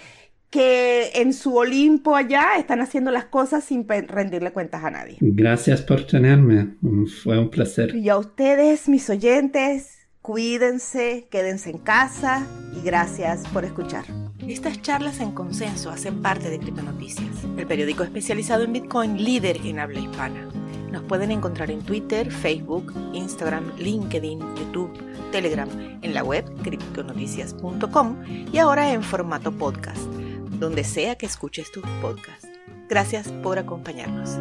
que 0.50 1.10
en 1.14 1.32
su 1.32 1.56
Olimpo 1.56 2.14
allá 2.14 2.56
están 2.56 2.80
haciendo 2.80 3.10
las 3.10 3.26
cosas 3.26 3.64
sin 3.64 3.86
rendirle 3.88 4.52
cuentas 4.52 4.84
a 4.84 4.90
nadie. 4.90 5.16
Gracias 5.20 5.82
por 5.82 6.06
tenerme, 6.06 6.76
fue 7.22 7.38
un 7.38 7.50
placer. 7.50 7.94
Y 7.94 8.08
a 8.08 8.16
ustedes, 8.16 8.88
mis 8.88 9.10
oyentes, 9.10 10.06
cuídense, 10.22 11.28
quédense 11.30 11.70
en 11.70 11.78
casa 11.78 12.46
y 12.76 12.84
gracias 12.84 13.42
por 13.52 13.64
escuchar. 13.64 14.04
Estas 14.46 14.80
charlas 14.82 15.20
en 15.20 15.32
consenso 15.32 15.90
hacen 15.90 16.22
parte 16.22 16.48
de 16.48 16.58
Criptonoticias, 16.58 17.44
el 17.56 17.66
periódico 17.66 18.04
especializado 18.04 18.64
en 18.64 18.72
Bitcoin 18.72 19.22
líder 19.22 19.58
en 19.64 19.80
habla 19.80 20.00
hispana. 20.00 20.48
Nos 20.96 21.04
pueden 21.04 21.30
encontrar 21.30 21.70
en 21.70 21.82
Twitter, 21.82 22.32
Facebook, 22.32 22.90
Instagram, 23.12 23.70
LinkedIn, 23.76 24.38
YouTube, 24.56 24.90
Telegram, 25.30 25.68
en 26.00 26.14
la 26.14 26.24
web 26.24 26.42
criptonoticias.com 26.62 28.16
y 28.50 28.56
ahora 28.56 28.90
en 28.90 29.02
formato 29.02 29.52
podcast, 29.52 30.00
donde 30.58 30.84
sea 30.84 31.14
que 31.16 31.26
escuches 31.26 31.70
tu 31.70 31.82
podcast. 32.00 32.46
Gracias 32.88 33.28
por 33.42 33.58
acompañarnos. 33.58 34.38